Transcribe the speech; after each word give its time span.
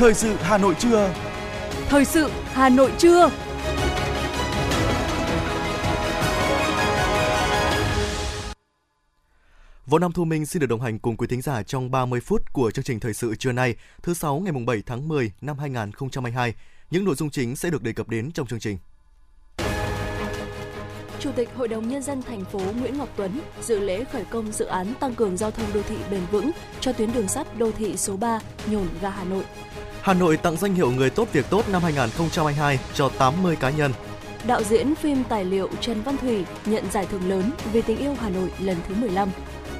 Thời 0.00 0.14
sự 0.14 0.34
Hà 0.40 0.58
Nội 0.58 0.74
trưa. 0.78 1.14
Thời 1.88 2.04
sự 2.04 2.30
Hà 2.44 2.68
Nội 2.68 2.92
trưa. 2.98 3.30
Võ 9.86 9.98
Nam 9.98 10.12
Thu 10.12 10.24
Minh 10.24 10.46
xin 10.46 10.60
được 10.60 10.66
đồng 10.66 10.80
hành 10.80 10.98
cùng 10.98 11.16
quý 11.16 11.26
thính 11.26 11.42
giả 11.42 11.62
trong 11.62 11.90
30 11.90 12.20
phút 12.20 12.52
của 12.52 12.70
chương 12.70 12.84
trình 12.84 13.00
thời 13.00 13.14
sự 13.14 13.34
trưa 13.34 13.52
nay, 13.52 13.74
thứ 14.02 14.14
sáu 14.14 14.38
ngày 14.38 14.52
7 14.66 14.82
tháng 14.86 15.08
10 15.08 15.32
năm 15.40 15.58
2022. 15.58 16.54
Những 16.90 17.04
nội 17.04 17.14
dung 17.14 17.30
chính 17.30 17.56
sẽ 17.56 17.70
được 17.70 17.82
đề 17.82 17.92
cập 17.92 18.08
đến 18.08 18.32
trong 18.32 18.46
chương 18.46 18.60
trình. 18.60 18.78
Chủ 21.20 21.30
tịch 21.36 21.48
Hội 21.56 21.68
đồng 21.68 21.88
Nhân 21.88 22.02
dân 22.02 22.22
thành 22.22 22.44
phố 22.44 22.60
Nguyễn 22.80 22.98
Ngọc 22.98 23.08
Tuấn 23.16 23.40
dự 23.62 23.80
lễ 23.80 24.04
khởi 24.04 24.24
công 24.24 24.52
dự 24.52 24.64
án 24.64 24.94
tăng 25.00 25.14
cường 25.14 25.36
giao 25.36 25.50
thông 25.50 25.72
đô 25.74 25.82
thị 25.82 25.96
bền 26.10 26.22
vững 26.30 26.50
cho 26.80 26.92
tuyến 26.92 27.12
đường 27.12 27.28
sắt 27.28 27.58
đô 27.58 27.72
thị 27.72 27.96
số 27.96 28.16
3 28.16 28.40
Nhổn 28.66 28.88
ga 29.02 29.10
Hà 29.10 29.24
Nội. 29.24 29.44
Hà 30.02 30.14
Nội 30.14 30.36
tặng 30.36 30.56
danh 30.56 30.74
hiệu 30.74 30.90
Người 30.90 31.10
tốt 31.10 31.28
việc 31.32 31.50
tốt 31.50 31.68
năm 31.68 31.82
2022 31.82 32.78
cho 32.94 33.08
80 33.08 33.56
cá 33.56 33.70
nhân. 33.70 33.92
Đạo 34.46 34.62
diễn 34.62 34.94
phim 34.94 35.24
tài 35.24 35.44
liệu 35.44 35.68
Trần 35.80 36.02
Văn 36.02 36.16
Thủy 36.16 36.44
nhận 36.66 36.90
giải 36.90 37.06
thưởng 37.06 37.28
lớn 37.28 37.50
vì 37.72 37.82
tình 37.82 37.98
yêu 37.98 38.14
Hà 38.20 38.28
Nội 38.28 38.52
lần 38.58 38.76
thứ 38.88 38.94
15. 38.94 39.30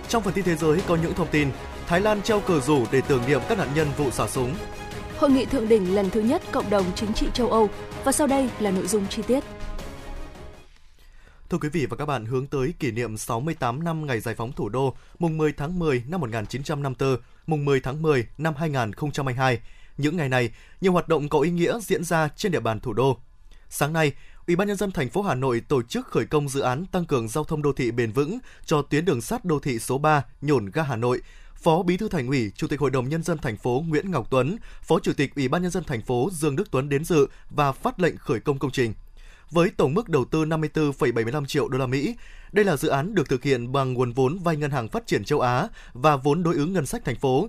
Trong 0.09 0.23
phần 0.23 0.35
tin 0.35 0.45
thế 0.45 0.57
giới 0.57 0.81
có 0.87 0.97
những 0.97 1.15
thông 1.15 1.29
tin, 1.31 1.49
Thái 1.87 2.01
Lan 2.01 2.23
treo 2.23 2.41
cờ 2.41 2.61
rủ 2.61 2.85
để 2.93 3.01
tưởng 3.09 3.23
niệm 3.27 3.41
các 3.49 3.59
nạn 3.59 3.69
nhân 3.75 3.89
vụ 3.97 4.11
xả 4.11 4.29
súng. 4.29 4.55
Hội 5.19 5.31
nghị 5.31 5.45
thượng 5.45 5.69
đỉnh 5.69 5.95
lần 5.95 6.11
thứ 6.11 6.21
nhất 6.21 6.43
cộng 6.53 6.71
đồng 6.71 6.85
chính 6.95 7.15
trị 7.15 7.27
châu 7.35 7.51
Âu 7.51 7.69
và 8.05 8.13
sau 8.13 8.27
đây 8.27 8.51
là 8.61 8.71
nội 8.71 8.87
dung 8.87 9.07
chi 9.07 9.23
tiết. 9.23 9.45
Thưa 11.51 11.59
quý 11.59 11.69
vị 11.69 11.87
và 11.87 11.97
các 11.97 12.07
bạn, 12.07 12.25
hướng 12.25 12.47
tới 12.47 12.75
kỷ 12.79 12.91
niệm 12.91 13.17
68 13.17 13.85
năm 13.85 14.07
ngày 14.07 14.21
giải 14.21 14.35
phóng 14.35 14.53
thủ 14.53 14.69
đô, 14.69 14.95
mùng 15.19 15.39
10 15.39 15.53
tháng 15.53 15.79
10 15.79 16.03
năm 16.09 16.21
1954, 16.21 17.17
mùng 17.47 17.65
10 17.65 17.81
tháng 17.81 18.03
10 18.03 18.27
năm 18.39 18.55
2022. 18.57 19.59
Những 20.01 20.17
ngày 20.17 20.29
này, 20.29 20.51
nhiều 20.81 20.93
hoạt 20.93 21.09
động 21.09 21.29
có 21.29 21.41
ý 21.41 21.51
nghĩa 21.51 21.79
diễn 21.83 22.05
ra 22.05 22.29
trên 22.37 22.53
địa 22.53 22.61
bàn 22.61 22.81
thủ 22.81 22.93
đô. 22.93 23.19
Sáng 23.69 23.93
nay, 23.93 24.13
Ủy 24.47 24.57
ban 24.57 24.69
nhân 24.69 24.77
dân 24.77 24.93
thành 24.93 25.11
phố 25.11 25.23
Hà 25.23 25.35
Nội 25.35 25.61
tổ 25.69 25.83
chức 25.83 26.07
khởi 26.07 26.27
công 26.27 26.49
dự 26.49 26.61
án 26.61 26.87
tăng 26.87 27.05
cường 27.05 27.29
giao 27.29 27.45
thông 27.45 27.63
đô 27.63 27.73
thị 27.73 27.91
bền 27.91 28.13
vững 28.13 28.39
cho 28.65 28.83
tuyến 28.83 29.05
đường 29.05 29.21
sắt 29.21 29.45
đô 29.45 29.59
thị 29.59 29.79
số 29.79 29.99
3 29.99 30.25
Nhổn 30.41 30.71
ga 30.71 30.83
Hà 30.83 30.97
Nội. 30.97 31.21
Phó 31.55 31.83
Bí 31.83 31.97
thư 31.97 32.09
Thành 32.09 32.29
ủy, 32.29 32.51
Chủ 32.57 32.67
tịch 32.67 32.81
Hội 32.81 32.91
đồng 32.91 33.09
nhân 33.09 33.23
dân 33.23 33.39
thành 33.39 33.57
phố 33.57 33.85
Nguyễn 33.89 34.11
Ngọc 34.11 34.27
Tuấn, 34.31 34.57
Phó 34.83 34.99
Chủ 34.99 35.13
tịch 35.13 35.35
Ủy 35.35 35.49
ban 35.49 35.63
nhân 35.63 35.71
dân 35.71 35.85
thành 35.85 36.03
phố 36.03 36.29
Dương 36.33 36.57
Đức 36.57 36.71
Tuấn 36.71 36.89
đến 36.89 37.05
dự 37.05 37.27
và 37.51 37.73
phát 37.73 38.01
lệnh 38.01 38.17
khởi 38.17 38.41
công 38.41 38.59
công 38.59 38.71
trình 38.71 38.95
với 39.51 39.71
tổng 39.77 39.95
mức 39.95 40.09
đầu 40.09 40.25
tư 40.25 40.45
54,75 40.45 41.47
triệu 41.47 41.69
đô 41.69 41.79
la 41.79 41.87
Mỹ. 41.87 42.17
Đây 42.53 42.65
là 42.65 42.77
dự 42.77 42.89
án 42.89 43.15
được 43.15 43.29
thực 43.29 43.43
hiện 43.43 43.73
bằng 43.73 43.93
nguồn 43.93 44.13
vốn 44.13 44.39
vay 44.39 44.57
Ngân 44.57 44.71
hàng 44.71 44.89
Phát 44.89 45.07
triển 45.07 45.25
châu 45.25 45.41
Á 45.41 45.69
và 45.93 46.17
vốn 46.17 46.43
đối 46.43 46.55
ứng 46.55 46.73
ngân 46.73 46.87
sách 46.87 47.05
thành 47.05 47.17
phố. 47.17 47.49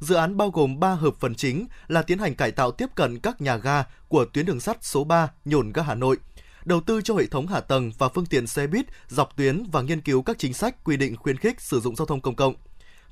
Dự 0.00 0.14
án 0.14 0.36
bao 0.36 0.50
gồm 0.50 0.80
3 0.80 0.94
hợp 0.94 1.14
phần 1.20 1.34
chính 1.34 1.66
là 1.88 2.02
tiến 2.02 2.18
hành 2.18 2.34
cải 2.34 2.52
tạo 2.52 2.70
tiếp 2.70 2.86
cận 2.94 3.18
các 3.18 3.40
nhà 3.40 3.56
ga 3.56 3.84
của 4.08 4.24
tuyến 4.24 4.46
đường 4.46 4.60
sắt 4.60 4.84
số 4.84 5.04
3 5.04 5.28
Nhổn 5.44 5.72
ga 5.72 5.82
Hà 5.82 5.94
Nội, 5.94 6.16
đầu 6.64 6.80
tư 6.80 7.00
cho 7.04 7.14
hệ 7.14 7.26
thống 7.26 7.46
hạ 7.46 7.60
tầng 7.60 7.92
và 7.98 8.08
phương 8.08 8.26
tiện 8.26 8.46
xe 8.46 8.66
buýt 8.66 8.86
dọc 9.08 9.36
tuyến 9.36 9.62
và 9.72 9.82
nghiên 9.82 10.00
cứu 10.00 10.22
các 10.22 10.38
chính 10.38 10.54
sách 10.54 10.84
quy 10.84 10.96
định 10.96 11.16
khuyến 11.16 11.36
khích 11.36 11.60
sử 11.60 11.80
dụng 11.80 11.96
giao 11.96 12.06
thông 12.06 12.20
công 12.20 12.34
cộng. 12.34 12.54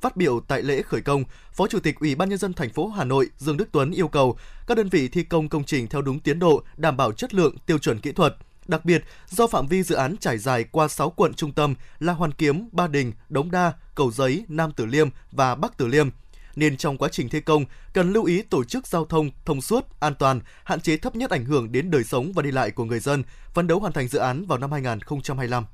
Phát 0.01 0.17
biểu 0.17 0.41
tại 0.41 0.63
lễ 0.63 0.83
khởi 0.83 1.01
công, 1.01 1.25
Phó 1.53 1.67
Chủ 1.67 1.81
tịch 1.81 2.01
Ủy 2.01 2.15
ban 2.15 2.29
nhân 2.29 2.39
dân 2.39 2.53
thành 2.53 2.71
phố 2.71 2.89
Hà 2.89 3.05
Nội 3.05 3.31
Dương 3.39 3.57
Đức 3.57 3.69
Tuấn 3.73 3.91
yêu 3.91 4.09
cầu 4.09 4.37
các 4.67 4.77
đơn 4.77 4.89
vị 4.89 5.09
thi 5.09 5.23
công 5.23 5.49
công 5.49 5.65
trình 5.65 5.89
theo 5.89 6.03
đúng 6.03 6.21
tiến 6.21 6.39
độ, 6.39 6.63
đảm 6.77 6.97
bảo 6.97 7.13
chất 7.13 7.35
lượng, 7.35 7.57
tiêu 7.67 7.79
chuẩn 7.79 8.01
kỹ 8.01 8.13
thuật. 8.13 8.37
Đặc 8.67 8.85
biệt, 8.85 9.05
do 9.29 9.47
phạm 9.47 9.67
vi 9.67 9.83
dự 9.83 9.95
án 9.95 10.17
trải 10.17 10.39
dài 10.39 10.65
qua 10.65 10.89
6 10.89 11.11
quận 11.11 11.35
trung 11.35 11.53
tâm 11.53 11.75
là 11.99 12.13
Hoàn 12.13 12.33
Kiếm, 12.33 12.69
Ba 12.73 12.87
Đình, 12.87 13.13
Đống 13.29 13.51
Đa, 13.51 13.73
Cầu 13.95 14.11
Giấy, 14.11 14.45
Nam 14.49 14.71
Từ 14.77 14.87
Liêm 14.87 15.09
và 15.33 15.55
Bắc 15.55 15.79
Từ 15.79 15.87
Liêm, 15.87 16.09
nên 16.59 16.77
trong 16.77 16.99
quá 16.99 17.09
trình 17.13 17.29
thi 17.29 17.41
công 17.41 17.65
cần 17.93 18.13
lưu 18.13 18.25
ý 18.25 18.43
tổ 18.43 18.65
chức 18.65 18.87
giao 18.87 19.05
thông 19.05 19.31
thông 19.45 19.61
suốt, 19.61 20.01
an 20.01 20.15
toàn, 20.15 20.41
hạn 20.65 20.81
chế 20.81 20.97
thấp 20.97 21.17
nhất 21.17 21.31
ảnh 21.31 21.45
hưởng 21.45 21.73
đến 21.73 21.91
đời 21.91 22.05
sống 22.05 22.33
và 22.33 22.43
đi 22.43 22.51
lại 22.51 22.71
của 22.71 22.85
người 22.85 23.01
dân, 23.01 23.23
phấn 23.55 23.67
đấu 23.67 23.79
hoàn 23.79 23.93
thành 23.93 24.09
dự 24.09 24.19
án 24.19 24.47
vào 24.47 24.59
năm 24.59 24.73
2025. 24.73 25.65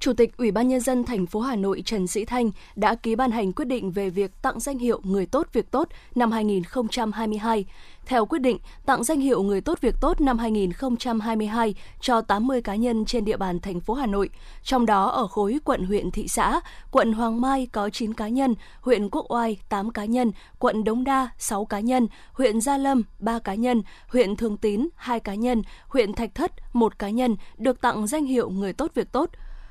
Chủ 0.00 0.12
tịch 0.12 0.36
Ủy 0.36 0.50
ban 0.50 0.68
nhân 0.68 0.80
dân 0.80 1.04
thành 1.04 1.26
phố 1.26 1.40
Hà 1.40 1.56
Nội 1.56 1.82
Trần 1.84 2.06
Sĩ 2.06 2.24
Thanh 2.24 2.50
đã 2.76 2.94
ký 2.94 3.14
ban 3.14 3.30
hành 3.30 3.52
quyết 3.52 3.64
định 3.64 3.90
về 3.90 4.10
việc 4.10 4.42
tặng 4.42 4.60
danh 4.60 4.78
hiệu 4.78 5.00
Người 5.04 5.26
tốt 5.26 5.46
việc 5.52 5.70
tốt 5.70 5.88
năm 6.14 6.32
2022. 6.32 7.64
Theo 8.06 8.26
quyết 8.26 8.38
định, 8.38 8.58
tặng 8.86 9.04
danh 9.04 9.20
hiệu 9.20 9.42
Người 9.42 9.60
tốt 9.60 9.80
việc 9.80 9.94
tốt 10.00 10.20
năm 10.20 10.38
2022 10.38 11.74
cho 12.00 12.20
80 12.20 12.62
cá 12.62 12.74
nhân 12.74 13.04
trên 13.04 13.24
địa 13.24 13.36
bàn 13.36 13.60
thành 13.60 13.80
phố 13.80 13.94
Hà 13.94 14.06
Nội, 14.06 14.30
trong 14.62 14.86
đó 14.86 15.06
ở 15.06 15.26
khối 15.26 15.58
quận 15.64 15.84
huyện 15.84 16.10
thị 16.10 16.28
xã, 16.28 16.60
quận 16.90 17.12
Hoàng 17.12 17.40
Mai 17.40 17.68
có 17.72 17.90
9 17.90 18.14
cá 18.14 18.28
nhân, 18.28 18.54
huyện 18.80 19.10
Quốc 19.10 19.26
Oai 19.28 19.58
8 19.68 19.90
cá 19.90 20.04
nhân, 20.04 20.32
quận 20.58 20.84
Đống 20.84 21.04
Đa 21.04 21.28
6 21.38 21.64
cá 21.64 21.80
nhân, 21.80 22.08
huyện 22.32 22.60
Gia 22.60 22.78
Lâm 22.78 23.02
3 23.18 23.38
cá 23.38 23.54
nhân, 23.54 23.82
huyện 24.08 24.36
Thường 24.36 24.56
Tín 24.56 24.88
2 24.94 25.20
cá 25.20 25.34
nhân, 25.34 25.62
huyện 25.88 26.12
Thạch 26.12 26.34
Thất 26.34 26.52
1 26.72 26.98
cá 26.98 27.10
nhân 27.10 27.36
được 27.58 27.80
tặng 27.80 28.06
danh 28.06 28.24
hiệu 28.24 28.50
Người 28.50 28.72
tốt 28.72 28.90
việc 28.94 29.12
tốt 29.12 29.30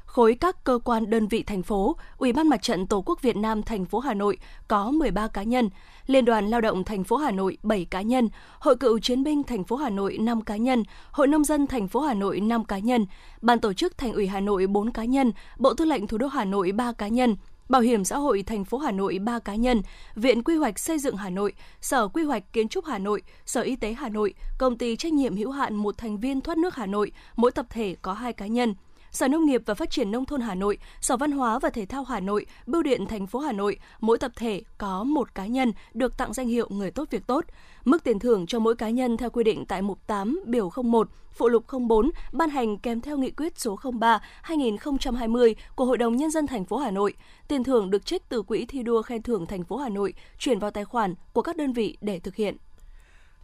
khối 0.09 0.36
các 0.36 0.64
cơ 0.64 0.80
quan 0.84 1.09
đơn 1.09 1.28
vị 1.28 1.44
thành 1.44 1.64
phố, 1.64 1.96
Ủy 2.18 2.34
ban 2.34 2.47
Mặt 2.47 2.62
trận 2.62 2.88
Tổ 2.88 3.03
quốc 3.06 3.22
Việt 3.22 3.36
Nam 3.36 3.64
thành 3.64 3.86
phố 3.86 4.00
Hà 4.00 4.14
Nội 4.14 4.38
có 4.68 4.92
13 4.92 5.28
cá 5.28 5.44
nhân, 5.44 5.70
Liên 6.08 6.25
đoàn 6.25 6.47
Lao 6.47 6.62
động 6.62 6.84
thành 6.84 7.03
phố 7.03 7.18
Hà 7.18 7.31
Nội 7.31 7.58
7 7.64 7.86
cá 7.86 8.02
nhân, 8.02 8.30
Hội 8.59 8.75
cựu 8.75 9.00
chiến 9.00 9.24
binh 9.24 9.44
thành 9.44 9.64
phố 9.64 9.75
Hà 9.75 9.90
Nội 9.90 10.18
5 10.18 10.42
cá 10.42 10.58
nhân, 10.58 10.84
Hội 11.12 11.28
nông 11.28 11.44
dân 11.44 11.68
thành 11.68 11.88
phố 11.88 12.00
Hà 12.00 12.14
Nội 12.14 12.40
5 12.40 12.66
cá 12.66 12.80
nhân, 12.80 13.06
Ban 13.42 13.59
tổ 13.59 13.74
chức 13.74 13.98
Thành 13.98 14.14
ủy 14.14 14.28
Hà 14.28 14.40
Nội 14.40 14.68
4 14.68 14.92
cá 14.92 15.03
nhân, 15.03 15.31
Bộ 15.58 15.74
Tư 15.74 15.86
lệnh 15.86 16.08
Thủ 16.08 16.18
đô 16.18 16.28
Hà 16.28 16.46
Nội 16.46 16.72
3 16.72 16.92
cá 16.92 17.08
nhân, 17.08 17.36
Bảo 17.69 17.81
hiểm 17.81 18.03
xã 18.03 18.18
hội 18.18 18.44
thành 18.44 18.66
phố 18.66 18.78
Hà 18.78 18.92
Nội 18.92 19.19
3 19.19 19.40
cá 19.40 19.56
nhân, 19.56 19.81
Viện 20.16 20.44
Quy 20.44 20.56
hoạch 20.56 20.80
Xây 20.80 21.00
dựng 21.00 21.16
Hà 21.16 21.30
Nội, 21.30 21.53
Sở 21.81 22.08
Quy 22.08 22.24
hoạch 22.24 22.53
Kiến 22.53 22.68
trúc 22.68 22.86
Hà 22.86 22.98
Nội, 22.98 23.22
Sở 23.46 23.62
Y 23.62 23.75
tế 23.75 23.94
Hà 23.94 24.09
Nội, 24.09 24.34
Công 24.58 24.78
ty 24.78 24.96
trách 24.96 25.14
nhiệm 25.14 25.36
hữu 25.36 25.52
hạn 25.52 25.75
một 25.75 25.98
thành 25.98 26.18
viên 26.18 26.42
thoát 26.42 26.58
nước 26.58 26.75
Hà 26.75 26.86
Nội, 26.86 27.12
mỗi 27.36 27.52
tập 27.52 27.66
thể 27.69 27.96
có 28.02 28.14
2 28.14 28.34
cá 28.34 28.48
nhân. 28.48 28.74
Sở 29.12 29.28
Nông 29.28 29.46
nghiệp 29.46 29.62
và 29.66 29.74
Phát 29.74 29.90
triển 29.90 30.12
Nông 30.12 30.25
thôn 30.25 30.42
Hà 30.42 30.56
Nội, 30.56 30.78
Sở 31.02 31.18
Văn 31.18 31.31
hóa 31.31 31.59
và 31.59 31.70
Thể 31.70 31.86
thao 31.86 32.03
Hà 32.03 32.20
Nội, 32.20 32.46
Bưu 32.68 32.84
điện 32.84 33.06
thành 33.06 33.28
phố 33.28 33.40
Hà 33.40 33.52
Nội, 33.52 33.78
mỗi 34.00 34.18
tập 34.18 34.31
thể 34.36 34.62
có 34.78 35.03
một 35.03 35.36
cá 35.36 35.46
nhân 35.46 35.72
được 35.94 36.18
tặng 36.18 36.34
danh 36.34 36.47
hiệu 36.47 36.68
Người 36.70 36.92
tốt 36.92 37.08
việc 37.12 37.28
tốt. 37.28 37.46
Mức 37.86 38.03
tiền 38.03 38.19
thưởng 38.19 38.46
cho 38.46 38.59
mỗi 38.59 38.75
cá 38.75 38.90
nhân 38.90 39.18
theo 39.18 39.30
quy 39.30 39.44
định 39.44 39.66
tại 39.66 39.81
mục 39.81 40.08
8 40.08 40.40
biểu 40.46 40.69
01 40.84 41.09
phụ 41.31 41.48
lục 41.48 41.66
04 41.88 42.12
ban 42.31 42.50
hành 42.50 42.78
kèm 42.78 43.02
theo 43.02 43.18
nghị 43.18 43.31
quyết 43.31 43.59
số 43.59 43.80
03 44.00 44.22
2020 44.42 45.56
của 45.75 45.86
Hội 45.86 45.98
đồng 45.98 46.16
nhân 46.16 46.31
dân 46.31 46.48
thành 46.48 46.66
phố 46.66 46.78
Hà 46.78 46.92
Nội. 46.92 47.14
Tiền 47.48 47.64
thưởng 47.64 47.90
được 47.90 48.06
trích 48.06 48.30
từ 48.30 48.42
quỹ 48.42 48.66
thi 48.66 48.84
đua 48.84 49.02
khen 49.02 49.22
thưởng 49.22 49.46
thành 49.46 49.64
phố 49.64 49.78
Hà 49.78 49.90
Nội 49.90 50.14
chuyển 50.38 50.59
vào 50.59 50.72
tài 50.72 50.86
khoản 50.86 51.16
của 51.34 51.42
các 51.42 51.58
đơn 51.58 51.74
vị 51.74 51.98
để 52.02 52.19
thực 52.19 52.36
hiện. 52.36 52.58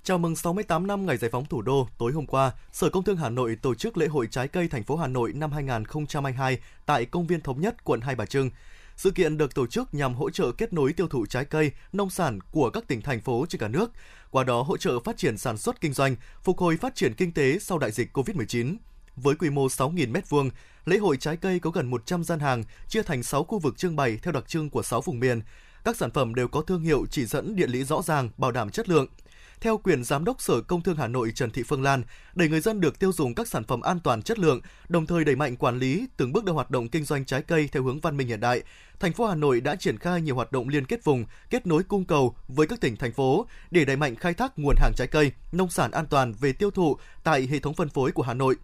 Chào 0.06 0.18
mừng 0.18 0.36
68 0.36 0.88
năm 0.88 1.06
ngày 1.06 1.18
giải 1.18 1.30
phóng 1.32 1.46
thủ 1.46 1.62
đô, 1.62 1.88
tối 1.98 2.12
hôm 2.12 2.26
qua, 2.26 2.52
Sở 2.72 2.90
Công 2.90 3.04
Thương 3.04 3.18
Hà 3.18 3.30
Nội 3.30 3.58
tổ 3.62 3.76
chức 3.76 3.98
lễ 3.98 4.08
hội 4.08 4.28
trái 4.32 4.48
cây 4.48 4.68
thành 4.68 4.84
phố 4.84 4.96
Hà 4.96 5.08
Nội 5.08 5.34
năm 5.34 5.52
2022 5.52 6.60
tại 6.86 7.06
Công 7.06 7.28
viên 7.28 7.42
Thống 7.42 7.62
Nhất, 7.62 7.84
quận 7.84 8.02
Hai 8.02 8.16
Bà 8.16 8.26
Trưng. 8.26 8.50
Sự 8.96 9.12
kiện 9.12 9.38
được 9.38 9.56
tổ 9.56 9.68
chức 9.68 9.94
nhằm 9.94 10.16
hỗ 10.16 10.30
trợ 10.30 10.52
kết 10.52 10.74
nối 10.74 10.94
tiêu 10.94 11.08
thụ 11.08 11.26
trái 11.26 11.46
cây, 11.46 11.72
nông 11.94 12.10
sản 12.10 12.40
của 12.52 12.70
các 12.70 12.88
tỉnh 12.88 13.02
thành 13.02 13.22
phố 13.22 13.46
trên 13.50 13.62
cả 13.62 13.68
nước, 13.68 13.92
qua 14.32 14.44
đó 14.44 14.62
hỗ 14.62 14.78
trợ 14.78 15.00
phát 15.00 15.18
triển 15.18 15.38
sản 15.38 15.58
xuất 15.58 15.82
kinh 15.82 15.94
doanh, 15.94 16.16
phục 16.44 16.58
hồi 16.58 16.78
phát 16.78 16.96
triển 16.96 17.14
kinh 17.14 17.32
tế 17.32 17.60
sau 17.60 17.78
đại 17.78 17.92
dịch 17.92 18.18
COVID-19. 18.18 18.76
Với 19.16 19.36
quy 19.36 19.50
mô 19.50 19.68
6.000 19.68 20.12
m2, 20.12 20.50
lễ 20.86 20.98
hội 20.98 21.18
trái 21.18 21.38
cây 21.38 21.60
có 21.60 21.70
gần 21.70 21.90
100 21.90 22.24
gian 22.24 22.40
hàng, 22.40 22.64
chia 22.88 23.04
thành 23.04 23.24
6 23.24 23.44
khu 23.44 23.60
vực 23.60 23.78
trưng 23.78 23.96
bày 23.96 24.20
theo 24.22 24.32
đặc 24.32 24.48
trưng 24.48 24.70
của 24.70 24.84
6 24.84 25.02
vùng 25.02 25.20
miền. 25.20 25.42
Các 25.84 25.96
sản 25.96 26.12
phẩm 26.12 26.36
đều 26.36 26.48
có 26.48 26.62
thương 26.62 26.82
hiệu 26.82 27.06
chỉ 27.12 27.26
dẫn 27.26 27.56
địa 27.56 27.68
lý 27.68 27.84
rõ 27.84 28.02
ràng, 28.02 28.30
bảo 28.38 28.52
đảm 28.52 28.70
chất 28.70 28.90
lượng– 28.90 29.08
theo 29.62 29.78
quyền 29.78 30.04
Giám 30.04 30.26
đốc 30.26 30.42
Sở 30.42 30.62
Công 30.62 30.82
Thương 30.82 30.96
Hà 30.96 31.08
Nội 31.08 31.32
Trần 31.36 31.52
Thị 31.52 31.64
Phương 31.64 31.84
Lan, 31.84 32.04
để 32.36 32.48
người 32.48 32.60
dân 32.60 32.82
được 32.82 33.00
tiêu 33.00 33.12
dùng 33.12 33.36
các 33.36 33.48
sản 33.48 33.64
phẩm 33.64 33.82
an 33.82 34.00
toàn 34.00 34.22
chất 34.22 34.40
lượng, 34.40 34.62
đồng 34.90 35.06
thời 35.06 35.24
đẩy 35.24 35.36
mạnh 35.36 35.56
quản 35.56 35.80
lý 35.80 36.08
từng 36.18 36.34
bước 36.34 36.44
đưa 36.44 36.54
hoạt 36.54 36.72
động 36.72 36.90
kinh 36.90 37.04
doanh 37.04 37.26
trái 37.26 37.42
cây 37.42 37.70
theo 37.72 37.84
hướng 37.84 38.00
văn 38.00 38.18
minh 38.18 38.28
hiện 38.28 38.40
đại, 38.40 38.62
thành 39.00 39.14
phố 39.14 39.26
Hà 39.26 39.36
Nội 39.36 39.62
đã 39.62 39.76
triển 39.76 39.98
khai 39.98 40.22
nhiều 40.22 40.36
hoạt 40.36 40.52
động 40.52 40.70
liên 40.70 40.86
kết 40.86 41.04
vùng, 41.04 41.26
kết 41.50 41.68
nối 41.68 41.84
cung 41.84 42.06
cầu 42.06 42.36
với 42.48 42.68
các 42.68 42.82
tỉnh 42.82 42.96
thành 42.96 43.14
phố 43.14 43.48
để 43.72 43.86
đẩy 43.86 43.96
mạnh 43.96 44.16
khai 44.16 44.34
thác 44.34 44.60
nguồn 44.60 44.76
hàng 44.80 44.94
trái 44.96 45.08
cây, 45.08 45.32
nông 45.52 45.70
sản 45.70 45.92
an 45.92 46.06
toàn 46.10 46.34
về 46.40 46.54
tiêu 46.54 46.72
thụ 46.72 46.98
tại 47.24 47.48
hệ 47.52 47.60
thống 47.60 47.74
phân 47.74 47.90
phối 47.90 48.12
của 48.12 48.24
Hà 48.24 48.34
Nội. 48.34 48.56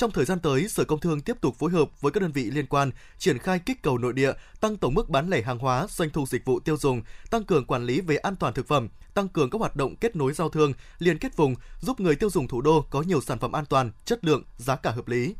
Trong 0.00 0.10
thời 0.10 0.24
gian 0.24 0.38
tới, 0.40 0.68
Sở 0.68 0.84
Công 0.84 1.00
Thương 1.00 1.20
tiếp 1.20 1.36
tục 1.40 1.56
phối 1.58 1.70
hợp 1.70 2.00
với 2.00 2.12
các 2.12 2.20
đơn 2.20 2.32
vị 2.32 2.50
liên 2.50 2.66
quan 2.66 2.90
triển 3.18 3.38
khai 3.38 3.58
kích 3.58 3.82
cầu 3.82 3.98
nội 3.98 4.12
địa, 4.12 4.32
tăng 4.60 4.76
tổng 4.76 4.94
mức 4.94 5.10
bán 5.10 5.28
lẻ 5.28 5.42
hàng 5.42 5.58
hóa, 5.58 5.86
doanh 5.90 6.10
thu 6.10 6.26
dịch 6.26 6.44
vụ 6.44 6.60
tiêu 6.60 6.76
dùng, 6.76 7.02
tăng 7.30 7.44
cường 7.44 7.64
quản 7.64 7.84
lý 7.84 8.00
về 8.00 8.16
an 8.16 8.36
toàn 8.36 8.54
thực 8.54 8.68
phẩm, 8.68 8.88
tăng 9.14 9.28
cường 9.28 9.50
các 9.50 9.58
hoạt 9.58 9.76
động 9.76 9.96
kết 9.96 10.16
nối 10.16 10.32
giao 10.32 10.48
thương, 10.48 10.72
liên 10.98 11.18
kết 11.18 11.36
vùng, 11.36 11.54
giúp 11.80 12.00
người 12.00 12.16
tiêu 12.16 12.30
dùng 12.30 12.48
thủ 12.48 12.60
đô 12.60 12.84
có 12.90 13.02
nhiều 13.02 13.20
sản 13.20 13.38
phẩm 13.38 13.52
an 13.52 13.64
toàn, 13.66 13.90
chất 14.04 14.24
lượng, 14.24 14.42
giá 14.56 14.76
cả 14.76 14.90
hợp 14.90 15.08
lý. 15.08 15.34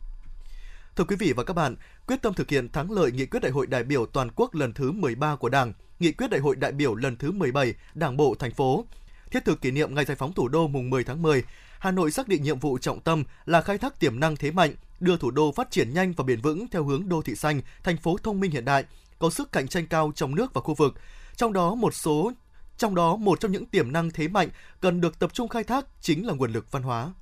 Thưa 0.96 1.04
quý 1.04 1.16
vị 1.16 1.32
và 1.32 1.44
các 1.44 1.54
bạn, 1.54 1.76
quyết 2.06 2.22
tâm 2.22 2.34
thực 2.34 2.50
hiện 2.50 2.68
thắng 2.68 2.90
lợi 2.90 3.12
nghị 3.12 3.26
quyết 3.26 3.40
đại 3.42 3.52
hội 3.52 3.66
đại 3.66 3.84
biểu 3.84 4.06
toàn 4.06 4.30
quốc 4.36 4.54
lần 4.54 4.72
thứ 4.72 4.92
13 4.92 5.36
của 5.36 5.48
Đảng, 5.48 5.72
nghị 6.00 6.12
quyết 6.12 6.30
đại 6.30 6.40
hội 6.40 6.56
đại 6.56 6.72
biểu 6.72 6.94
lần 6.94 7.16
thứ 7.16 7.30
17 7.32 7.74
Đảng 7.94 8.16
bộ 8.16 8.34
thành 8.38 8.54
phố, 8.54 8.84
thiết 9.30 9.44
thực 9.44 9.60
kỷ 9.60 9.70
niệm 9.70 9.94
ngày 9.94 10.04
giải 10.04 10.16
phóng 10.16 10.32
thủ 10.32 10.48
đô 10.48 10.68
mùng 10.68 10.90
10 10.90 11.04
tháng 11.04 11.22
10, 11.22 11.44
Hà 11.80 11.90
Nội 11.90 12.10
xác 12.10 12.28
định 12.28 12.42
nhiệm 12.42 12.58
vụ 12.58 12.78
trọng 12.78 13.00
tâm 13.00 13.24
là 13.46 13.62
khai 13.62 13.78
thác 13.78 14.00
tiềm 14.00 14.20
năng 14.20 14.36
thế 14.36 14.50
mạnh, 14.50 14.74
đưa 15.00 15.16
thủ 15.16 15.30
đô 15.30 15.52
phát 15.52 15.70
triển 15.70 15.94
nhanh 15.94 16.12
và 16.16 16.24
bền 16.24 16.40
vững 16.40 16.68
theo 16.68 16.84
hướng 16.84 17.08
đô 17.08 17.22
thị 17.22 17.34
xanh, 17.34 17.60
thành 17.84 17.96
phố 17.96 18.16
thông 18.22 18.40
minh 18.40 18.50
hiện 18.50 18.64
đại, 18.64 18.84
có 19.18 19.30
sức 19.30 19.52
cạnh 19.52 19.68
tranh 19.68 19.86
cao 19.86 20.12
trong 20.14 20.34
nước 20.34 20.54
và 20.54 20.60
khu 20.60 20.74
vực. 20.74 20.94
Trong 21.36 21.52
đó 21.52 21.74
một 21.74 21.94
số 21.94 22.32
Trong 22.76 22.94
đó, 22.94 23.16
một 23.16 23.40
trong 23.40 23.52
những 23.52 23.66
tiềm 23.66 23.92
năng 23.92 24.10
thế 24.10 24.28
mạnh 24.28 24.48
cần 24.80 25.00
được 25.00 25.18
tập 25.18 25.34
trung 25.34 25.48
khai 25.48 25.64
thác 25.64 25.86
chính 26.00 26.26
là 26.26 26.34
nguồn 26.34 26.52
lực 26.52 26.72
văn 26.72 26.82
hóa. 26.82 27.12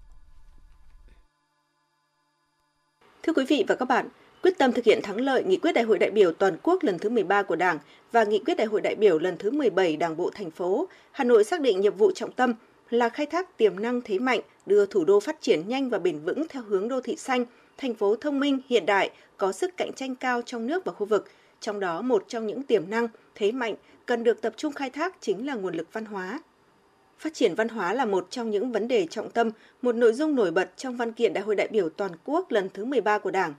Thưa 3.22 3.32
quý 3.32 3.44
vị 3.48 3.64
và 3.68 3.74
các 3.74 3.88
bạn, 3.88 4.08
quyết 4.42 4.58
tâm 4.58 4.72
thực 4.72 4.84
hiện 4.84 5.02
thắng 5.02 5.20
lợi 5.20 5.44
nghị 5.44 5.56
quyết 5.56 5.72
đại 5.72 5.84
hội 5.84 5.98
đại 5.98 6.10
biểu 6.10 6.32
toàn 6.32 6.56
quốc 6.62 6.82
lần 6.82 6.98
thứ 6.98 7.08
13 7.08 7.42
của 7.42 7.56
Đảng 7.56 7.78
và 8.12 8.24
nghị 8.24 8.38
quyết 8.46 8.54
đại 8.56 8.66
hội 8.66 8.80
đại 8.80 8.94
biểu 8.94 9.18
lần 9.18 9.36
thứ 9.38 9.50
17 9.50 9.96
Đảng 9.96 10.16
bộ 10.16 10.30
thành 10.34 10.50
phố, 10.50 10.88
Hà 11.12 11.24
Nội 11.24 11.44
xác 11.44 11.60
định 11.60 11.80
nhiệm 11.80 11.96
vụ 11.96 12.12
trọng 12.14 12.32
tâm 12.32 12.54
là 12.90 13.08
khai 13.08 13.26
thác 13.26 13.56
tiềm 13.56 13.80
năng 13.80 14.00
thế 14.00 14.18
mạnh, 14.18 14.40
đưa 14.66 14.86
thủ 14.86 15.04
đô 15.04 15.20
phát 15.20 15.40
triển 15.40 15.68
nhanh 15.68 15.88
và 15.88 15.98
bền 15.98 16.18
vững 16.18 16.48
theo 16.48 16.62
hướng 16.62 16.88
đô 16.88 17.00
thị 17.00 17.16
xanh, 17.16 17.44
thành 17.78 17.94
phố 17.94 18.16
thông 18.16 18.40
minh, 18.40 18.60
hiện 18.68 18.86
đại, 18.86 19.10
có 19.36 19.52
sức 19.52 19.76
cạnh 19.76 19.92
tranh 19.96 20.14
cao 20.14 20.42
trong 20.42 20.66
nước 20.66 20.84
và 20.84 20.92
khu 20.92 21.06
vực. 21.06 21.28
Trong 21.60 21.80
đó, 21.80 22.02
một 22.02 22.24
trong 22.28 22.46
những 22.46 22.62
tiềm 22.62 22.90
năng, 22.90 23.08
thế 23.34 23.52
mạnh 23.52 23.74
cần 24.06 24.24
được 24.24 24.40
tập 24.40 24.52
trung 24.56 24.72
khai 24.72 24.90
thác 24.90 25.16
chính 25.20 25.46
là 25.46 25.54
nguồn 25.54 25.74
lực 25.74 25.92
văn 25.92 26.04
hóa. 26.04 26.40
Phát 27.18 27.34
triển 27.34 27.54
văn 27.54 27.68
hóa 27.68 27.94
là 27.94 28.04
một 28.04 28.26
trong 28.30 28.50
những 28.50 28.72
vấn 28.72 28.88
đề 28.88 29.06
trọng 29.06 29.30
tâm, 29.30 29.50
một 29.82 29.94
nội 29.94 30.12
dung 30.12 30.34
nổi 30.34 30.50
bật 30.50 30.70
trong 30.76 30.96
văn 30.96 31.12
kiện 31.12 31.32
Đại 31.32 31.44
hội 31.44 31.54
đại 31.54 31.68
biểu 31.68 31.88
toàn 31.88 32.12
quốc 32.24 32.52
lần 32.52 32.68
thứ 32.74 32.84
13 32.84 33.18
của 33.18 33.30
Đảng. 33.30 33.54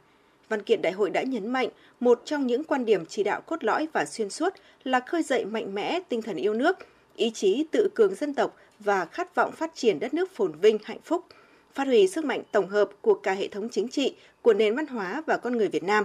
Văn 0.50 0.64
kiện 0.64 0.82
đại 0.82 0.92
hội 0.92 1.10
đã 1.10 1.24
nhấn 1.24 1.48
mạnh 1.48 1.70
một 2.00 2.22
trong 2.26 2.48
những 2.48 2.64
quan 2.64 2.86
điểm 2.86 3.06
chỉ 3.06 3.24
đạo 3.24 3.42
cốt 3.42 3.64
lõi 3.64 3.88
và 3.94 4.06
xuyên 4.06 4.30
suốt 4.30 4.54
là 4.84 5.00
khơi 5.00 5.24
dậy 5.24 5.46
mạnh 5.46 5.76
mẽ 5.76 6.00
tinh 6.10 6.22
thần 6.22 6.36
yêu 6.36 6.54
nước, 6.54 6.78
ý 7.16 7.30
chí 7.30 7.66
tự 7.72 7.90
cường 7.96 8.16
dân 8.16 8.34
tộc 8.34 8.56
và 8.80 9.06
khát 9.06 9.36
vọng 9.36 9.52
phát 9.52 9.72
triển 9.76 10.00
đất 10.00 10.14
nước 10.14 10.36
phồn 10.36 10.52
vinh 10.52 10.78
hạnh 10.84 11.00
phúc, 11.04 11.26
phát 11.74 11.88
huy 11.88 12.08
sức 12.08 12.26
mạnh 12.26 12.44
tổng 12.52 12.68
hợp 12.68 12.90
của 13.02 13.14
cả 13.14 13.34
hệ 13.34 13.48
thống 13.48 13.70
chính 13.70 13.88
trị, 13.88 14.16
của 14.42 14.54
nền 14.54 14.76
văn 14.76 14.88
hóa 14.88 15.24
và 15.26 15.38
con 15.38 15.58
người 15.58 15.68
Việt 15.68 15.84
Nam. 15.84 16.04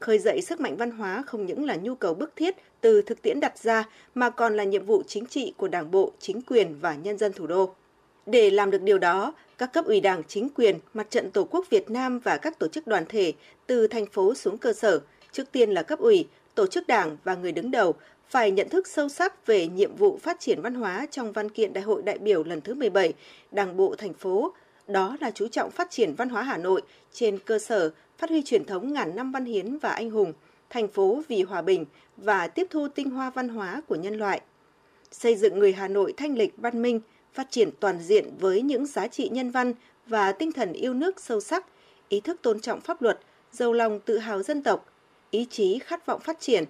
Khơi 0.00 0.18
dậy 0.18 0.40
sức 0.42 0.60
mạnh 0.60 0.76
văn 0.76 0.90
hóa 0.90 1.22
không 1.26 1.46
những 1.46 1.64
là 1.64 1.76
nhu 1.76 1.94
cầu 1.94 2.14
bức 2.14 2.36
thiết 2.36 2.56
từ 2.80 3.02
thực 3.02 3.22
tiễn 3.22 3.40
đặt 3.40 3.58
ra 3.58 3.88
mà 4.14 4.30
còn 4.30 4.56
là 4.56 4.64
nhiệm 4.64 4.86
vụ 4.86 5.02
chính 5.06 5.26
trị 5.26 5.54
của 5.56 5.68
Đảng 5.68 5.90
bộ, 5.90 6.12
chính 6.18 6.42
quyền 6.42 6.78
và 6.80 6.94
nhân 6.94 7.18
dân 7.18 7.32
thủ 7.32 7.46
đô. 7.46 7.74
Để 8.26 8.50
làm 8.50 8.70
được 8.70 8.82
điều 8.82 8.98
đó, 8.98 9.34
các 9.58 9.72
cấp 9.72 9.84
ủy 9.84 10.00
Đảng, 10.00 10.22
chính 10.28 10.48
quyền, 10.48 10.78
Mặt 10.94 11.10
trận 11.10 11.30
Tổ 11.30 11.44
quốc 11.44 11.70
Việt 11.70 11.90
Nam 11.90 12.18
và 12.18 12.36
các 12.36 12.58
tổ 12.58 12.68
chức 12.68 12.86
đoàn 12.86 13.04
thể 13.08 13.32
từ 13.66 13.86
thành 13.86 14.06
phố 14.06 14.34
xuống 14.34 14.58
cơ 14.58 14.72
sở, 14.72 15.00
trước 15.32 15.52
tiên 15.52 15.70
là 15.70 15.82
cấp 15.82 15.98
ủy, 15.98 16.28
tổ 16.54 16.66
chức 16.66 16.86
Đảng 16.86 17.16
và 17.24 17.34
người 17.34 17.52
đứng 17.52 17.70
đầu 17.70 17.94
phải 18.34 18.50
nhận 18.50 18.68
thức 18.68 18.86
sâu 18.86 19.08
sắc 19.08 19.46
về 19.46 19.66
nhiệm 19.66 19.96
vụ 19.96 20.18
phát 20.22 20.40
triển 20.40 20.62
văn 20.62 20.74
hóa 20.74 21.06
trong 21.10 21.32
văn 21.32 21.48
kiện 21.48 21.72
Đại 21.72 21.84
hội 21.84 22.02
đại 22.02 22.18
biểu 22.18 22.44
lần 22.44 22.60
thứ 22.60 22.74
17 22.74 23.12
Đảng 23.50 23.76
bộ 23.76 23.94
thành 23.98 24.14
phố, 24.14 24.52
đó 24.86 25.16
là 25.20 25.30
chú 25.30 25.48
trọng 25.48 25.70
phát 25.70 25.90
triển 25.90 26.14
văn 26.14 26.28
hóa 26.28 26.42
Hà 26.42 26.58
Nội 26.58 26.82
trên 27.12 27.38
cơ 27.38 27.58
sở 27.58 27.90
phát 28.18 28.30
huy 28.30 28.42
truyền 28.42 28.64
thống 28.64 28.92
ngàn 28.92 29.16
năm 29.16 29.32
văn 29.32 29.44
hiến 29.44 29.78
và 29.78 29.88
anh 29.88 30.10
hùng, 30.10 30.32
thành 30.70 30.88
phố 30.88 31.22
vì 31.28 31.42
hòa 31.42 31.62
bình 31.62 31.84
và 32.16 32.46
tiếp 32.46 32.66
thu 32.70 32.88
tinh 32.88 33.10
hoa 33.10 33.30
văn 33.30 33.48
hóa 33.48 33.82
của 33.88 33.94
nhân 33.94 34.14
loại. 34.14 34.40
Xây 35.10 35.34
dựng 35.34 35.58
người 35.58 35.72
Hà 35.72 35.88
Nội 35.88 36.14
thanh 36.16 36.38
lịch 36.38 36.54
văn 36.56 36.82
minh, 36.82 37.00
phát 37.32 37.50
triển 37.50 37.70
toàn 37.80 37.98
diện 38.02 38.30
với 38.40 38.62
những 38.62 38.86
giá 38.86 39.06
trị 39.06 39.28
nhân 39.28 39.50
văn 39.50 39.72
và 40.06 40.32
tinh 40.32 40.52
thần 40.52 40.72
yêu 40.72 40.94
nước 40.94 41.20
sâu 41.20 41.40
sắc, 41.40 41.66
ý 42.08 42.20
thức 42.20 42.42
tôn 42.42 42.60
trọng 42.60 42.80
pháp 42.80 43.02
luật, 43.02 43.20
giàu 43.52 43.72
lòng 43.72 44.00
tự 44.00 44.18
hào 44.18 44.42
dân 44.42 44.62
tộc, 44.62 44.86
ý 45.30 45.46
chí 45.50 45.78
khát 45.78 46.06
vọng 46.06 46.20
phát 46.20 46.40
triển, 46.40 46.64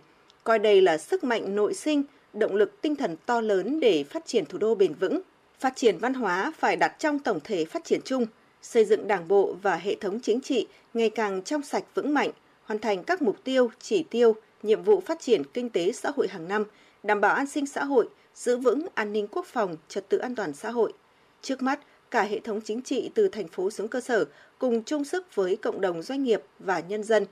coi 0.44 0.58
đây 0.58 0.81
là 0.81 0.99
sức 0.99 1.25
mạnh 1.25 1.55
nội 1.55 1.75
sinh, 1.75 2.02
động 2.32 2.55
lực 2.55 2.82
tinh 2.82 2.96
thần 2.96 3.17
to 3.26 3.41
lớn 3.41 3.81
để 3.81 4.05
phát 4.05 4.26
triển 4.26 4.44
thủ 4.46 4.58
đô 4.58 4.75
bền 4.75 4.94
vững. 4.94 5.20
Phát 5.58 5.76
triển 5.76 5.99
văn 5.99 6.14
hóa 6.14 6.52
phải 6.58 6.76
đặt 6.76 6.96
trong 6.99 7.19
tổng 7.19 7.41
thể 7.44 7.64
phát 7.64 7.85
triển 7.85 8.00
chung, 8.05 8.26
xây 8.62 8.85
dựng 8.85 9.08
đảng 9.08 9.29
bộ 9.29 9.56
và 9.62 9.76
hệ 9.76 9.94
thống 9.94 10.20
chính 10.20 10.41
trị 10.41 10.67
ngày 10.94 11.11
càng 11.11 11.43
trong 11.43 11.62
sạch 11.62 11.85
vững 11.94 12.14
mạnh, 12.14 12.31
hoàn 12.64 12.79
thành 12.79 13.05
các 13.05 13.23
mục 13.23 13.44
tiêu, 13.44 13.70
chỉ 13.81 14.02
tiêu, 14.02 14.37
nhiệm 14.62 14.82
vụ 14.82 15.00
phát 15.00 15.20
triển 15.20 15.43
kinh 15.55 15.70
tế 15.70 15.93
xã 15.93 16.11
hội 16.17 16.29
hàng 16.29 16.49
năm, 16.49 16.64
đảm 17.02 17.20
bảo 17.20 17.35
an 17.35 17.47
sinh 17.47 17.67
xã 17.67 17.85
hội, 17.85 18.08
giữ 18.35 18.56
vững 18.56 18.87
an 18.94 19.12
ninh 19.12 19.29
quốc 19.31 19.47
phòng, 19.47 19.76
trật 19.88 20.08
tự 20.08 20.19
an 20.19 20.35
toàn 20.35 20.52
xã 20.52 20.70
hội. 20.70 20.93
Trước 21.43 21.62
mắt, 21.62 21.81
cả 22.11 22.23
hệ 22.23 22.40
thống 22.40 22.61
chính 22.61 22.82
trị 22.82 23.11
từ 23.14 23.29
thành 23.29 23.49
phố 23.49 23.70
xuống 23.70 23.88
cơ 23.88 24.00
sở 24.00 24.25
cùng 24.58 24.82
chung 24.82 25.05
sức 25.05 25.35
với 25.35 25.56
cộng 25.56 25.81
đồng 25.81 26.02
doanh 26.02 26.23
nghiệp 26.25 26.43
và 26.58 26.81
nhân 26.81 27.02
dân, 27.02 27.26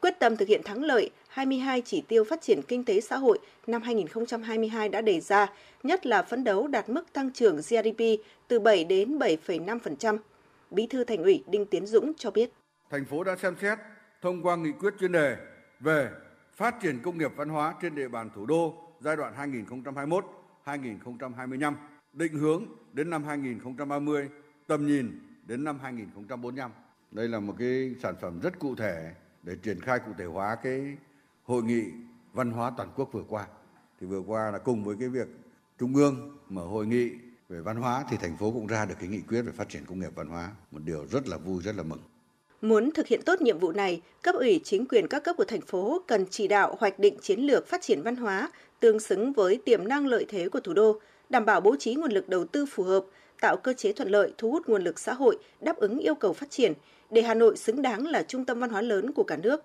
quyết 0.00 0.18
tâm 0.18 0.36
thực 0.36 0.48
hiện 0.48 0.62
thắng 0.64 0.84
lợi 0.84 1.10
22 1.38 1.82
chỉ 1.84 2.02
tiêu 2.08 2.24
phát 2.24 2.40
triển 2.40 2.60
kinh 2.68 2.84
tế 2.84 3.00
xã 3.00 3.16
hội 3.16 3.38
năm 3.66 3.82
2022 3.82 4.88
đã 4.88 5.00
đề 5.00 5.20
ra, 5.20 5.46
nhất 5.82 6.06
là 6.06 6.22
phấn 6.22 6.44
đấu 6.44 6.66
đạt 6.66 6.88
mức 6.88 7.12
tăng 7.12 7.30
trưởng 7.32 7.56
GDP 7.56 8.02
từ 8.48 8.60
7 8.60 8.84
đến 8.84 9.18
7,5%. 9.18 10.18
Bí 10.70 10.86
thư 10.86 11.04
Thành 11.04 11.22
ủy 11.22 11.44
Đinh 11.46 11.66
Tiến 11.66 11.86
Dũng 11.86 12.12
cho 12.14 12.30
biết. 12.30 12.50
Thành 12.90 13.04
phố 13.04 13.24
đã 13.24 13.36
xem 13.36 13.56
xét 13.60 13.78
thông 14.22 14.42
qua 14.42 14.56
nghị 14.56 14.72
quyết 14.72 14.94
chuyên 15.00 15.12
đề 15.12 15.36
về 15.80 16.10
phát 16.56 16.74
triển 16.82 16.98
công 17.02 17.18
nghiệp 17.18 17.32
văn 17.36 17.48
hóa 17.48 17.74
trên 17.82 17.94
địa 17.94 18.08
bàn 18.08 18.30
thủ 18.34 18.46
đô 18.46 18.74
giai 19.00 19.16
đoạn 19.16 19.34
2021-2025, 20.64 21.74
định 22.12 22.32
hướng 22.32 22.66
đến 22.92 23.10
năm 23.10 23.24
2030, 23.24 24.28
tầm 24.66 24.86
nhìn 24.86 25.20
đến 25.46 25.64
năm 25.64 25.78
2045. 25.82 26.70
Đây 27.10 27.28
là 27.28 27.40
một 27.40 27.54
cái 27.58 27.94
sản 28.02 28.14
phẩm 28.20 28.40
rất 28.42 28.58
cụ 28.58 28.74
thể 28.74 29.12
để 29.42 29.56
triển 29.62 29.80
khai 29.80 29.98
cụ 29.98 30.12
thể 30.18 30.24
hóa 30.24 30.56
cái 30.62 30.96
hội 31.48 31.62
nghị 31.62 31.82
văn 32.32 32.50
hóa 32.50 32.72
toàn 32.76 32.88
quốc 32.96 33.08
vừa 33.12 33.24
qua. 33.28 33.46
Thì 34.00 34.06
vừa 34.06 34.20
qua 34.26 34.50
là 34.50 34.58
cùng 34.58 34.84
với 34.84 34.96
cái 35.00 35.08
việc 35.08 35.28
Trung 35.78 35.94
ương 35.94 36.38
mở 36.48 36.62
hội 36.64 36.86
nghị 36.86 37.10
về 37.48 37.60
văn 37.60 37.76
hóa 37.76 38.04
thì 38.10 38.16
thành 38.16 38.36
phố 38.36 38.50
cũng 38.50 38.66
ra 38.66 38.84
được 38.84 38.94
cái 39.00 39.08
nghị 39.08 39.20
quyết 39.28 39.42
về 39.42 39.52
phát 39.52 39.68
triển 39.68 39.82
công 39.86 40.00
nghiệp 40.00 40.10
văn 40.14 40.26
hóa, 40.28 40.50
một 40.70 40.78
điều 40.84 41.06
rất 41.06 41.28
là 41.28 41.36
vui, 41.36 41.62
rất 41.62 41.74
là 41.76 41.82
mừng. 41.82 41.98
Muốn 42.62 42.90
thực 42.90 43.06
hiện 43.06 43.22
tốt 43.22 43.40
nhiệm 43.40 43.58
vụ 43.58 43.72
này, 43.72 44.02
cấp 44.22 44.34
ủy 44.34 44.60
chính 44.64 44.86
quyền 44.86 45.08
các 45.08 45.24
cấp 45.24 45.36
của 45.36 45.44
thành 45.44 45.60
phố 45.60 46.02
cần 46.06 46.26
chỉ 46.30 46.48
đạo 46.48 46.76
hoạch 46.78 46.98
định 46.98 47.16
chiến 47.22 47.40
lược 47.40 47.66
phát 47.66 47.82
triển 47.82 48.02
văn 48.02 48.16
hóa 48.16 48.50
tương 48.80 49.00
xứng 49.00 49.32
với 49.32 49.60
tiềm 49.64 49.88
năng 49.88 50.06
lợi 50.06 50.26
thế 50.28 50.48
của 50.48 50.60
thủ 50.60 50.74
đô, 50.74 51.00
đảm 51.28 51.44
bảo 51.44 51.60
bố 51.60 51.76
trí 51.76 51.94
nguồn 51.94 52.12
lực 52.12 52.28
đầu 52.28 52.44
tư 52.44 52.66
phù 52.66 52.82
hợp, 52.82 53.04
tạo 53.40 53.56
cơ 53.56 53.72
chế 53.72 53.92
thuận 53.92 54.08
lợi 54.08 54.34
thu 54.38 54.50
hút 54.50 54.68
nguồn 54.68 54.84
lực 54.84 54.98
xã 54.98 55.14
hội 55.14 55.38
đáp 55.60 55.76
ứng 55.76 55.98
yêu 55.98 56.14
cầu 56.14 56.32
phát 56.32 56.50
triển 56.50 56.72
để 57.10 57.22
Hà 57.22 57.34
Nội 57.34 57.56
xứng 57.56 57.82
đáng 57.82 58.06
là 58.06 58.22
trung 58.22 58.44
tâm 58.44 58.60
văn 58.60 58.70
hóa 58.70 58.82
lớn 58.82 59.12
của 59.12 59.24
cả 59.24 59.36
nước. 59.36 59.62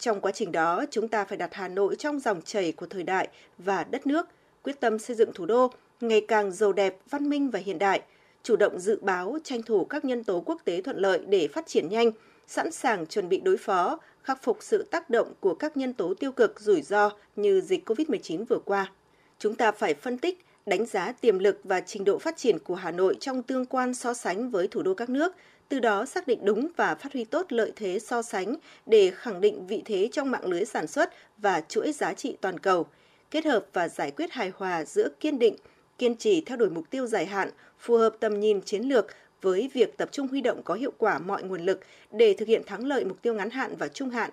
Trong 0.00 0.20
quá 0.20 0.32
trình 0.32 0.52
đó, 0.52 0.84
chúng 0.90 1.08
ta 1.08 1.24
phải 1.24 1.38
đặt 1.38 1.54
Hà 1.54 1.68
Nội 1.68 1.96
trong 1.96 2.20
dòng 2.20 2.42
chảy 2.42 2.72
của 2.72 2.86
thời 2.86 3.02
đại 3.02 3.28
và 3.58 3.84
đất 3.84 4.06
nước, 4.06 4.26
quyết 4.62 4.80
tâm 4.80 4.98
xây 4.98 5.16
dựng 5.16 5.32
thủ 5.34 5.46
đô 5.46 5.70
ngày 6.00 6.24
càng 6.28 6.52
giàu 6.52 6.72
đẹp, 6.72 6.96
văn 7.10 7.30
minh 7.30 7.50
và 7.50 7.58
hiện 7.58 7.78
đại, 7.78 8.02
chủ 8.42 8.56
động 8.56 8.78
dự 8.78 8.98
báo, 9.02 9.38
tranh 9.44 9.62
thủ 9.62 9.84
các 9.84 10.04
nhân 10.04 10.24
tố 10.24 10.42
quốc 10.46 10.60
tế 10.64 10.80
thuận 10.80 10.98
lợi 10.98 11.20
để 11.28 11.48
phát 11.48 11.66
triển 11.66 11.88
nhanh, 11.88 12.10
sẵn 12.46 12.70
sàng 12.70 13.06
chuẩn 13.06 13.28
bị 13.28 13.40
đối 13.40 13.56
phó, 13.56 13.98
khắc 14.22 14.42
phục 14.42 14.58
sự 14.60 14.82
tác 14.90 15.10
động 15.10 15.32
của 15.40 15.54
các 15.54 15.76
nhân 15.76 15.92
tố 15.92 16.14
tiêu 16.14 16.32
cực 16.32 16.60
rủi 16.60 16.82
ro 16.82 17.10
như 17.36 17.60
dịch 17.60 17.88
COVID-19 17.88 18.44
vừa 18.44 18.58
qua. 18.64 18.92
Chúng 19.38 19.54
ta 19.54 19.72
phải 19.72 19.94
phân 19.94 20.18
tích, 20.18 20.44
đánh 20.66 20.86
giá 20.86 21.12
tiềm 21.12 21.38
lực 21.38 21.60
và 21.64 21.80
trình 21.80 22.04
độ 22.04 22.18
phát 22.18 22.36
triển 22.36 22.58
của 22.58 22.74
Hà 22.74 22.90
Nội 22.90 23.16
trong 23.20 23.42
tương 23.42 23.66
quan 23.66 23.94
so 23.94 24.14
sánh 24.14 24.50
với 24.50 24.68
thủ 24.68 24.82
đô 24.82 24.94
các 24.94 25.08
nước, 25.08 25.32
từ 25.70 25.80
đó 25.80 26.04
xác 26.04 26.26
định 26.26 26.38
đúng 26.44 26.68
và 26.76 26.94
phát 26.94 27.12
huy 27.12 27.24
tốt 27.24 27.52
lợi 27.52 27.72
thế 27.76 27.98
so 27.98 28.22
sánh 28.22 28.56
để 28.86 29.10
khẳng 29.14 29.40
định 29.40 29.66
vị 29.66 29.82
thế 29.84 30.08
trong 30.12 30.30
mạng 30.30 30.46
lưới 30.46 30.64
sản 30.64 30.86
xuất 30.86 31.10
và 31.38 31.60
chuỗi 31.68 31.92
giá 31.92 32.12
trị 32.12 32.36
toàn 32.40 32.58
cầu, 32.58 32.86
kết 33.30 33.44
hợp 33.44 33.66
và 33.72 33.88
giải 33.88 34.10
quyết 34.10 34.32
hài 34.32 34.52
hòa 34.56 34.84
giữa 34.84 35.08
kiên 35.20 35.38
định, 35.38 35.56
kiên 35.98 36.16
trì 36.16 36.40
theo 36.40 36.56
đuổi 36.56 36.70
mục 36.70 36.90
tiêu 36.90 37.06
dài 37.06 37.26
hạn, 37.26 37.50
phù 37.78 37.96
hợp 37.96 38.16
tầm 38.20 38.40
nhìn 38.40 38.60
chiến 38.60 38.82
lược 38.82 39.06
với 39.42 39.70
việc 39.74 39.96
tập 39.96 40.08
trung 40.12 40.28
huy 40.28 40.40
động 40.40 40.62
có 40.62 40.74
hiệu 40.74 40.92
quả 40.98 41.18
mọi 41.18 41.42
nguồn 41.42 41.60
lực 41.60 41.80
để 42.10 42.34
thực 42.38 42.48
hiện 42.48 42.62
thắng 42.66 42.86
lợi 42.86 43.04
mục 43.04 43.22
tiêu 43.22 43.34
ngắn 43.34 43.50
hạn 43.50 43.76
và 43.78 43.88
trung 43.88 44.10
hạn, 44.10 44.30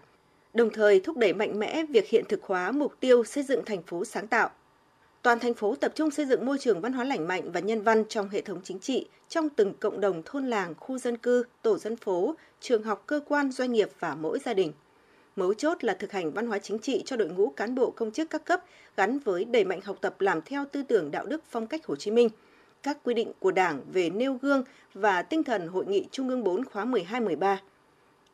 đồng 0.53 0.69
thời 0.69 0.99
thúc 0.99 1.17
đẩy 1.17 1.33
mạnh 1.33 1.59
mẽ 1.59 1.83
việc 1.89 2.07
hiện 2.07 2.25
thực 2.29 2.43
hóa 2.43 2.71
mục 2.71 2.93
tiêu 2.99 3.23
xây 3.23 3.43
dựng 3.43 3.65
thành 3.65 3.83
phố 3.83 4.05
sáng 4.05 4.27
tạo. 4.27 4.51
Toàn 5.27 5.39
thành 5.39 5.53
phố 5.53 5.75
tập 5.75 5.91
trung 5.95 6.11
xây 6.11 6.25
dựng 6.25 6.45
môi 6.45 6.57
trường 6.57 6.81
văn 6.81 6.93
hóa 6.93 7.03
lành 7.05 7.27
mạnh 7.27 7.51
và 7.51 7.59
nhân 7.59 7.81
văn 7.81 8.03
trong 8.09 8.29
hệ 8.29 8.41
thống 8.41 8.59
chính 8.63 8.79
trị, 8.79 9.07
trong 9.29 9.49
từng 9.49 9.73
cộng 9.79 10.01
đồng 10.01 10.21
thôn 10.25 10.47
làng, 10.47 10.73
khu 10.77 10.97
dân 10.97 11.17
cư, 11.17 11.43
tổ 11.61 11.77
dân 11.77 11.95
phố, 11.95 12.35
trường 12.59 12.83
học, 12.83 13.03
cơ 13.07 13.19
quan, 13.27 13.51
doanh 13.51 13.71
nghiệp 13.71 13.89
và 13.99 14.15
mỗi 14.15 14.39
gia 14.45 14.53
đình. 14.53 14.73
Mấu 15.35 15.53
chốt 15.53 15.83
là 15.83 15.93
thực 15.93 16.11
hành 16.11 16.31
văn 16.31 16.47
hóa 16.47 16.59
chính 16.59 16.79
trị 16.79 17.03
cho 17.05 17.15
đội 17.15 17.29
ngũ 17.29 17.49
cán 17.49 17.75
bộ 17.75 17.91
công 17.91 18.11
chức 18.11 18.29
các 18.29 18.45
cấp 18.45 18.63
gắn 18.97 19.19
với 19.19 19.45
đẩy 19.45 19.63
mạnh 19.63 19.81
học 19.83 19.97
tập 20.01 20.21
làm 20.21 20.41
theo 20.41 20.65
tư 20.71 20.83
tưởng 20.83 21.11
đạo 21.11 21.25
đức 21.25 21.43
phong 21.49 21.67
cách 21.67 21.85
Hồ 21.85 21.95
Chí 21.95 22.11
Minh, 22.11 22.29
các 22.83 22.97
quy 23.03 23.13
định 23.13 23.31
của 23.39 23.51
Đảng 23.51 23.81
về 23.93 24.09
nêu 24.09 24.33
gương 24.41 24.63
và 24.93 25.21
tinh 25.21 25.43
thần 25.43 25.67
Hội 25.67 25.85
nghị 25.85 26.07
Trung 26.11 26.29
ương 26.29 26.43
4 26.43 26.65
khóa 26.65 26.85
12-13. 26.85 27.57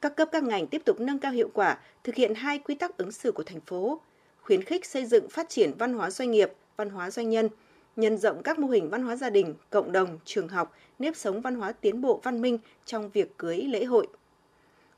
Các 0.01 0.15
cấp 0.15 0.29
các 0.31 0.43
ngành 0.43 0.67
tiếp 0.67 0.81
tục 0.85 0.99
nâng 0.99 1.19
cao 1.19 1.31
hiệu 1.31 1.49
quả, 1.53 1.77
thực 2.03 2.15
hiện 2.15 2.35
hai 2.35 2.59
quy 2.59 2.75
tắc 2.75 2.97
ứng 2.97 3.11
xử 3.11 3.31
của 3.31 3.43
thành 3.43 3.61
phố, 3.61 4.01
khuyến 4.41 4.63
khích 4.63 4.85
xây 4.85 5.05
dựng 5.05 5.29
phát 5.29 5.49
triển 5.49 5.71
văn 5.77 5.93
hóa 5.93 6.09
doanh 6.09 6.31
nghiệp, 6.31 6.51
văn 6.77 6.89
hóa 6.89 7.11
doanh 7.11 7.29
nhân, 7.29 7.49
nhân 7.95 8.17
rộng 8.17 8.43
các 8.43 8.59
mô 8.59 8.67
hình 8.67 8.89
văn 8.89 9.03
hóa 9.03 9.15
gia 9.15 9.29
đình, 9.29 9.55
cộng 9.69 9.91
đồng, 9.91 10.19
trường 10.25 10.47
học, 10.47 10.75
nếp 10.99 11.15
sống 11.15 11.41
văn 11.41 11.55
hóa 11.55 11.71
tiến 11.71 12.01
bộ 12.01 12.19
văn 12.23 12.41
minh 12.41 12.57
trong 12.85 13.09
việc 13.09 13.37
cưới 13.37 13.57
lễ 13.57 13.85
hội. 13.85 14.07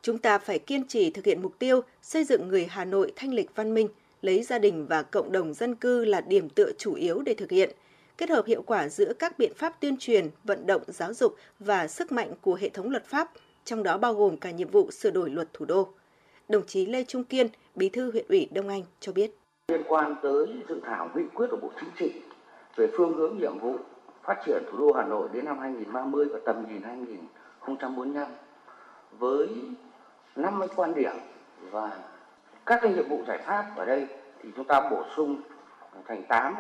Chúng 0.02 0.18
ta 0.18 0.38
phải 0.38 0.60
kiên 0.60 0.88
trì 0.88 1.10
thực 1.10 1.26
hiện 1.26 1.42
mục 1.42 1.60
tiêu 1.60 1.82
xây 2.02 2.24
dựng 2.24 2.48
người 2.48 2.66
Hà 2.70 2.86
Nội 2.86 3.14
thanh 3.16 3.34
lịch 3.34 3.56
văn 3.56 3.74
minh, 3.74 3.88
lấy 4.22 4.44
gia 4.44 4.60
đình 4.60 4.88
và 4.88 5.04
cộng 5.04 5.32
đồng 5.32 5.54
dân 5.54 5.76
cư 5.76 6.06
là 6.06 6.22
điểm 6.22 6.50
tựa 6.50 6.72
chủ 6.78 6.94
yếu 6.94 7.22
để 7.22 7.34
thực 7.34 7.52
hiện, 7.52 7.72
kết 8.18 8.30
hợp 8.30 8.46
hiệu 8.46 8.62
quả 8.62 8.90
giữa 8.90 9.14
các 9.20 9.40
biện 9.40 9.54
pháp 9.56 9.82
tuyên 9.82 9.98
truyền, 10.00 10.30
vận 10.44 10.68
động, 10.68 10.82
giáo 10.88 11.14
dục 11.14 11.36
và 11.60 11.88
sức 11.88 12.12
mạnh 12.12 12.34
của 12.42 12.56
hệ 12.56 12.70
thống 12.70 12.90
luật 12.90 13.06
pháp, 13.06 13.32
trong 13.66 13.84
đó 13.84 13.98
bao 13.98 14.14
gồm 14.14 14.38
cả 14.38 14.52
nhiệm 14.52 14.70
vụ 14.70 14.92
sửa 14.92 15.12
đổi 15.12 15.30
luật 15.30 15.54
thủ 15.54 15.66
đô. 15.66 15.90
Đồng 16.50 16.66
chí 16.66 16.86
Lê 16.86 17.04
Trung 17.04 17.24
Kiên, 17.24 17.48
Bí 17.76 17.90
thư 17.90 18.12
huyện 18.12 18.26
ủy 18.30 18.48
Đông 18.52 18.70
Anh 18.70 18.84
cho 19.00 19.12
biết. 19.12 19.32
Liên 19.68 19.84
quan 19.88 20.16
tới 20.22 20.64
dự 20.70 20.80
thảo 20.84 21.10
nghị 21.16 21.24
quyết 21.34 21.48
của 21.52 21.58
Bộ 21.58 21.70
Chính 21.80 21.90
trị 21.98 22.22
về 22.76 22.88
phương 22.98 23.14
hướng 23.14 23.38
nhiệm 23.38 23.60
vụ 23.60 23.76
phát 24.24 24.42
triển 24.46 24.64
thủ 24.72 24.78
đô 24.78 24.94
Hà 24.94 25.04
Nội 25.04 25.30
đến 25.34 25.46
năm 25.46 25.60
2030 25.60 26.26
và 26.32 26.40
tầm 26.46 26.66
nhìn 26.70 26.82
2045 26.82 28.28
với 29.20 29.50
50 30.36 30.68
quan 30.76 30.94
điểm 30.94 31.16
và 31.72 31.92
các 32.66 32.80
cái 32.82 32.94
nhiệm 32.94 33.10
vụ 33.10 33.24
giải 33.28 33.38
pháp 33.38 33.66
ở 33.76 33.86
đây 33.86 34.08
thì 34.42 34.50
chúng 34.56 34.66
ta 34.66 34.90
bổ 34.90 35.04
sung 35.16 35.42
thành 36.08 36.24
8 36.24 36.56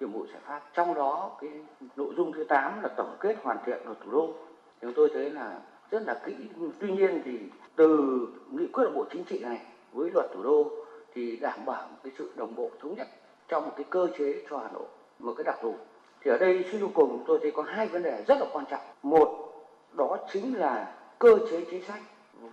nhiệm 0.00 0.12
vụ 0.12 0.26
giải 0.26 0.40
pháp. 0.46 0.60
Trong 0.74 0.94
đó 0.94 1.30
cái 1.40 1.50
nội 1.96 2.14
dung 2.16 2.32
thứ 2.32 2.44
8 2.44 2.82
là 2.82 2.88
tổng 2.88 3.16
kết 3.20 3.36
hoàn 3.42 3.58
thiện 3.66 3.78
luật 3.84 4.00
thủ 4.04 4.10
đô. 4.10 4.34
Chúng 4.80 4.92
tôi 4.96 5.10
thấy 5.14 5.30
là 5.30 5.60
rất 5.90 6.02
là 6.06 6.20
kỹ. 6.26 6.34
Tuy 6.80 6.92
nhiên 6.92 7.22
thì 7.24 7.38
từ 7.76 8.18
nghị 8.50 8.66
quyết 8.66 8.84
của 8.84 8.92
bộ 8.94 9.04
chính 9.12 9.24
trị 9.24 9.38
này 9.38 9.62
với 9.92 10.10
luật 10.10 10.26
thủ 10.34 10.42
đô 10.42 10.83
thì 11.14 11.36
đảm 11.36 11.64
bảo 11.66 11.82
một 11.90 11.96
cái 12.02 12.12
sự 12.18 12.32
đồng 12.36 12.54
bộ 12.54 12.70
thống 12.80 12.94
nhất 12.94 13.08
trong 13.48 13.64
một 13.64 13.72
cái 13.76 13.86
cơ 13.90 14.08
chế 14.18 14.42
cho 14.50 14.58
Hà 14.58 14.68
Nội 14.72 14.86
một 15.18 15.34
cái 15.36 15.44
đặc 15.44 15.58
thù. 15.62 15.74
Thì 16.20 16.30
ở 16.30 16.38
đây 16.38 16.64
suy 16.72 16.78
cho 16.80 16.88
cùng 16.94 17.24
tôi 17.26 17.38
thấy 17.42 17.50
có 17.50 17.62
hai 17.62 17.86
vấn 17.86 18.02
đề 18.02 18.24
rất 18.26 18.38
là 18.40 18.46
quan 18.52 18.64
trọng. 18.70 18.80
Một, 19.02 19.52
đó 19.92 20.18
chính 20.32 20.58
là 20.58 20.94
cơ 21.18 21.38
chế 21.50 21.64
chính 21.70 21.82
sách 21.82 22.00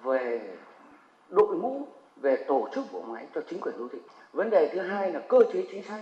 về 0.04 0.58
đội 1.30 1.56
ngũ, 1.56 1.88
về 2.16 2.46
tổ 2.48 2.68
chức 2.76 2.86
bộ 2.92 3.02
máy 3.02 3.28
cho 3.36 3.42
chính 3.50 3.62
quyền 3.62 3.78
đô 3.78 3.88
thị. 3.92 4.00
Vấn 4.34 4.50
đề 4.50 4.70
thứ 4.74 4.80
hai 4.82 5.12
là 5.12 5.20
cơ 5.20 5.40
chế 5.54 5.66
chính 5.72 5.84
sách. 5.84 6.02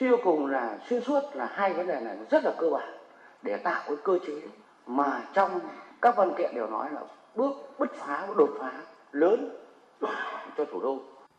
Suy 0.00 0.06
cho 0.10 0.16
cùng 0.24 0.46
là 0.46 0.78
xuyên 0.88 1.02
suốt 1.02 1.20
là 1.34 1.46
hai 1.46 1.72
vấn 1.72 1.86
đề 1.86 2.00
này 2.00 2.16
rất 2.30 2.44
là 2.44 2.52
cơ 2.58 2.70
bản 2.70 2.98
để 3.42 3.56
tạo 3.56 3.82
cái 3.86 3.96
cơ 4.04 4.18
chế 4.26 4.42
mà 4.86 5.22
trong 5.32 5.60
các 6.02 6.16
văn 6.16 6.32
kiện 6.38 6.54
đều 6.54 6.66
nói 6.66 6.88
là 6.92 7.00
bước 7.34 7.52
bứt 7.78 7.94
phá 7.94 8.28
đột 8.36 8.50
phá 8.58 8.72
lớn 9.12 9.56
cho 10.56 10.64
thủ 10.64 10.80
đô 10.80 10.98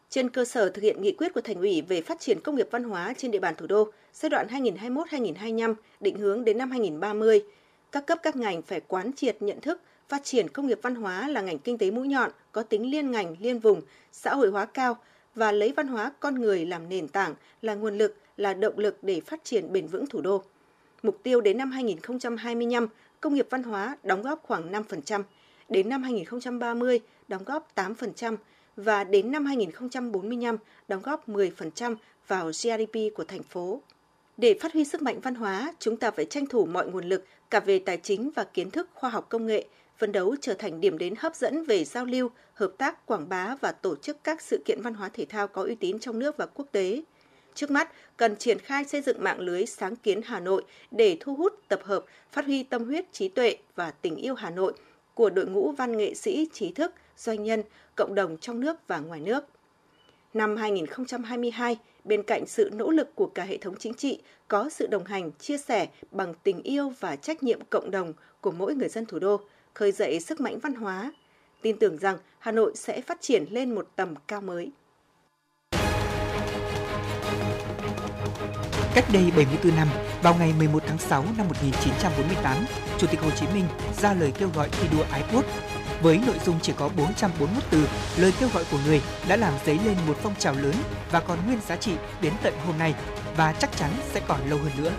trên 0.10 0.30
cơ 0.30 0.46
sở 0.46 0.70
thực 0.70 0.82
hiện 0.82 1.02
nghị 1.02 1.12
quyết 1.12 1.34
của 1.34 1.42
Thành 1.42 1.56
ủy 1.56 1.82
về 1.82 2.02
phát 2.02 2.20
triển 2.20 2.40
công 2.40 2.56
nghiệp 2.56 2.68
văn 2.72 2.84
hóa 2.84 3.14
trên 3.18 3.32
địa 3.32 3.40
bàn 3.40 3.56
thủ 3.58 3.68
đô 3.68 3.92
giai 4.14 4.30
đoạn 4.30 4.48
2021-2025 4.48 5.76
định 6.00 6.18
hướng 6.18 6.46
đến 6.46 6.58
năm 6.58 6.72
2030, 6.72 7.44
các 7.92 8.08
cấp 8.08 8.20
các 8.24 8.36
ngành 8.36 8.62
phải 8.62 8.82
quán 8.88 9.12
triệt 9.14 9.42
nhận 9.42 9.62
thức 9.62 9.82
phát 10.10 10.24
triển 10.24 10.50
công 10.50 10.68
nghiệp 10.68 10.80
văn 10.82 10.96
hóa 10.96 11.28
là 11.28 11.42
ngành 11.42 11.60
kinh 11.60 11.78
tế 11.78 11.92
mũi 11.92 12.08
nhọn, 12.08 12.32
có 12.52 12.64
tính 12.64 12.92
liên 12.92 13.12
ngành, 13.12 13.36
liên 13.40 13.60
vùng, 13.60 13.82
xã 14.12 14.34
hội 14.36 14.50
hóa 14.50 14.66
cao 14.66 14.98
và 15.36 15.52
lấy 15.52 15.74
văn 15.76 15.88
hóa 15.88 16.12
con 16.20 16.36
người 16.42 16.66
làm 16.66 16.90
nền 16.90 17.08
tảng, 17.08 17.36
là 17.62 17.76
nguồn 17.76 17.98
lực, 17.98 18.16
là 18.38 18.54
động 18.54 18.80
lực 18.80 18.98
để 19.02 19.22
phát 19.22 19.44
triển 19.44 19.74
bền 19.74 19.88
vững 19.88 20.08
thủ 20.08 20.22
đô. 20.22 20.44
Mục 21.04 21.20
tiêu 21.24 21.42
đến 21.42 21.58
năm 21.58 21.72
2025, 21.72 22.88
công 23.22 23.34
nghiệp 23.34 23.48
văn 23.50 23.64
hóa 23.64 23.98
đóng 24.04 24.22
góp 24.22 24.44
khoảng 24.44 24.72
5%, 24.72 25.24
đến 25.70 25.90
năm 25.90 26.04
2030 26.04 27.00
đóng 27.28 27.44
góp 27.44 27.76
8%, 27.76 28.38
và 28.78 29.04
đến 29.04 29.32
năm 29.32 29.46
2045 29.46 30.58
đóng 30.88 31.02
góp 31.02 31.30
10% 31.30 31.96
vào 32.28 32.48
GDP 32.48 33.16
của 33.16 33.24
thành 33.24 33.44
phố. 33.44 33.82
Để 34.38 34.58
phát 34.62 34.74
huy 34.74 34.86
sức 34.86 35.02
mạnh 35.02 35.20
văn 35.20 35.36
hóa, 35.36 35.74
chúng 35.80 35.98
ta 35.98 36.12
phải 36.12 36.26
tranh 36.26 36.46
thủ 36.48 36.66
mọi 36.66 36.88
nguồn 36.88 37.06
lực 37.06 37.26
cả 37.50 37.60
về 37.60 37.80
tài 37.80 37.98
chính 37.98 38.32
và 38.36 38.44
kiến 38.44 38.72
thức 38.72 38.90
khoa 38.94 39.10
học 39.10 39.26
công 39.30 39.46
nghệ, 39.46 39.66
phấn 39.98 40.12
đấu 40.12 40.36
trở 40.42 40.54
thành 40.54 40.82
điểm 40.82 40.98
đến 40.98 41.14
hấp 41.18 41.36
dẫn 41.36 41.64
về 41.64 41.84
giao 41.84 42.06
lưu, 42.06 42.30
hợp 42.54 42.72
tác, 42.78 43.06
quảng 43.06 43.30
bá 43.30 43.56
và 43.62 43.72
tổ 43.72 43.96
chức 43.96 44.24
các 44.24 44.42
sự 44.42 44.62
kiện 44.66 44.82
văn 44.82 44.94
hóa 44.94 45.10
thể 45.10 45.26
thao 45.26 45.48
có 45.48 45.64
uy 45.64 45.76
tín 45.76 46.00
trong 46.00 46.20
nước 46.20 46.38
và 46.38 46.46
quốc 46.46 46.66
tế. 46.72 47.04
Trước 47.56 47.72
mắt, 47.72 47.92
cần 48.18 48.36
triển 48.36 48.60
khai 48.60 48.86
xây 48.86 49.02
dựng 49.02 49.24
mạng 49.24 49.40
lưới 49.40 49.66
sáng 49.66 49.96
kiến 49.96 50.22
Hà 50.26 50.40
Nội 50.40 50.64
để 50.92 51.18
thu 51.20 51.36
hút, 51.36 51.54
tập 51.68 51.80
hợp, 51.84 52.06
phát 52.32 52.46
huy 52.46 52.64
tâm 52.64 52.86
huyết, 52.86 53.14
trí 53.14 53.28
tuệ 53.28 53.58
và 53.76 53.92
tình 53.92 54.16
yêu 54.16 54.36
Hà 54.36 54.50
Nội 54.50 54.74
của 55.14 55.30
đội 55.30 55.46
ngũ 55.46 55.72
văn 55.72 55.98
nghệ 55.98 56.14
sĩ, 56.14 56.50
trí 56.54 56.72
thức, 56.72 56.94
doanh 57.18 57.44
nhân, 57.44 57.64
cộng 57.98 58.16
đồng 58.16 58.38
trong 58.38 58.60
nước 58.60 58.88
và 58.88 59.00
ngoài 59.00 59.20
nước. 59.20 59.46
Năm 60.34 60.56
2022, 60.56 61.78
bên 62.04 62.24
cạnh 62.24 62.46
sự 62.48 62.70
nỗ 62.74 62.92
lực 62.92 63.16
của 63.16 63.26
cả 63.26 63.44
hệ 63.44 63.58
thống 63.58 63.76
chính 63.80 63.94
trị, 63.94 64.22
có 64.48 64.70
sự 64.70 64.88
đồng 64.88 65.06
hành, 65.06 65.32
chia 65.32 65.58
sẻ 65.58 65.88
bằng 66.12 66.34
tình 66.44 66.62
yêu 66.64 66.94
và 67.00 67.16
trách 67.16 67.44
nhiệm 67.44 67.60
cộng 67.70 67.92
đồng 67.92 68.14
của 68.42 68.52
mỗi 68.52 68.76
người 68.76 68.90
dân 68.90 69.06
thủ 69.06 69.20
đô, 69.20 69.40
khơi 69.74 69.92
dậy 69.92 70.20
sức 70.20 70.42
mạnh 70.42 70.60
văn 70.60 70.74
hóa. 70.74 71.12
Tin 71.62 71.80
tưởng 71.80 71.98
rằng 71.98 72.18
Hà 72.40 72.52
Nội 72.52 72.72
sẽ 72.76 73.02
phát 73.02 73.22
triển 73.22 73.46
lên 73.50 73.76
một 73.76 73.88
tầm 73.96 74.14
cao 74.28 74.42
mới. 74.42 74.72
Cách 78.96 79.06
đây 79.14 79.32
74 79.38 79.76
năm, 79.76 79.88
vào 80.24 80.36
ngày 80.40 80.54
11 80.58 80.84
tháng 80.88 80.98
6 80.98 81.26
năm 81.38 81.48
1948, 81.48 82.66
Chủ 82.98 83.08
tịch 83.12 83.20
Hồ 83.20 83.30
Chí 83.30 83.46
Minh 83.54 83.66
ra 84.02 84.14
lời 84.14 84.34
kêu 84.40 84.50
gọi 84.56 84.70
thi 84.72 84.88
đua 84.92 85.04
ái 85.12 85.24
quốc 85.34 85.46
với 86.02 86.20
nội 86.28 86.36
dung 86.46 86.60
chỉ 86.62 86.74
có 86.78 86.90
441 86.98 87.64
từ, 87.70 87.88
lời 88.18 88.34
kêu 88.40 88.50
gọi 88.54 88.64
của 88.72 88.78
người 88.86 89.02
đã 89.28 89.36
làm 89.36 89.54
dấy 89.66 89.80
lên 89.86 89.96
một 90.08 90.18
phong 90.22 90.36
trào 90.36 90.54
lớn 90.54 90.74
và 91.12 91.20
còn 91.20 91.38
nguyên 91.46 91.60
giá 91.68 91.76
trị 91.76 91.92
đến 92.22 92.34
tận 92.44 92.54
hôm 92.66 92.78
nay 92.78 92.94
và 93.38 93.54
chắc 93.60 93.78
chắn 93.78 93.92
sẽ 94.14 94.22
còn 94.28 94.50
lâu 94.50 94.60
hơn 94.60 94.72
nữa. 94.78 94.92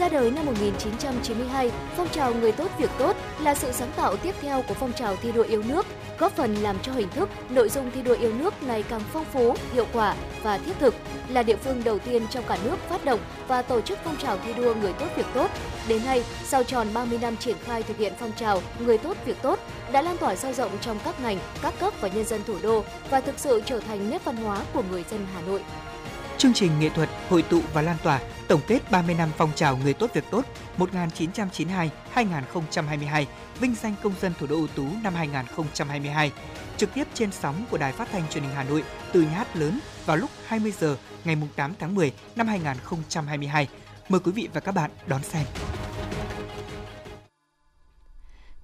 Ra 0.00 0.08
đời 0.08 0.30
năm 0.30 0.46
1992, 0.46 1.70
phong 1.96 2.08
trào 2.08 2.34
Người 2.34 2.52
tốt 2.52 2.70
việc 2.78 2.90
tốt 2.98 3.16
là 3.42 3.54
sự 3.54 3.72
sáng 3.72 3.92
tạo 3.96 4.16
tiếp 4.16 4.34
theo 4.40 4.62
của 4.68 4.74
phong 4.74 4.92
trào 4.92 5.16
thi 5.16 5.32
đua 5.32 5.42
yêu 5.42 5.62
nước, 5.62 5.86
góp 6.18 6.32
phần 6.32 6.54
làm 6.54 6.76
cho 6.82 6.92
hình 6.92 7.08
thức, 7.08 7.28
nội 7.50 7.68
dung 7.68 7.90
thi 7.90 8.02
đua 8.02 8.14
yêu 8.14 8.32
nước 8.34 8.62
ngày 8.62 8.82
càng 8.82 9.00
phong 9.12 9.24
phú, 9.24 9.54
hiệu 9.72 9.86
quả 9.92 10.14
và 10.42 10.58
thiết 10.58 10.72
thực, 10.78 10.94
là 11.28 11.42
địa 11.42 11.56
phương 11.56 11.84
đầu 11.84 11.98
tiên 11.98 12.22
trong 12.30 12.44
cả 12.48 12.58
nước 12.64 12.76
phát 12.88 13.04
động 13.04 13.20
và 13.48 13.62
tổ 13.62 13.80
chức 13.80 13.98
phong 14.04 14.16
trào 14.16 14.38
thi 14.38 14.52
đua 14.52 14.74
Người 14.74 14.92
tốt 14.92 15.06
việc 15.16 15.26
tốt. 15.34 15.50
Đến 15.88 16.04
nay, 16.04 16.24
sau 16.44 16.62
tròn 16.62 16.86
30 16.94 17.18
năm 17.22 17.36
triển 17.36 17.56
khai 17.64 17.82
thực 17.82 17.96
hiện 17.96 18.12
phong 18.18 18.32
trào 18.32 18.62
Người 18.78 18.98
tốt 18.98 19.16
việc 19.24 19.42
tốt 19.42 19.58
đã 19.92 20.02
lan 20.02 20.16
tỏa 20.16 20.36
sâu 20.36 20.52
rộng 20.52 20.72
trong 20.80 20.98
các 21.04 21.20
ngành, 21.20 21.38
các 21.62 21.74
cấp 21.80 21.94
và 22.00 22.08
nhân 22.08 22.24
dân 22.24 22.40
thủ 22.46 22.54
đô 22.62 22.84
và 23.10 23.20
thực 23.20 23.38
sự 23.38 23.62
trở 23.66 23.80
thành 23.80 24.10
nét 24.10 24.24
văn 24.24 24.36
hóa 24.36 24.62
của 24.72 24.82
người 24.90 25.04
dân 25.10 25.26
Hà 25.34 25.40
Nội. 25.40 25.60
Chương 26.40 26.54
trình 26.54 26.70
nghệ 26.80 26.88
thuật 26.88 27.08
hội 27.28 27.42
tụ 27.42 27.60
và 27.74 27.82
lan 27.82 27.96
tỏa 28.02 28.20
tổng 28.48 28.60
kết 28.66 28.90
30 28.90 29.14
năm 29.14 29.28
phong 29.36 29.52
trào 29.54 29.76
người 29.76 29.94
tốt 29.94 30.10
việc 30.14 30.24
tốt 30.30 30.44
1992-2022, 30.78 33.24
vinh 33.60 33.74
danh 33.74 33.94
công 34.02 34.12
dân 34.20 34.32
thủ 34.38 34.46
đô 34.46 34.56
ưu 34.56 34.66
tú 34.66 34.84
năm 35.02 35.14
2022, 35.14 36.32
trực 36.76 36.94
tiếp 36.94 37.04
trên 37.14 37.32
sóng 37.32 37.64
của 37.70 37.78
Đài 37.78 37.92
Phát 37.92 38.08
thanh 38.12 38.22
Truyền 38.30 38.44
hình 38.44 38.52
Hà 38.54 38.64
Nội 38.64 38.84
từ 39.12 39.22
nhà 39.22 39.28
hát 39.28 39.56
lớn 39.56 39.80
vào 40.06 40.16
lúc 40.16 40.30
20 40.46 40.72
giờ 40.80 40.96
ngày 41.24 41.36
8 41.56 41.72
tháng 41.78 41.94
10 41.94 42.12
năm 42.36 42.46
2022. 42.46 43.68
Mời 44.08 44.20
quý 44.24 44.32
vị 44.32 44.48
và 44.54 44.60
các 44.60 44.72
bạn 44.72 44.90
đón 45.06 45.22
xem. 45.22 45.46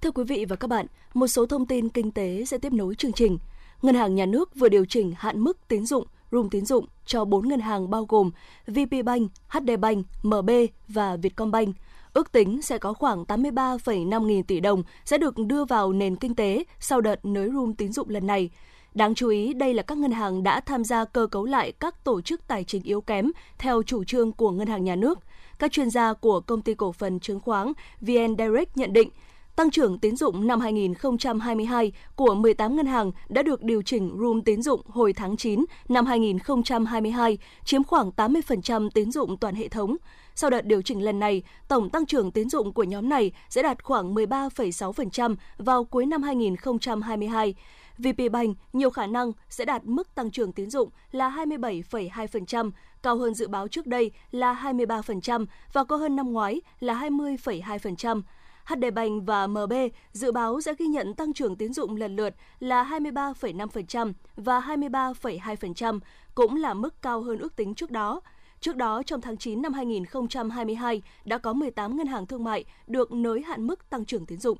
Thưa 0.00 0.10
quý 0.10 0.24
vị 0.24 0.44
và 0.48 0.56
các 0.56 0.68
bạn, 0.68 0.86
một 1.14 1.26
số 1.26 1.46
thông 1.46 1.66
tin 1.66 1.88
kinh 1.88 2.10
tế 2.10 2.44
sẽ 2.46 2.58
tiếp 2.58 2.72
nối 2.72 2.94
chương 2.94 3.12
trình. 3.12 3.38
Ngân 3.82 3.94
hàng 3.94 4.14
Nhà 4.14 4.26
nước 4.26 4.54
vừa 4.54 4.68
điều 4.68 4.84
chỉnh 4.84 5.14
hạn 5.16 5.40
mức 5.40 5.58
tín 5.68 5.86
dụng 5.86 6.06
room 6.36 6.50
tín 6.50 6.64
dụng 6.64 6.86
cho 7.06 7.24
4 7.24 7.48
ngân 7.48 7.60
hàng 7.60 7.90
bao 7.90 8.04
gồm 8.08 8.30
VPBank, 8.66 9.30
HD 9.48 9.70
Bank, 9.80 10.06
MB 10.22 10.50
và 10.88 11.16
Vietcombank. 11.16 11.76
Ước 12.12 12.32
tính 12.32 12.62
sẽ 12.62 12.78
có 12.78 12.92
khoảng 12.92 13.24
83,5 13.24 14.26
nghìn 14.26 14.42
tỷ 14.42 14.60
đồng 14.60 14.82
sẽ 15.04 15.18
được 15.18 15.38
đưa 15.38 15.64
vào 15.64 15.92
nền 15.92 16.16
kinh 16.16 16.34
tế 16.34 16.64
sau 16.80 17.00
đợt 17.00 17.24
nới 17.24 17.50
room 17.50 17.74
tín 17.74 17.92
dụng 17.92 18.08
lần 18.08 18.26
này. 18.26 18.50
Đáng 18.94 19.14
chú 19.14 19.28
ý, 19.28 19.52
đây 19.52 19.74
là 19.74 19.82
các 19.82 19.98
ngân 19.98 20.12
hàng 20.12 20.42
đã 20.42 20.60
tham 20.60 20.84
gia 20.84 21.04
cơ 21.04 21.26
cấu 21.26 21.44
lại 21.44 21.72
các 21.72 22.04
tổ 22.04 22.20
chức 22.20 22.46
tài 22.48 22.64
chính 22.64 22.82
yếu 22.82 23.00
kém 23.00 23.30
theo 23.58 23.82
chủ 23.82 24.04
trương 24.04 24.32
của 24.32 24.50
Ngân 24.50 24.68
hàng 24.68 24.84
Nhà 24.84 24.96
nước. 24.96 25.18
Các 25.58 25.72
chuyên 25.72 25.90
gia 25.90 26.12
của 26.12 26.40
công 26.40 26.62
ty 26.62 26.74
cổ 26.74 26.92
phần 26.92 27.20
chứng 27.20 27.40
khoán 27.40 27.72
VN 28.00 28.36
Direct 28.38 28.76
nhận 28.76 28.92
định, 28.92 29.10
Tăng 29.56 29.70
trưởng 29.70 29.98
tín 29.98 30.16
dụng 30.16 30.46
năm 30.46 30.60
2022 30.60 31.92
của 32.16 32.34
18 32.34 32.76
ngân 32.76 32.86
hàng 32.86 33.12
đã 33.28 33.42
được 33.42 33.62
điều 33.62 33.82
chỉnh 33.82 34.16
room 34.20 34.42
tín 34.42 34.62
dụng 34.62 34.80
hồi 34.86 35.12
tháng 35.12 35.36
9 35.36 35.64
năm 35.88 36.06
2022, 36.06 37.38
chiếm 37.64 37.84
khoảng 37.84 38.10
80% 38.16 38.90
tín 38.90 39.12
dụng 39.12 39.36
toàn 39.36 39.54
hệ 39.54 39.68
thống. 39.68 39.96
Sau 40.34 40.50
đợt 40.50 40.64
điều 40.64 40.82
chỉnh 40.82 41.02
lần 41.02 41.20
này, 41.20 41.42
tổng 41.68 41.90
tăng 41.90 42.06
trưởng 42.06 42.30
tín 42.30 42.48
dụng 42.48 42.72
của 42.72 42.82
nhóm 42.82 43.08
này 43.08 43.32
sẽ 43.48 43.62
đạt 43.62 43.84
khoảng 43.84 44.14
13,6% 44.14 45.36
vào 45.58 45.84
cuối 45.84 46.06
năm 46.06 46.22
2022. 46.22 47.54
VPBank 47.98 48.56
nhiều 48.72 48.90
khả 48.90 49.06
năng 49.06 49.32
sẽ 49.48 49.64
đạt 49.64 49.84
mức 49.84 50.14
tăng 50.14 50.30
trưởng 50.30 50.52
tín 50.52 50.70
dụng 50.70 50.90
là 51.12 51.30
27,2%, 51.30 52.70
cao 53.02 53.16
hơn 53.16 53.34
dự 53.34 53.48
báo 53.48 53.68
trước 53.68 53.86
đây 53.86 54.10
là 54.30 54.54
23% 54.64 55.46
và 55.72 55.84
cao 55.84 55.98
hơn 55.98 56.16
năm 56.16 56.32
ngoái 56.32 56.60
là 56.80 56.94
20,2%. 56.94 58.22
HD 58.66 58.84
Bank 58.94 59.22
và 59.26 59.46
MB 59.46 59.72
dự 60.12 60.32
báo 60.32 60.60
sẽ 60.60 60.74
ghi 60.78 60.86
nhận 60.86 61.14
tăng 61.14 61.32
trưởng 61.32 61.56
tín 61.56 61.72
dụng 61.72 61.96
lần 61.96 62.16
lượt 62.16 62.34
là 62.60 62.84
23,5% 62.84 64.12
và 64.36 64.60
23,2%, 64.60 66.00
cũng 66.34 66.56
là 66.56 66.74
mức 66.74 67.02
cao 67.02 67.22
hơn 67.22 67.38
ước 67.38 67.56
tính 67.56 67.74
trước 67.74 67.90
đó. 67.90 68.20
Trước 68.60 68.76
đó, 68.76 69.02
trong 69.06 69.20
tháng 69.20 69.36
9 69.36 69.62
năm 69.62 69.72
2022, 69.72 71.02
đã 71.24 71.38
có 71.38 71.52
18 71.52 71.96
ngân 71.96 72.06
hàng 72.06 72.26
thương 72.26 72.44
mại 72.44 72.64
được 72.86 73.12
nới 73.12 73.42
hạn 73.42 73.66
mức 73.66 73.90
tăng 73.90 74.04
trưởng 74.04 74.26
tín 74.26 74.40
dụng. 74.40 74.58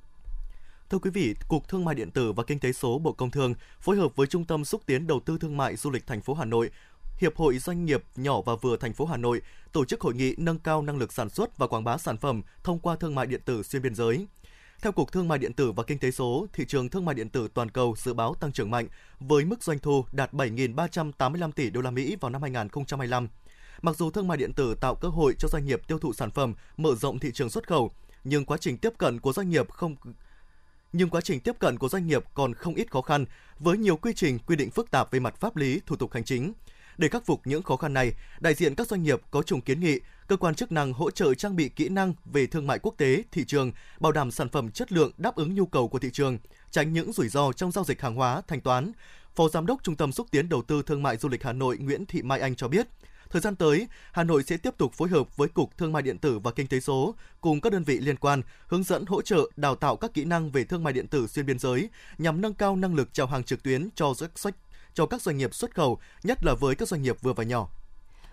Thưa 0.90 0.98
quý 0.98 1.10
vị, 1.10 1.34
Cục 1.48 1.68
Thương 1.68 1.84
mại 1.84 1.94
điện 1.94 2.10
tử 2.10 2.32
và 2.32 2.42
Kinh 2.42 2.60
tế 2.60 2.72
số 2.72 2.98
Bộ 2.98 3.12
Công 3.12 3.30
Thương 3.30 3.54
phối 3.80 3.96
hợp 3.96 4.16
với 4.16 4.26
Trung 4.26 4.44
tâm 4.44 4.64
xúc 4.64 4.82
tiến 4.86 5.06
đầu 5.06 5.20
tư 5.20 5.38
thương 5.40 5.56
mại 5.56 5.76
du 5.76 5.90
lịch 5.90 6.06
thành 6.06 6.20
phố 6.20 6.34
Hà 6.34 6.44
Nội 6.44 6.70
Hiệp 7.18 7.36
hội 7.36 7.58
Doanh 7.58 7.84
nghiệp 7.84 8.02
nhỏ 8.16 8.40
và 8.40 8.54
vừa 8.54 8.76
thành 8.76 8.92
phố 8.92 9.06
Hà 9.06 9.16
Nội 9.16 9.42
tổ 9.72 9.84
chức 9.84 10.00
hội 10.00 10.14
nghị 10.14 10.34
nâng 10.38 10.58
cao 10.58 10.82
năng 10.82 10.98
lực 10.98 11.12
sản 11.12 11.30
xuất 11.30 11.58
và 11.58 11.66
quảng 11.66 11.84
bá 11.84 11.98
sản 11.98 12.16
phẩm 12.16 12.42
thông 12.64 12.78
qua 12.78 12.96
thương 12.96 13.14
mại 13.14 13.26
điện 13.26 13.40
tử 13.44 13.62
xuyên 13.62 13.82
biên 13.82 13.94
giới. 13.94 14.26
Theo 14.82 14.92
Cục 14.92 15.12
Thương 15.12 15.28
mại 15.28 15.38
điện 15.38 15.52
tử 15.52 15.72
và 15.72 15.82
Kinh 15.82 15.98
tế 15.98 16.10
số, 16.10 16.46
thị 16.52 16.64
trường 16.68 16.88
thương 16.88 17.04
mại 17.04 17.14
điện 17.14 17.28
tử 17.28 17.48
toàn 17.54 17.70
cầu 17.70 17.94
dự 17.98 18.14
báo 18.14 18.34
tăng 18.34 18.52
trưởng 18.52 18.70
mạnh 18.70 18.88
với 19.20 19.44
mức 19.44 19.62
doanh 19.62 19.78
thu 19.78 20.04
đạt 20.12 20.32
7.385 20.32 21.52
tỷ 21.52 21.70
đô 21.70 21.80
la 21.80 21.90
Mỹ 21.90 22.16
vào 22.20 22.30
năm 22.30 22.42
2025. 22.42 23.28
Mặc 23.82 23.96
dù 23.96 24.10
thương 24.10 24.28
mại 24.28 24.38
điện 24.38 24.52
tử 24.52 24.74
tạo 24.80 24.94
cơ 24.94 25.08
hội 25.08 25.34
cho 25.38 25.48
doanh 25.48 25.66
nghiệp 25.66 25.80
tiêu 25.88 25.98
thụ 25.98 26.12
sản 26.12 26.30
phẩm, 26.30 26.54
mở 26.76 26.94
rộng 26.94 27.18
thị 27.18 27.30
trường 27.34 27.50
xuất 27.50 27.68
khẩu, 27.68 27.90
nhưng 28.24 28.44
quá 28.44 28.58
trình 28.60 28.78
tiếp 28.78 28.92
cận 28.98 29.20
của 29.20 29.32
doanh 29.32 29.50
nghiệp 29.50 29.70
không 29.70 29.96
nhưng 30.92 31.10
quá 31.10 31.20
trình 31.20 31.40
tiếp 31.40 31.58
cận 31.58 31.78
của 31.78 31.88
doanh 31.88 32.06
nghiệp 32.06 32.24
còn 32.34 32.54
không 32.54 32.74
ít 32.74 32.90
khó 32.90 33.00
khăn 33.00 33.24
với 33.58 33.78
nhiều 33.78 33.96
quy 33.96 34.12
trình 34.14 34.38
quy 34.38 34.56
định 34.56 34.70
phức 34.70 34.90
tạp 34.90 35.10
về 35.10 35.20
mặt 35.20 35.36
pháp 35.36 35.56
lý, 35.56 35.80
thủ 35.86 35.96
tục 35.96 36.12
hành 36.12 36.24
chính. 36.24 36.52
Để 36.98 37.08
khắc 37.08 37.26
phục 37.26 37.40
những 37.44 37.62
khó 37.62 37.76
khăn 37.76 37.94
này, 37.94 38.12
đại 38.40 38.54
diện 38.54 38.74
các 38.74 38.86
doanh 38.86 39.02
nghiệp 39.02 39.20
có 39.30 39.42
chung 39.42 39.60
kiến 39.60 39.80
nghị 39.80 40.00
cơ 40.26 40.36
quan 40.36 40.54
chức 40.54 40.72
năng 40.72 40.92
hỗ 40.92 41.10
trợ 41.10 41.34
trang 41.34 41.56
bị 41.56 41.68
kỹ 41.68 41.88
năng 41.88 42.14
về 42.24 42.46
thương 42.46 42.66
mại 42.66 42.78
quốc 42.78 42.94
tế, 42.98 43.22
thị 43.32 43.44
trường, 43.44 43.72
bảo 44.00 44.12
đảm 44.12 44.30
sản 44.30 44.48
phẩm 44.48 44.70
chất 44.70 44.92
lượng 44.92 45.10
đáp 45.16 45.36
ứng 45.36 45.54
nhu 45.54 45.66
cầu 45.66 45.88
của 45.88 45.98
thị 45.98 46.10
trường, 46.12 46.38
tránh 46.70 46.92
những 46.92 47.12
rủi 47.12 47.28
ro 47.28 47.52
trong 47.52 47.72
giao 47.72 47.84
dịch 47.84 48.02
hàng 48.02 48.14
hóa, 48.14 48.42
thanh 48.48 48.60
toán. 48.60 48.92
Phó 49.34 49.48
Giám 49.48 49.66
đốc 49.66 49.82
Trung 49.82 49.96
tâm 49.96 50.12
xúc 50.12 50.26
tiến 50.30 50.48
đầu 50.48 50.62
tư 50.62 50.82
thương 50.82 51.02
mại 51.02 51.16
du 51.16 51.28
lịch 51.28 51.42
Hà 51.42 51.52
Nội 51.52 51.78
Nguyễn 51.78 52.06
Thị 52.06 52.22
Mai 52.22 52.40
Anh 52.40 52.54
cho 52.54 52.68
biết, 52.68 52.86
Thời 53.30 53.42
gian 53.42 53.56
tới, 53.56 53.88
Hà 54.12 54.24
Nội 54.24 54.42
sẽ 54.42 54.56
tiếp 54.56 54.74
tục 54.78 54.92
phối 54.92 55.08
hợp 55.08 55.36
với 55.36 55.48
Cục 55.48 55.78
Thương 55.78 55.92
mại 55.92 56.02
điện 56.02 56.18
tử 56.18 56.38
và 56.38 56.50
Kinh 56.50 56.66
tế 56.66 56.80
số 56.80 57.14
cùng 57.40 57.60
các 57.60 57.72
đơn 57.72 57.84
vị 57.84 57.98
liên 57.98 58.16
quan 58.16 58.42
hướng 58.66 58.82
dẫn 58.82 59.04
hỗ 59.06 59.22
trợ 59.22 59.50
đào 59.56 59.74
tạo 59.74 59.96
các 59.96 60.14
kỹ 60.14 60.24
năng 60.24 60.50
về 60.50 60.64
thương 60.64 60.84
mại 60.84 60.92
điện 60.92 61.06
tử 61.06 61.26
xuyên 61.26 61.46
biên 61.46 61.58
giới 61.58 61.88
nhằm 62.18 62.40
nâng 62.40 62.54
cao 62.54 62.76
năng 62.76 62.94
lực 62.94 63.08
chào 63.12 63.26
hàng 63.26 63.44
trực 63.44 63.62
tuyến 63.62 63.88
cho 63.94 64.14
doanh 64.14 64.54
cho 64.96 65.06
các 65.06 65.22
doanh 65.22 65.36
nghiệp 65.36 65.54
xuất 65.54 65.74
khẩu, 65.74 65.98
nhất 66.22 66.44
là 66.44 66.54
với 66.54 66.74
các 66.74 66.88
doanh 66.88 67.02
nghiệp 67.02 67.16
vừa 67.22 67.32
và 67.32 67.44
nhỏ. 67.44 67.68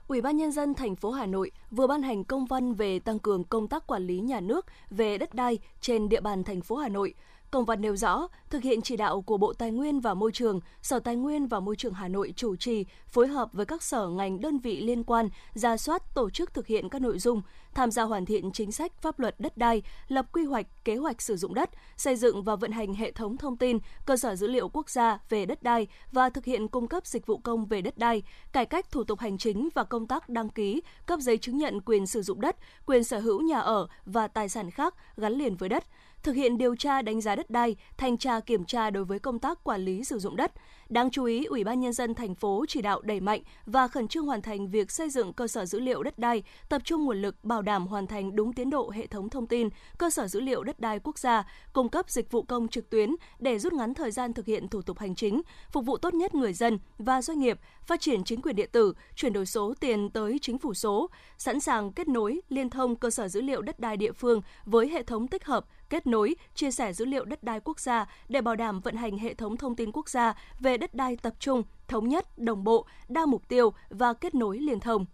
Ủy 0.08 0.22
ban 0.22 0.38
nhân 0.38 0.51
dân 0.51 0.74
thành 0.74 0.96
phố 0.96 1.12
Hà 1.12 1.25
Nội 1.25 1.51
vừa 1.72 1.88
ban 1.88 2.01
hành 2.03 2.24
công 2.24 2.46
văn 2.46 2.74
về 2.74 3.00
tăng 3.00 3.20
cường 3.20 3.43
công 3.43 3.67
tác 3.67 3.88
quản 3.88 4.08
lý 4.08 4.20
nhà 4.20 4.39
nước 4.39 4.65
về 4.89 5.17
đất 5.17 5.34
đai 5.34 5.60
trên 5.82 6.10
địa 6.10 6.22
bàn 6.22 6.43
thành 6.43 6.62
phố 6.62 6.75
Hà 6.75 6.89
Nội. 6.89 7.13
Công 7.53 7.65
văn 7.65 7.81
nêu 7.81 7.95
rõ, 7.95 8.27
thực 8.50 8.63
hiện 8.63 8.81
chỉ 8.81 8.98
đạo 8.98 9.22
của 9.22 9.38
Bộ 9.38 9.53
Tài 9.53 9.72
nguyên 9.72 10.00
và 10.00 10.13
Môi 10.13 10.31
trường, 10.31 10.60
Sở 10.81 11.00
Tài 11.00 11.15
nguyên 11.15 11.48
và 11.48 11.60
Môi 11.60 11.75
trường 11.75 11.93
Hà 11.93 12.07
Nội 12.07 12.33
chủ 12.36 12.55
trì, 12.55 12.86
phối 13.07 13.27
hợp 13.27 13.50
với 13.53 13.65
các 13.65 13.83
sở 13.83 14.07
ngành 14.07 14.41
đơn 14.41 14.60
vị 14.60 14.81
liên 14.81 15.03
quan, 15.03 15.29
ra 15.53 15.77
soát 15.77 16.15
tổ 16.15 16.29
chức 16.29 16.53
thực 16.53 16.67
hiện 16.67 16.89
các 16.89 17.01
nội 17.01 17.19
dung, 17.19 17.41
tham 17.74 17.91
gia 17.91 18.03
hoàn 18.03 18.25
thiện 18.25 18.51
chính 18.51 18.72
sách 18.72 18.91
pháp 19.01 19.19
luật 19.19 19.36
đất 19.39 19.57
đai, 19.57 19.81
lập 20.07 20.25
quy 20.31 20.45
hoạch, 20.45 20.65
kế 20.86 20.95
hoạch 20.95 21.22
sử 21.22 21.38
dụng 21.38 21.53
đất, 21.53 21.69
xây 21.98 22.15
dựng 22.15 22.43
và 22.43 22.55
vận 22.55 22.72
hành 22.72 22.93
hệ 22.93 23.12
thống 23.12 23.38
thông 23.38 23.57
tin, 23.57 23.77
cơ 24.05 24.17
sở 24.17 24.36
dữ 24.36 24.48
liệu 24.48 24.69
quốc 24.69 24.89
gia 24.89 25.19
về 25.29 25.45
đất 25.45 25.63
đai 25.63 25.88
và 26.12 26.29
thực 26.29 26.45
hiện 26.45 26.67
cung 26.67 26.88
cấp 26.88 27.07
dịch 27.07 27.25
vụ 27.25 27.38
công 27.38 27.65
về 27.65 27.81
đất 27.81 27.98
đai, 27.98 28.24
cải 28.51 28.65
cách 28.65 28.91
thủ 28.91 29.03
tục 29.03 29.19
hành 29.19 29.38
chính 29.38 29.69
và 29.74 29.83
công 29.83 30.07
tác 30.07 30.29
đăng 30.29 30.50
ký, 30.50 30.81
cấp 31.05 31.19
giấy 31.19 31.38
chứng 31.38 31.57
nhận 31.57 31.81
quyền 31.81 32.07
sử 32.07 32.22
dụng 32.22 32.41
đất, 32.41 32.55
quyền 32.86 33.03
sở 33.03 33.19
hữu 33.19 33.41
nhà 33.41 33.60
ở 33.60 33.88
và 34.05 34.27
tài 34.27 34.50
sản 34.50 34.72
khác 34.72 34.95
gắn 35.17 35.33
liền 35.33 35.55
với 35.55 35.69
đất 35.69 35.83
thực 36.24 36.36
hiện 36.36 36.58
điều 36.58 36.75
tra 36.75 37.01
đánh 37.01 37.22
giá 37.22 37.36
đất 37.36 37.50
đai, 37.50 37.75
thanh 37.98 38.18
tra 38.18 38.39
kiểm 38.39 38.65
tra 38.65 38.89
đối 38.89 39.06
với 39.06 39.20
công 39.20 39.39
tác 39.39 39.63
quản 39.63 39.82
lý 39.82 40.03
sử 40.03 40.20
dụng 40.20 40.36
đất. 40.36 40.51
Đáng 40.93 41.12
chú 41.12 41.23
ý, 41.23 41.45
Ủy 41.45 41.63
ban 41.63 41.79
nhân 41.79 41.93
dân 41.93 42.13
thành 42.13 42.35
phố 42.35 42.65
chỉ 42.67 42.81
đạo 42.81 43.01
đẩy 43.01 43.19
mạnh 43.19 43.41
và 43.65 43.88
khẩn 43.88 44.07
trương 44.07 44.25
hoàn 44.25 44.41
thành 44.41 44.69
việc 44.69 44.91
xây 44.91 45.09
dựng 45.09 45.33
cơ 45.33 45.47
sở 45.47 45.65
dữ 45.65 45.79
liệu 45.79 46.03
đất 46.03 46.19
đai, 46.19 46.43
tập 46.69 46.81
trung 46.85 47.05
nguồn 47.05 47.21
lực 47.21 47.43
bảo 47.43 47.62
đảm 47.62 47.88
hoàn 47.88 48.07
thành 48.07 48.35
đúng 48.35 48.53
tiến 48.53 48.69
độ 48.69 48.89
hệ 48.89 49.07
thống 49.07 49.29
thông 49.29 49.47
tin, 49.47 49.69
cơ 49.97 50.09
sở 50.09 50.27
dữ 50.27 50.39
liệu 50.39 50.63
đất 50.63 50.79
đai 50.79 51.00
quốc 51.00 51.19
gia, 51.19 51.43
cung 51.73 51.89
cấp 51.89 52.09
dịch 52.09 52.31
vụ 52.31 52.41
công 52.41 52.67
trực 52.67 52.89
tuyến 52.89 53.15
để 53.39 53.59
rút 53.59 53.73
ngắn 53.73 53.93
thời 53.93 54.12
gian 54.12 54.33
thực 54.33 54.45
hiện 54.45 54.67
thủ 54.67 54.81
tục 54.81 55.00
hành 55.00 55.15
chính, 55.15 55.41
phục 55.71 55.85
vụ 55.85 55.97
tốt 55.97 56.13
nhất 56.13 56.35
người 56.35 56.53
dân 56.53 56.79
và 56.97 57.21
doanh 57.21 57.39
nghiệp, 57.39 57.59
phát 57.85 58.01
triển 58.01 58.23
chính 58.23 58.41
quyền 58.41 58.55
điện 58.55 58.69
tử, 58.71 58.93
chuyển 59.15 59.33
đổi 59.33 59.45
số 59.45 59.73
tiền 59.79 60.09
tới 60.09 60.39
chính 60.41 60.57
phủ 60.57 60.73
số, 60.73 61.09
sẵn 61.38 61.59
sàng 61.59 61.91
kết 61.91 62.07
nối, 62.07 62.41
liên 62.50 62.69
thông 62.69 62.95
cơ 62.95 63.09
sở 63.09 63.27
dữ 63.27 63.41
liệu 63.41 63.62
đất 63.62 63.79
đai 63.79 63.97
địa 63.97 64.12
phương 64.12 64.41
với 64.65 64.89
hệ 64.89 65.03
thống 65.03 65.27
tích 65.27 65.45
hợp 65.45 65.65
kết 65.89 66.07
nối, 66.07 66.35
chia 66.55 66.71
sẻ 66.71 66.93
dữ 66.93 67.05
liệu 67.05 67.25
đất 67.25 67.43
đai 67.43 67.59
quốc 67.59 67.79
gia 67.79 68.05
để 68.29 68.41
bảo 68.41 68.55
đảm 68.55 68.79
vận 68.79 68.95
hành 68.95 69.17
hệ 69.17 69.33
thống 69.33 69.57
thông 69.57 69.75
tin 69.75 69.91
quốc 69.91 70.09
gia 70.09 70.33
về 70.59 70.77
đất 70.83 70.95
đai 70.95 71.17
tập 71.21 71.33
trung, 71.39 71.63
thống 71.87 72.09
nhất, 72.09 72.37
đồng 72.37 72.63
bộ, 72.63 72.85
đa 73.09 73.25
mục 73.25 73.47
tiêu 73.47 73.73
và 73.89 74.13
kết 74.13 74.35
nối 74.35 74.59
liên 74.59 74.79
thông. 74.79 75.05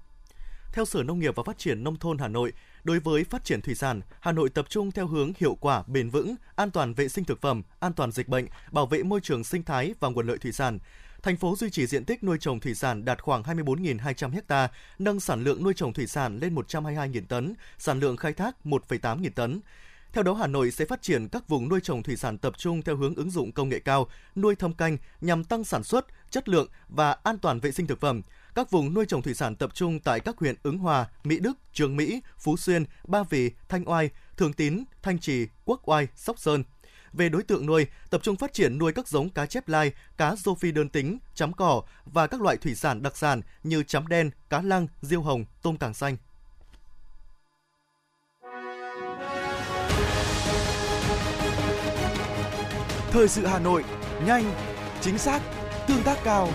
Theo 0.74 0.86
Sở 0.86 1.04
Nông 1.04 1.20
nghiệp 1.20 1.36
và 1.36 1.44
Phát 1.44 1.58
triển 1.58 1.84
Nông 1.84 1.96
thôn 1.96 2.18
Hà 2.18 2.28
Nội, 2.28 2.54
đối 2.84 3.00
với 3.00 3.24
phát 3.24 3.44
triển 3.44 3.62
thủy 3.62 3.76
sản, 3.76 4.02
Hà 4.20 4.32
Nội 4.32 4.50
tập 4.50 4.66
trung 4.70 4.92
theo 4.92 5.08
hướng 5.08 5.32
hiệu 5.38 5.58
quả, 5.62 5.84
bền 5.88 6.10
vững, 6.10 6.36
an 6.56 6.72
toàn 6.72 6.94
vệ 6.94 7.08
sinh 7.08 7.26
thực 7.26 7.42
phẩm, 7.42 7.64
an 7.80 7.94
toàn 7.94 8.12
dịch 8.12 8.28
bệnh, 8.28 8.46
bảo 8.72 8.86
vệ 8.86 9.04
môi 9.04 9.20
trường 9.24 9.44
sinh 9.44 9.64
thái 9.64 9.94
và 10.00 10.10
nguồn 10.10 10.28
lợi 10.28 10.38
thủy 10.38 10.52
sản. 10.52 10.80
Thành 11.24 11.38
phố 11.38 11.56
duy 11.56 11.70
trì 11.70 11.88
diện 11.88 12.06
tích 12.06 12.24
nuôi 12.24 12.38
trồng 12.40 12.60
thủy 12.60 12.76
sản 12.76 13.06
đạt 13.06 13.22
khoảng 13.22 13.44
24.200 13.44 14.42
ha, 14.50 14.70
nâng 15.00 15.20
sản 15.20 15.44
lượng 15.44 15.64
nuôi 15.64 15.74
trồng 15.74 15.94
thủy 15.94 16.08
sản 16.08 16.40
lên 16.42 16.56
122.000 16.56 17.22
tấn, 17.28 17.54
sản 17.78 18.00
lượng 18.00 18.18
khai 18.18 18.34
thác 18.34 18.56
1,8 18.64 19.20
nghìn 19.22 19.34
tấn. 19.34 19.60
Theo 20.14 20.24
đó, 20.24 20.34
Hà 20.34 20.48
Nội 20.48 20.72
sẽ 20.72 20.86
phát 20.86 21.02
triển 21.02 21.28
các 21.28 21.48
vùng 21.48 21.70
nuôi 21.70 21.80
trồng 21.84 22.04
thủy 22.04 22.16
sản 22.16 22.38
tập 22.38 22.54
trung 22.58 22.82
theo 22.82 22.96
hướng 22.96 23.16
ứng 23.16 23.32
dụng 23.32 23.52
công 23.52 23.70
nghệ 23.70 23.80
cao, 23.80 24.08
nuôi 24.36 24.56
thâm 24.56 24.74
canh 24.74 24.98
nhằm 25.22 25.44
tăng 25.44 25.64
sản 25.64 25.84
xuất, 25.84 26.06
chất 26.30 26.50
lượng 26.50 26.68
và 26.88 27.16
an 27.24 27.38
toàn 27.38 27.60
vệ 27.60 27.72
sinh 27.72 27.88
thực 27.88 28.00
phẩm. 28.00 28.22
Các 28.56 28.72
vùng 28.72 28.94
nuôi 28.94 29.06
trồng 29.06 29.22
thủy 29.22 29.34
sản 29.34 29.56
tập 29.56 29.70
trung 29.74 30.00
tại 30.00 30.20
các 30.20 30.38
huyện 30.38 30.56
Ứng 30.64 30.78
Hòa, 30.78 31.08
Mỹ 31.24 31.40
Đức, 31.40 31.58
Trường 31.74 31.96
Mỹ, 31.96 32.22
Phú 32.38 32.58
Xuyên, 32.58 32.84
Ba 33.08 33.24
Vì, 33.24 33.52
Thanh 33.70 33.90
Oai, 33.90 34.10
Thường 34.38 34.54
Tín, 34.54 34.84
Thanh 35.02 35.20
Trì, 35.20 35.48
Quốc 35.66 35.90
Oai, 35.90 36.08
Sóc 36.16 36.40
Sơn. 36.40 36.64
Về 37.14 37.30
đối 37.30 37.44
tượng 37.44 37.66
nuôi, 37.66 37.88
tập 38.10 38.22
trung 38.24 38.36
phát 38.36 38.54
triển 38.54 38.78
nuôi 38.78 38.94
các 38.94 39.08
giống 39.08 39.30
cá 39.30 39.46
chép 39.46 39.68
lai, 39.68 39.92
cá 40.18 40.36
rô 40.36 40.56
phi 40.56 40.72
đơn 40.72 40.90
tính, 40.90 41.18
chấm 41.36 41.54
cỏ 41.54 41.84
và 42.06 42.28
các 42.28 42.42
loại 42.42 42.58
thủy 42.58 42.76
sản 42.76 43.02
đặc 43.02 43.18
sản 43.18 43.42
như 43.64 43.84
chấm 43.84 44.08
đen, 44.08 44.32
cá 44.50 44.62
lăng, 44.62 44.88
diêu 45.02 45.22
hồng, 45.22 45.46
tôm 45.62 45.78
càng 45.78 45.94
xanh. 45.94 46.18
Thời 53.12 53.28
sự 53.28 53.46
Hà 53.46 53.60
Nội, 53.60 53.84
nhanh, 54.26 54.44
chính 55.02 55.18
xác, 55.18 55.42
tương 55.88 56.04
tác 56.04 56.18
cao. 56.24 56.50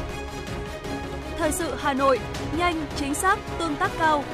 Thời 1.39 1.53
sự 1.53 1.75
Hà 1.79 1.93
Nội, 1.93 2.19
nhanh, 2.59 2.87
chính 2.97 3.15
xác, 3.15 3.39
tương 3.59 3.77
tác 3.77 3.91
cao. 3.99 4.25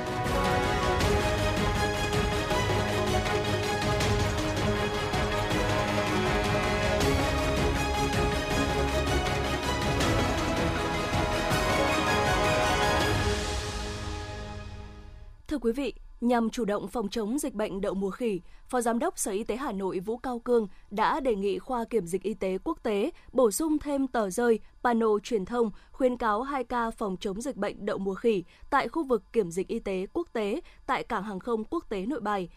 Thưa 15.49 15.59
quý 15.59 15.73
vị, 15.73 15.95
Nhằm 16.21 16.51
chủ 16.51 16.65
động 16.65 16.89
phòng 16.89 17.09
chống 17.09 17.39
dịch 17.39 17.55
bệnh 17.55 17.81
đậu 17.81 17.95
mùa 17.95 18.11
khỉ, 18.11 18.41
Phó 18.69 18.81
Giám 18.81 18.99
đốc 18.99 19.19
Sở 19.19 19.33
Y 19.33 19.45
tế 19.45 19.57
Hà 19.57 19.73
Nội 19.73 20.01
Vũ 20.01 20.17
Cao 20.17 20.39
Cương 20.39 20.69
đã 20.91 21.21
đề 21.21 21.35
nghị 21.35 21.59
khoa 21.59 21.85
kiểm 21.85 22.07
dịch 22.07 22.23
y 22.23 22.35
tế 22.35 22.59
quốc 22.65 22.79
tế 22.83 23.11
bổ 23.33 23.51
sung 23.51 23.79
thêm 23.79 24.07
tờ 24.07 24.31
rơi, 24.31 24.61
pano 24.83 25.19
truyền 25.23 25.45
thông 25.45 25.71
khuyến 25.93 26.17
cáo 26.17 26.43
2 26.43 26.65
ca 26.65 26.91
phòng 26.91 27.17
chống 27.21 27.41
dịch 27.41 27.57
bệnh 27.57 27.87
đậu 27.87 27.99
mùa 27.99 28.15
khỉ 28.15 28.45
tại 28.71 28.89
khu 28.89 29.05
vực 29.05 29.23
kiểm 29.33 29.51
dịch 29.51 29.69
y 29.69 29.79
tế 29.79 30.07
quốc 30.13 30.29
tế 30.33 30.61
tại 30.87 31.05
cảng 31.05 31.23
hàng 31.23 31.41
không 31.41 31.65
quốc 31.65 31.85
tế 31.89 32.07
Nội 32.07 32.21
Bài. 32.21 32.49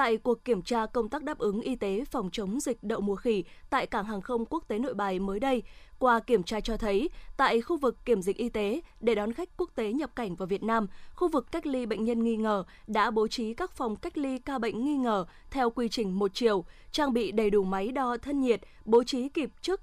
Tại 0.00 0.16
cuộc 0.16 0.44
kiểm 0.44 0.62
tra 0.62 0.86
công 0.86 1.08
tác 1.08 1.22
đáp 1.22 1.38
ứng 1.38 1.60
y 1.60 1.76
tế 1.76 2.04
phòng 2.04 2.28
chống 2.32 2.60
dịch 2.60 2.78
đậu 2.82 3.00
mùa 3.00 3.16
khỉ 3.16 3.44
tại 3.70 3.86
cảng 3.86 4.04
hàng 4.04 4.20
không 4.20 4.44
quốc 4.46 4.64
tế 4.68 4.78
Nội 4.78 4.94
Bài 4.94 5.18
mới 5.18 5.40
đây, 5.40 5.62
qua 5.98 6.20
kiểm 6.20 6.42
tra 6.42 6.60
cho 6.60 6.76
thấy, 6.76 7.10
tại 7.36 7.60
khu 7.60 7.76
vực 7.76 7.96
kiểm 8.04 8.22
dịch 8.22 8.36
y 8.36 8.48
tế 8.48 8.80
để 9.00 9.14
đón 9.14 9.32
khách 9.32 9.56
quốc 9.56 9.70
tế 9.74 9.92
nhập 9.92 10.16
cảnh 10.16 10.34
vào 10.36 10.46
Việt 10.46 10.62
Nam, 10.62 10.86
khu 11.14 11.28
vực 11.28 11.52
cách 11.52 11.66
ly 11.66 11.86
bệnh 11.86 12.04
nhân 12.04 12.24
nghi 12.24 12.36
ngờ 12.36 12.64
đã 12.86 13.10
bố 13.10 13.28
trí 13.28 13.54
các 13.54 13.72
phòng 13.72 13.96
cách 13.96 14.18
ly 14.18 14.38
ca 14.38 14.58
bệnh 14.58 14.84
nghi 14.84 14.96
ngờ 14.96 15.24
theo 15.50 15.70
quy 15.70 15.88
trình 15.88 16.18
một 16.18 16.30
chiều, 16.34 16.64
trang 16.92 17.12
bị 17.12 17.32
đầy 17.32 17.50
đủ 17.50 17.64
máy 17.64 17.92
đo 17.92 18.16
thân 18.16 18.40
nhiệt, 18.40 18.60
bố 18.84 19.04
trí 19.04 19.28
kịp 19.28 19.50
chức 19.60 19.80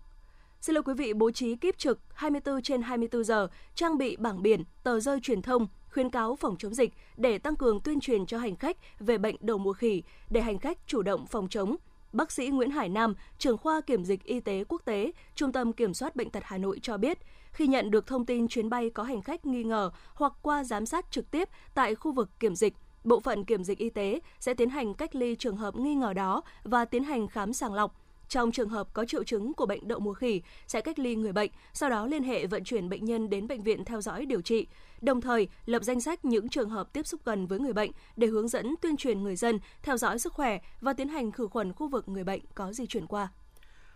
Xin 0.61 0.73
lỗi 0.73 0.83
quý 0.83 0.93
vị 0.93 1.13
bố 1.13 1.31
trí 1.31 1.55
kiếp 1.55 1.77
trực 1.77 1.99
24 2.13 2.61
trên 2.61 2.81
24 2.81 3.23
giờ, 3.23 3.47
trang 3.75 3.97
bị 3.97 4.15
bảng 4.15 4.41
biển, 4.41 4.63
tờ 4.83 4.99
rơi 4.99 5.19
truyền 5.19 5.41
thông, 5.41 5.67
khuyến 5.97 6.09
cáo 6.09 6.35
phòng 6.35 6.55
chống 6.57 6.73
dịch 6.73 6.93
để 7.17 7.37
tăng 7.37 7.55
cường 7.55 7.79
tuyên 7.79 7.99
truyền 7.99 8.25
cho 8.25 8.37
hành 8.37 8.55
khách 8.55 8.77
về 8.99 9.17
bệnh 9.17 9.35
đầu 9.39 9.57
mùa 9.57 9.73
khỉ 9.73 10.03
để 10.29 10.41
hành 10.41 10.59
khách 10.59 10.77
chủ 10.87 11.01
động 11.01 11.25
phòng 11.25 11.47
chống. 11.49 11.75
Bác 12.13 12.31
sĩ 12.31 12.47
Nguyễn 12.47 12.71
Hải 12.71 12.89
Nam, 12.89 13.15
trưởng 13.37 13.57
khoa 13.57 13.81
kiểm 13.81 14.05
dịch 14.05 14.23
y 14.23 14.39
tế 14.39 14.63
quốc 14.67 14.81
tế, 14.85 15.11
Trung 15.35 15.51
tâm 15.51 15.73
Kiểm 15.73 15.93
soát 15.93 16.15
Bệnh 16.15 16.29
tật 16.29 16.43
Hà 16.43 16.57
Nội 16.57 16.79
cho 16.81 16.97
biết, 16.97 17.17
khi 17.51 17.67
nhận 17.67 17.91
được 17.91 18.07
thông 18.07 18.25
tin 18.25 18.47
chuyến 18.47 18.69
bay 18.69 18.89
có 18.89 19.03
hành 19.03 19.21
khách 19.21 19.45
nghi 19.45 19.63
ngờ 19.63 19.91
hoặc 20.13 20.33
qua 20.41 20.63
giám 20.63 20.85
sát 20.85 21.11
trực 21.11 21.31
tiếp 21.31 21.49
tại 21.73 21.95
khu 21.95 22.11
vực 22.11 22.29
kiểm 22.39 22.55
dịch, 22.55 22.73
bộ 23.03 23.19
phận 23.19 23.45
kiểm 23.45 23.63
dịch 23.63 23.77
y 23.77 23.89
tế 23.89 24.19
sẽ 24.39 24.53
tiến 24.53 24.69
hành 24.69 24.93
cách 24.93 25.15
ly 25.15 25.35
trường 25.35 25.57
hợp 25.57 25.75
nghi 25.75 25.95
ngờ 25.95 26.13
đó 26.13 26.41
và 26.63 26.85
tiến 26.85 27.03
hành 27.03 27.27
khám 27.27 27.53
sàng 27.53 27.73
lọc 27.73 27.95
trong 28.29 28.51
trường 28.51 28.69
hợp 28.69 28.87
có 28.93 29.05
triệu 29.05 29.23
chứng 29.23 29.53
của 29.53 29.65
bệnh 29.65 29.87
đậu 29.87 29.99
mùa 29.99 30.13
khỉ, 30.13 30.41
sẽ 30.67 30.81
cách 30.81 30.99
ly 30.99 31.15
người 31.15 31.33
bệnh, 31.33 31.51
sau 31.73 31.89
đó 31.89 32.05
liên 32.05 32.23
hệ 32.23 32.47
vận 32.47 32.63
chuyển 32.63 32.89
bệnh 32.89 33.05
nhân 33.05 33.29
đến 33.29 33.47
bệnh 33.47 33.63
viện 33.63 33.85
theo 33.85 34.01
dõi 34.01 34.25
điều 34.25 34.41
trị. 34.41 34.67
Đồng 35.01 35.21
thời, 35.21 35.47
lập 35.65 35.83
danh 35.83 36.01
sách 36.01 36.25
những 36.25 36.49
trường 36.49 36.69
hợp 36.69 36.93
tiếp 36.93 37.07
xúc 37.07 37.21
gần 37.25 37.47
với 37.47 37.59
người 37.59 37.73
bệnh 37.73 37.91
để 38.15 38.27
hướng 38.27 38.47
dẫn 38.47 38.75
tuyên 38.81 38.97
truyền 38.97 39.23
người 39.23 39.35
dân 39.35 39.59
theo 39.83 39.97
dõi 39.97 40.19
sức 40.19 40.33
khỏe 40.33 40.59
và 40.81 40.93
tiến 40.93 41.09
hành 41.09 41.31
khử 41.31 41.47
khuẩn 41.47 41.73
khu 41.73 41.87
vực 41.87 42.09
người 42.09 42.23
bệnh 42.23 42.41
có 42.55 42.73
di 42.73 42.85
chuyển 42.85 43.07
qua. 43.07 43.29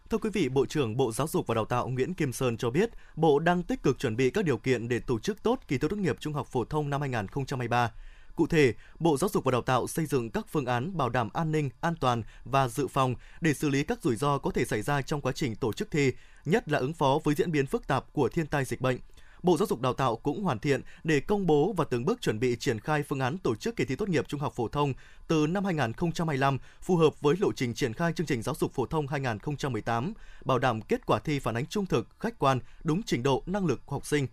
Thưa 0.10 0.18
quý 0.18 0.30
vị, 0.30 0.50
Bộ 0.50 0.66
trưởng 0.66 0.98
Bộ 0.98 1.12
Giáo 1.12 1.28
dục 1.28 1.48
và 1.48 1.56
Đào 1.56 1.66
tạo 1.66 1.88
Nguyễn 1.88 2.14
Kim 2.14 2.34
Sơn 2.34 2.58
cho 2.58 2.70
biết, 2.70 2.90
Bộ 3.16 3.40
đang 3.40 3.64
tích 3.64 3.84
cực 3.84 4.00
chuẩn 4.00 4.16
bị 4.16 4.30
các 4.30 4.46
điều 4.46 4.58
kiện 4.58 4.88
để 4.88 5.00
tổ 5.00 5.20
chức 5.20 5.44
tốt 5.44 5.60
kỳ 5.68 5.78
thi 5.78 5.88
tốt 5.88 5.98
nghiệp 5.98 6.16
trung 6.20 6.34
học 6.34 6.48
phổ 6.48 6.66
thông 6.66 6.90
năm 6.90 7.02
2023. 7.02 7.92
Cụ 8.36 8.48
thể, 8.48 8.74
Bộ 9.00 9.18
Giáo 9.18 9.30
dục 9.30 9.44
và 9.44 9.52
Đào 9.52 9.62
tạo 9.62 9.88
xây 9.88 10.06
dựng 10.06 10.30
các 10.30 10.46
phương 10.52 10.66
án 10.66 10.98
bảo 10.98 11.10
đảm 11.10 11.30
an 11.34 11.52
ninh, 11.52 11.70
an 11.82 11.96
toàn 12.00 12.24
và 12.46 12.68
dự 12.68 12.88
phòng 12.88 13.16
để 13.42 13.54
xử 13.54 13.70
lý 13.70 13.84
các 13.84 14.02
rủi 14.02 14.16
ro 14.16 14.38
có 14.38 14.52
thể 14.52 14.66
xảy 14.66 14.82
ra 14.82 15.02
trong 15.02 15.22
quá 15.22 15.32
trình 15.32 15.56
tổ 15.56 15.74
chức 15.74 15.92
thi, 15.92 16.12
nhất 16.46 16.70
là 16.70 16.80
ứng 16.80 16.94
phó 16.94 17.20
với 17.24 17.36
diễn 17.36 17.52
biến 17.52 17.66
phức 17.66 17.88
tạp 17.88 18.14
của 18.14 18.30
thiên 18.30 18.48
tai 18.48 18.66
dịch 18.66 18.82
bệnh. 18.82 18.98
Bộ 19.44 19.58
Giáo 19.58 19.68
dục 19.68 19.82
Đào 19.82 19.94
tạo 19.94 20.16
cũng 20.16 20.44
hoàn 20.44 20.60
thiện 20.60 20.82
để 21.04 21.20
công 21.20 21.48
bố 21.48 21.74
và 21.78 21.86
từng 21.90 22.06
bước 22.06 22.22
chuẩn 22.22 22.40
bị 22.40 22.56
triển 22.60 22.80
khai 22.80 23.04
phương 23.04 23.20
án 23.20 23.38
tổ 23.38 23.56
chức 23.56 23.76
kỳ 23.76 23.86
thi 23.86 23.96
tốt 23.96 24.10
nghiệp 24.10 24.28
trung 24.28 24.40
học 24.40 24.54
phổ 24.56 24.68
thông 24.68 24.94
từ 25.28 25.48
năm 25.48 25.66
2025 25.66 26.58
phù 26.82 26.96
hợp 26.96 27.22
với 27.22 27.36
lộ 27.40 27.52
trình 27.56 27.74
triển 27.74 27.94
khai 27.94 28.14
chương 28.14 28.28
trình 28.28 28.42
giáo 28.42 28.56
dục 28.56 28.74
phổ 28.74 28.86
thông 28.86 29.08
2018, 29.08 30.14
bảo 30.46 30.60
đảm 30.60 30.82
kết 30.82 31.06
quả 31.06 31.20
thi 31.20 31.40
phản 31.40 31.58
ánh 31.58 31.66
trung 31.66 31.86
thực, 31.86 32.08
khách 32.20 32.40
quan, 32.40 32.60
đúng 32.84 33.04
trình 33.04 33.24
độ, 33.24 33.44
năng 33.46 33.66
lực 33.66 33.86
của 33.86 33.96
học 33.96 34.06
sinh. 34.06 34.28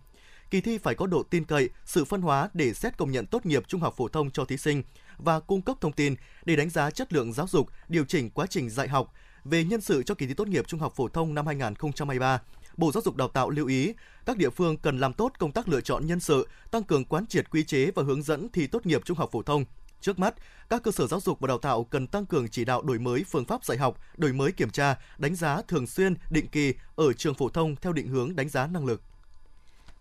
Kỳ 0.51 0.61
thi 0.61 0.77
phải 0.77 0.95
có 0.95 1.07
độ 1.07 1.23
tin 1.23 1.45
cậy, 1.45 1.69
sự 1.85 2.05
phân 2.05 2.21
hóa 2.21 2.49
để 2.53 2.73
xét 2.73 2.97
công 2.97 3.11
nhận 3.11 3.25
tốt 3.25 3.45
nghiệp 3.45 3.63
trung 3.67 3.81
học 3.81 3.93
phổ 3.97 4.07
thông 4.07 4.31
cho 4.31 4.45
thí 4.45 4.57
sinh 4.57 4.83
và 5.17 5.39
cung 5.39 5.61
cấp 5.61 5.77
thông 5.81 5.91
tin 5.91 6.15
để 6.45 6.55
đánh 6.55 6.69
giá 6.69 6.91
chất 6.91 7.13
lượng 7.13 7.33
giáo 7.33 7.47
dục, 7.47 7.67
điều 7.87 8.05
chỉnh 8.05 8.29
quá 8.29 8.45
trình 8.49 8.69
dạy 8.69 8.87
học. 8.87 9.13
Về 9.43 9.63
nhân 9.63 9.81
sự 9.81 10.03
cho 10.03 10.15
kỳ 10.15 10.27
thi 10.27 10.33
tốt 10.33 10.47
nghiệp 10.47 10.67
trung 10.67 10.79
học 10.79 10.93
phổ 10.95 11.07
thông 11.07 11.35
năm 11.35 11.47
2023, 11.47 12.41
Bộ 12.77 12.91
Giáo 12.91 13.01
dục 13.01 13.15
Đào 13.15 13.27
tạo 13.27 13.49
lưu 13.49 13.67
ý 13.67 13.93
các 14.25 14.37
địa 14.37 14.49
phương 14.49 14.77
cần 14.77 14.99
làm 14.99 15.13
tốt 15.13 15.31
công 15.39 15.51
tác 15.51 15.69
lựa 15.69 15.81
chọn 15.81 16.07
nhân 16.07 16.19
sự, 16.19 16.47
tăng 16.71 16.83
cường 16.83 17.05
quán 17.05 17.25
triệt 17.27 17.49
quy 17.49 17.63
chế 17.63 17.91
và 17.95 18.03
hướng 18.03 18.23
dẫn 18.23 18.49
thi 18.49 18.67
tốt 18.67 18.85
nghiệp 18.85 19.01
trung 19.05 19.17
học 19.17 19.29
phổ 19.31 19.41
thông. 19.41 19.65
Trước 20.01 20.19
mắt, 20.19 20.35
các 20.69 20.83
cơ 20.83 20.91
sở 20.91 21.07
giáo 21.07 21.19
dục 21.19 21.39
và 21.39 21.47
đào 21.47 21.57
tạo 21.57 21.83
cần 21.83 22.07
tăng 22.07 22.25
cường 22.25 22.47
chỉ 22.47 22.65
đạo 22.65 22.81
đổi 22.81 22.99
mới 22.99 23.23
phương 23.27 23.45
pháp 23.45 23.65
dạy 23.65 23.77
học, 23.77 23.97
đổi 24.17 24.33
mới 24.33 24.51
kiểm 24.51 24.69
tra, 24.69 24.95
đánh 25.17 25.35
giá 25.35 25.61
thường 25.67 25.87
xuyên, 25.87 26.13
định 26.29 26.47
kỳ 26.47 26.73
ở 26.95 27.13
trường 27.13 27.35
phổ 27.35 27.49
thông 27.49 27.75
theo 27.75 27.93
định 27.93 28.07
hướng 28.07 28.35
đánh 28.35 28.49
giá 28.49 28.67
năng 28.67 28.85
lực. 28.85 29.01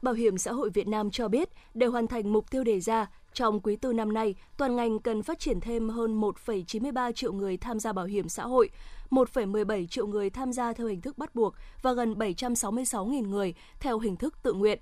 Bảo 0.03 0.15
hiểm 0.15 0.39
xã 0.39 0.53
hội 0.53 0.71
Việt 0.71 0.89
Nam 0.89 1.11
cho 1.11 1.29
biết, 1.29 1.49
để 1.75 1.87
hoàn 1.87 2.07
thành 2.07 2.33
mục 2.33 2.51
tiêu 2.51 2.65
đề 2.65 2.81
ra, 2.81 3.07
trong 3.33 3.61
quý 3.61 3.77
tư 3.77 3.93
năm 3.93 4.13
nay, 4.13 4.35
toàn 4.57 4.77
ngành 4.77 4.99
cần 4.99 5.23
phát 5.23 5.39
triển 5.39 5.61
thêm 5.61 5.89
hơn 5.89 6.21
1,93 6.21 7.13
triệu 7.13 7.33
người 7.33 7.57
tham 7.57 7.81
gia 7.81 7.93
bảo 7.93 8.05
hiểm 8.07 8.29
xã 8.29 8.43
hội, 8.43 8.71
1,17 9.11 9.87
triệu 9.87 10.07
người 10.07 10.31
tham 10.31 10.53
gia 10.53 10.73
theo 10.73 10.87
hình 10.87 11.01
thức 11.01 11.19
bắt 11.19 11.35
buộc 11.35 11.55
và 11.83 11.93
gần 11.93 12.15
766.000 12.15 13.29
người 13.29 13.55
theo 13.81 13.99
hình 13.99 14.17
thức 14.17 14.35
tự 14.43 14.53
nguyện. 14.53 14.79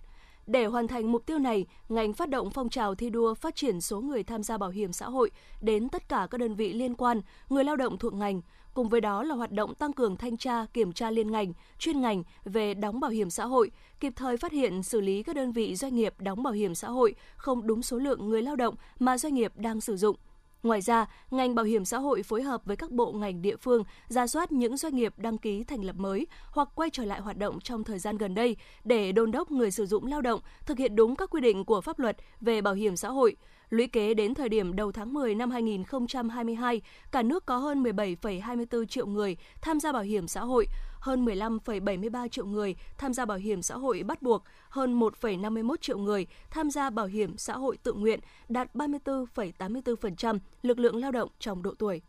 Để 0.46 0.66
hoàn 0.66 0.88
thành 0.88 1.12
mục 1.12 1.26
tiêu 1.26 1.38
này, 1.38 1.66
ngành 1.88 2.12
phát 2.12 2.28
động 2.28 2.50
phong 2.50 2.68
trào 2.68 2.94
thi 2.94 3.10
đua 3.10 3.34
phát 3.34 3.56
triển 3.56 3.80
số 3.80 4.00
người 4.00 4.22
tham 4.22 4.42
gia 4.42 4.58
bảo 4.58 4.70
hiểm 4.70 4.92
xã 4.92 5.06
hội 5.06 5.30
đến 5.60 5.88
tất 5.88 6.08
cả 6.08 6.26
các 6.30 6.38
đơn 6.38 6.54
vị 6.54 6.72
liên 6.72 6.94
quan, 6.94 7.20
người 7.48 7.64
lao 7.64 7.76
động 7.76 7.98
thuộc 7.98 8.14
ngành, 8.14 8.40
cùng 8.74 8.88
với 8.88 9.00
đó 9.00 9.22
là 9.22 9.34
hoạt 9.34 9.52
động 9.52 9.74
tăng 9.74 9.92
cường 9.92 10.16
thanh 10.16 10.36
tra, 10.36 10.66
kiểm 10.72 10.92
tra 10.92 11.10
liên 11.10 11.30
ngành, 11.30 11.52
chuyên 11.78 12.00
ngành 12.00 12.22
về 12.44 12.74
đóng 12.74 13.00
bảo 13.00 13.10
hiểm 13.10 13.30
xã 13.30 13.46
hội, 13.46 13.70
kịp 14.00 14.12
thời 14.16 14.36
phát 14.36 14.52
hiện 14.52 14.82
xử 14.82 15.00
lý 15.00 15.22
các 15.22 15.36
đơn 15.36 15.52
vị 15.52 15.76
doanh 15.76 15.94
nghiệp 15.94 16.14
đóng 16.18 16.42
bảo 16.42 16.52
hiểm 16.52 16.74
xã 16.74 16.88
hội 16.88 17.14
không 17.36 17.66
đúng 17.66 17.82
số 17.82 17.98
lượng 17.98 18.28
người 18.28 18.42
lao 18.42 18.56
động 18.56 18.74
mà 18.98 19.18
doanh 19.18 19.34
nghiệp 19.34 19.52
đang 19.56 19.80
sử 19.80 19.96
dụng. 19.96 20.16
Ngoài 20.66 20.80
ra, 20.80 21.06
ngành 21.30 21.54
bảo 21.54 21.64
hiểm 21.64 21.84
xã 21.84 21.98
hội 21.98 22.22
phối 22.22 22.42
hợp 22.42 22.64
với 22.64 22.76
các 22.76 22.90
bộ 22.90 23.12
ngành 23.12 23.42
địa 23.42 23.56
phương 23.56 23.84
ra 24.08 24.26
soát 24.26 24.52
những 24.52 24.76
doanh 24.76 24.96
nghiệp 24.96 25.14
đăng 25.16 25.38
ký 25.38 25.64
thành 25.64 25.84
lập 25.84 25.96
mới 25.96 26.26
hoặc 26.50 26.68
quay 26.74 26.90
trở 26.90 27.04
lại 27.04 27.20
hoạt 27.20 27.36
động 27.36 27.60
trong 27.60 27.84
thời 27.84 27.98
gian 27.98 28.16
gần 28.16 28.34
đây 28.34 28.56
để 28.84 29.12
đôn 29.12 29.30
đốc 29.30 29.50
người 29.50 29.70
sử 29.70 29.86
dụng 29.86 30.06
lao 30.06 30.20
động 30.20 30.40
thực 30.66 30.78
hiện 30.78 30.96
đúng 30.96 31.16
các 31.16 31.30
quy 31.30 31.40
định 31.40 31.64
của 31.64 31.80
pháp 31.80 31.98
luật 31.98 32.16
về 32.40 32.60
bảo 32.60 32.74
hiểm 32.74 32.96
xã 32.96 33.08
hội, 33.08 33.36
Lũy 33.70 33.86
kế 33.86 34.14
đến 34.14 34.34
thời 34.34 34.48
điểm 34.48 34.76
đầu 34.76 34.92
tháng 34.92 35.12
10 35.12 35.34
năm 35.34 35.50
2022, 35.50 36.80
cả 37.12 37.22
nước 37.22 37.46
có 37.46 37.56
hơn 37.56 37.82
17,24 37.82 38.86
triệu 38.86 39.06
người 39.06 39.36
tham 39.60 39.80
gia 39.80 39.92
bảo 39.92 40.02
hiểm 40.02 40.28
xã 40.28 40.40
hội, 40.40 40.66
hơn 41.06 41.24
15,73 41.24 42.28
triệu 42.28 42.46
người 42.46 42.74
tham 42.98 43.14
gia 43.14 43.24
bảo 43.24 43.38
hiểm 43.38 43.62
xã 43.62 43.76
hội 43.76 44.02
bắt 44.02 44.22
buộc, 44.22 44.44
hơn 44.68 45.00
1,51 45.00 45.76
triệu 45.80 45.98
người 45.98 46.26
tham 46.50 46.70
gia 46.70 46.90
bảo 46.90 47.06
hiểm 47.06 47.38
xã 47.38 47.56
hội 47.56 47.76
tự 47.82 47.92
nguyện, 47.92 48.20
đạt 48.48 48.74
34,84% 48.74 50.38
lực 50.62 50.78
lượng 50.78 50.96
lao 50.96 51.12
động 51.12 51.28
trong 51.38 51.62
độ 51.62 51.74
tuổi. 51.78 52.00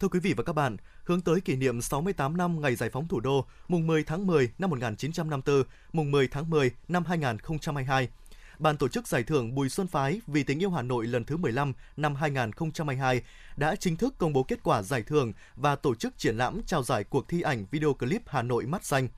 Thưa 0.00 0.08
quý 0.08 0.20
vị 0.20 0.34
và 0.36 0.42
các 0.42 0.52
bạn, 0.52 0.76
hướng 1.04 1.20
tới 1.20 1.40
kỷ 1.40 1.56
niệm 1.56 1.80
68 1.80 2.36
năm 2.36 2.60
ngày 2.60 2.76
giải 2.76 2.90
phóng 2.90 3.08
thủ 3.08 3.20
đô, 3.20 3.44
mùng 3.68 3.86
10 3.86 4.04
tháng 4.04 4.26
10 4.26 4.50
năm 4.58 4.70
1954, 4.70 5.62
mùng 5.92 6.10
10 6.10 6.28
tháng 6.28 6.50
10 6.50 6.70
năm 6.88 7.04
2022, 7.04 8.08
Ban 8.58 8.76
tổ 8.76 8.88
chức 8.88 9.08
giải 9.08 9.22
thưởng 9.22 9.54
Bùi 9.54 9.68
Xuân 9.68 9.86
Phái 9.86 10.20
vì 10.26 10.42
tình 10.42 10.62
yêu 10.62 10.70
Hà 10.70 10.82
Nội 10.82 11.06
lần 11.06 11.24
thứ 11.24 11.36
15 11.36 11.72
năm 11.96 12.14
2022 12.14 13.22
đã 13.56 13.76
chính 13.76 13.96
thức 13.96 14.14
công 14.18 14.32
bố 14.32 14.42
kết 14.42 14.58
quả 14.62 14.82
giải 14.82 15.02
thưởng 15.02 15.32
và 15.56 15.76
tổ 15.76 15.94
chức 15.94 16.18
triển 16.18 16.36
lãm 16.36 16.62
trao 16.66 16.82
giải 16.82 17.04
cuộc 17.04 17.28
thi 17.28 17.40
ảnh 17.40 17.66
video 17.70 17.94
clip 17.94 18.22
Hà 18.26 18.42
Nội 18.42 18.66
mắt 18.66 18.84
xanh. 18.84 19.08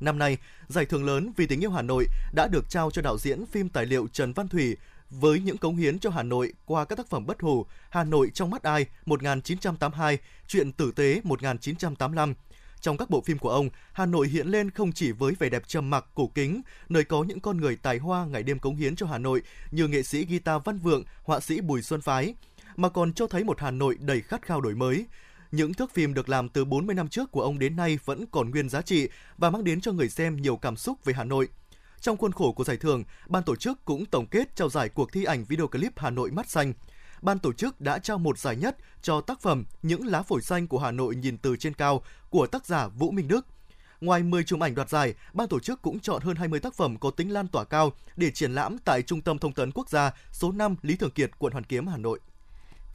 Năm 0.00 0.18
nay, 0.18 0.38
giải 0.68 0.86
thưởng 0.86 1.04
lớn 1.04 1.32
vì 1.36 1.46
tình 1.46 1.64
yêu 1.64 1.70
Hà 1.70 1.82
Nội 1.82 2.06
đã 2.32 2.48
được 2.48 2.70
trao 2.70 2.90
cho 2.90 3.02
đạo 3.02 3.18
diễn 3.18 3.46
phim 3.46 3.68
tài 3.68 3.86
liệu 3.86 4.08
Trần 4.12 4.32
Văn 4.32 4.48
Thủy 4.48 4.76
với 5.10 5.40
những 5.40 5.58
cống 5.58 5.76
hiến 5.76 5.98
cho 5.98 6.10
Hà 6.10 6.22
Nội 6.22 6.52
qua 6.66 6.84
các 6.84 6.96
tác 6.96 7.06
phẩm 7.06 7.26
bất 7.26 7.40
hủ 7.40 7.66
Hà 7.90 8.04
Nội 8.04 8.30
trong 8.34 8.50
mắt 8.50 8.62
ai 8.62 8.86
1982, 9.06 10.18
Chuyện 10.48 10.72
tử 10.72 10.92
tế 10.96 11.20
1985. 11.24 12.34
Trong 12.80 12.96
các 12.96 13.10
bộ 13.10 13.20
phim 13.20 13.38
của 13.38 13.50
ông, 13.50 13.68
Hà 13.92 14.06
Nội 14.06 14.28
hiện 14.28 14.46
lên 14.46 14.70
không 14.70 14.92
chỉ 14.92 15.12
với 15.12 15.34
vẻ 15.38 15.48
đẹp 15.48 15.62
trầm 15.66 15.90
mặc 15.90 16.04
cổ 16.14 16.30
kính, 16.34 16.62
nơi 16.88 17.04
có 17.04 17.24
những 17.24 17.40
con 17.40 17.56
người 17.56 17.76
tài 17.76 17.98
hoa 17.98 18.26
ngày 18.26 18.42
đêm 18.42 18.58
cống 18.58 18.76
hiến 18.76 18.96
cho 18.96 19.06
Hà 19.06 19.18
Nội 19.18 19.42
như 19.70 19.88
nghệ 19.88 20.02
sĩ 20.02 20.24
guitar 20.24 20.62
Văn 20.64 20.78
Vượng, 20.78 21.04
họa 21.22 21.40
sĩ 21.40 21.60
Bùi 21.60 21.82
Xuân 21.82 22.00
Phái, 22.00 22.34
mà 22.76 22.88
còn 22.88 23.12
cho 23.12 23.26
thấy 23.26 23.44
một 23.44 23.60
Hà 23.60 23.70
Nội 23.70 23.96
đầy 24.00 24.20
khát 24.20 24.42
khao 24.42 24.60
đổi 24.60 24.74
mới. 24.74 25.06
Những 25.50 25.74
thước 25.74 25.94
phim 25.94 26.14
được 26.14 26.28
làm 26.28 26.48
từ 26.48 26.64
40 26.64 26.94
năm 26.94 27.08
trước 27.08 27.30
của 27.30 27.42
ông 27.42 27.58
đến 27.58 27.76
nay 27.76 27.98
vẫn 28.04 28.26
còn 28.30 28.50
nguyên 28.50 28.68
giá 28.68 28.82
trị 28.82 29.08
và 29.38 29.50
mang 29.50 29.64
đến 29.64 29.80
cho 29.80 29.92
người 29.92 30.08
xem 30.08 30.36
nhiều 30.36 30.56
cảm 30.56 30.76
xúc 30.76 31.04
về 31.04 31.14
Hà 31.14 31.24
Nội– 31.24 31.48
trong 32.06 32.16
khuôn 32.16 32.32
khổ 32.32 32.52
của 32.52 32.64
giải 32.64 32.76
thưởng, 32.76 33.04
ban 33.28 33.42
tổ 33.42 33.56
chức 33.56 33.84
cũng 33.84 34.06
tổng 34.06 34.26
kết 34.26 34.56
trao 34.56 34.68
giải 34.68 34.88
cuộc 34.88 35.12
thi 35.12 35.24
ảnh 35.24 35.44
video 35.44 35.68
clip 35.68 35.92
Hà 35.98 36.10
Nội 36.10 36.30
mắt 36.30 36.50
xanh. 36.50 36.72
Ban 37.22 37.38
tổ 37.38 37.52
chức 37.52 37.80
đã 37.80 37.98
trao 37.98 38.18
một 38.18 38.38
giải 38.38 38.56
nhất 38.56 38.76
cho 39.02 39.20
tác 39.20 39.40
phẩm 39.40 39.64
Những 39.82 40.06
lá 40.06 40.22
phổi 40.22 40.42
xanh 40.42 40.66
của 40.66 40.78
Hà 40.78 40.90
Nội 40.90 41.16
nhìn 41.16 41.38
từ 41.38 41.56
trên 41.56 41.74
cao 41.74 42.02
của 42.30 42.46
tác 42.46 42.66
giả 42.66 42.88
Vũ 42.88 43.10
Minh 43.10 43.28
Đức. 43.28 43.46
Ngoài 44.00 44.22
10 44.22 44.44
chùm 44.44 44.62
ảnh 44.62 44.74
đoạt 44.74 44.88
giải, 44.88 45.14
ban 45.32 45.48
tổ 45.48 45.60
chức 45.60 45.82
cũng 45.82 46.00
chọn 46.00 46.22
hơn 46.22 46.36
20 46.36 46.60
tác 46.60 46.74
phẩm 46.74 46.96
có 46.96 47.10
tính 47.10 47.32
lan 47.32 47.48
tỏa 47.48 47.64
cao 47.64 47.92
để 48.16 48.30
triển 48.30 48.54
lãm 48.54 48.78
tại 48.84 49.02
Trung 49.02 49.20
tâm 49.20 49.38
Thông 49.38 49.52
tấn 49.52 49.72
Quốc 49.72 49.88
gia 49.88 50.12
số 50.32 50.52
5 50.52 50.76
Lý 50.82 50.96
Thường 50.96 51.10
Kiệt, 51.10 51.30
quận 51.38 51.52
Hoàn 51.52 51.64
Kiếm, 51.64 51.86
Hà 51.86 51.96
Nội. 51.96 52.20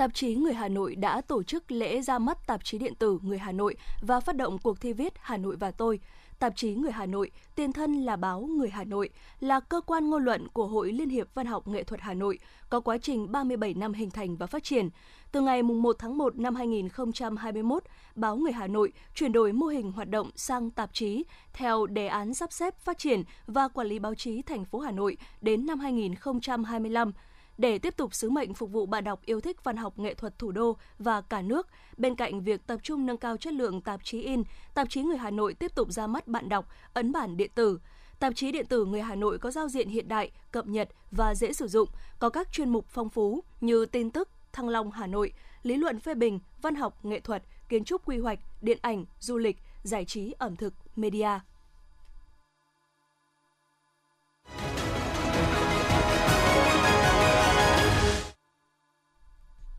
Tạp 0.02 0.14
chí 0.14 0.36
Người 0.36 0.54
Hà 0.54 0.68
Nội 0.68 0.96
đã 0.96 1.22
tổ 1.22 1.44
chức 1.44 1.72
lễ 1.72 2.02
ra 2.02 2.20
mắt 2.20 2.48
tạp 2.48 2.64
chí 2.64 2.78
điện 2.78 2.96
tử 2.96 3.20
Người 3.22 3.38
Hà 3.38 3.52
Nội 3.52 3.76
và 4.02 4.20
phát 4.20 4.36
động 4.36 4.58
cuộc 4.58 4.82
thi 4.82 4.94
viết 4.94 5.14
Hà 5.22 5.38
Nội 5.38 5.56
và 5.56 5.72
tôi– 5.72 6.00
Tạp 6.42 6.56
chí 6.56 6.74
Người 6.76 6.92
Hà 6.92 7.06
Nội, 7.06 7.32
tiền 7.56 7.74
thân 7.74 7.94
là 7.94 8.16
báo 8.16 8.42
Người 8.42 8.70
Hà 8.70 8.84
Nội, 8.84 9.10
là 9.40 9.60
cơ 9.60 9.82
quan 9.82 10.10
ngôn 10.10 10.24
luận 10.24 10.48
của 10.48 10.68
Hội 10.68 10.92
Liên 10.92 11.10
hiệp 11.10 11.28
Văn 11.34 11.46
học 11.46 11.68
Nghệ 11.68 11.84
thuật 11.84 12.02
Hà 12.02 12.14
Nội, 12.14 12.40
có 12.70 12.80
quá 12.80 12.98
trình 12.98 13.32
37 13.32 13.74
năm 13.74 13.94
hình 13.94 14.10
thành 14.12 14.38
và 14.38 14.46
phát 14.48 14.64
triển. 14.64 14.90
Từ 15.32 15.42
ngày 15.42 15.64
1 15.64 15.96
tháng 16.00 16.18
1 16.18 16.40
năm 16.40 16.56
2021, 16.56 17.84
báo 18.16 18.36
Người 18.36 18.52
Hà 18.52 18.68
Nội 18.68 18.94
chuyển 19.16 19.32
đổi 19.32 19.54
mô 19.54 19.66
hình 19.68 19.92
hoạt 19.92 20.10
động 20.10 20.30
sang 20.36 20.70
tạp 20.70 20.94
chí 20.94 21.24
theo 21.54 21.86
đề 21.86 22.08
án 22.08 22.34
sắp 22.34 22.54
xếp 22.54 22.80
phát 22.80 22.98
triển 22.98 23.24
và 23.48 23.68
quản 23.68 23.88
lý 23.88 24.00
báo 24.00 24.16
chí 24.16 24.42
thành 24.42 24.66
phố 24.66 24.80
Hà 24.80 24.92
Nội 24.92 25.18
đến 25.42 25.66
năm 25.66 25.80
2025 25.80 27.12
để 27.58 27.80
tiếp 27.80 27.98
tục 27.98 28.16
sứ 28.16 28.30
mệnh 28.30 28.54
phục 28.54 28.72
vụ 28.72 28.86
bạn 28.86 29.04
đọc 29.04 29.22
yêu 29.26 29.42
thích 29.42 29.64
văn 29.64 29.78
học 29.78 30.00
nghệ 30.00 30.14
thuật 30.14 30.40
thủ 30.40 30.52
đô 30.52 30.78
và 31.00 31.22
cả 31.22 31.42
nước, 31.42 31.68
bên 31.98 32.16
cạnh 32.16 32.42
việc 32.44 32.68
tập 32.68 32.80
trung 32.84 33.06
nâng 33.06 33.18
cao 33.18 33.38
chất 33.38 33.54
lượng 33.54 33.82
tạp 33.82 34.04
chí 34.04 34.22
in, 34.22 34.44
tạp 34.74 34.90
chí 34.90 35.02
Người 35.02 35.18
Hà 35.18 35.30
Nội 35.30 35.54
tiếp 35.54 35.76
tục 35.76 35.92
ra 35.92 36.08
mắt 36.08 36.28
bạn 36.28 36.50
đọc 36.50 36.66
ấn 36.94 37.12
bản 37.12 37.38
điện 37.38 37.52
tử. 37.56 37.80
Tạp 38.20 38.36
chí 38.36 38.52
điện 38.52 38.66
tử 38.66 38.86
Người 38.86 39.02
Hà 39.02 39.16
Nội 39.16 39.38
có 39.38 39.52
giao 39.52 39.68
diện 39.68 39.90
hiện 39.90 40.08
đại, 40.08 40.32
cập 40.52 40.68
nhật 40.68 40.90
và 41.12 41.36
dễ 41.36 41.54
sử 41.54 41.68
dụng, 41.68 41.90
có 42.20 42.30
các 42.30 42.52
chuyên 42.52 42.70
mục 42.70 42.86
phong 42.90 43.10
phú 43.10 43.44
như 43.62 43.86
tin 43.86 44.12
tức, 44.12 44.30
Thăng 44.54 44.70
Long 44.70 44.92
Hà 44.92 45.08
Nội, 45.08 45.34
lý 45.64 45.76
luận 45.76 46.00
phê 46.00 46.16
bình, 46.16 46.40
văn 46.62 46.76
học, 46.76 47.06
nghệ 47.06 47.20
thuật, 47.20 47.44
kiến 47.70 47.84
trúc 47.84 48.06
quy 48.06 48.18
hoạch, 48.18 48.40
điện 48.62 48.78
ảnh, 48.82 49.06
du 49.20 49.38
lịch, 49.38 49.58
giải 49.84 50.06
trí 50.06 50.34
ẩm 50.38 50.56
thực, 50.56 50.74
media. 50.96 51.40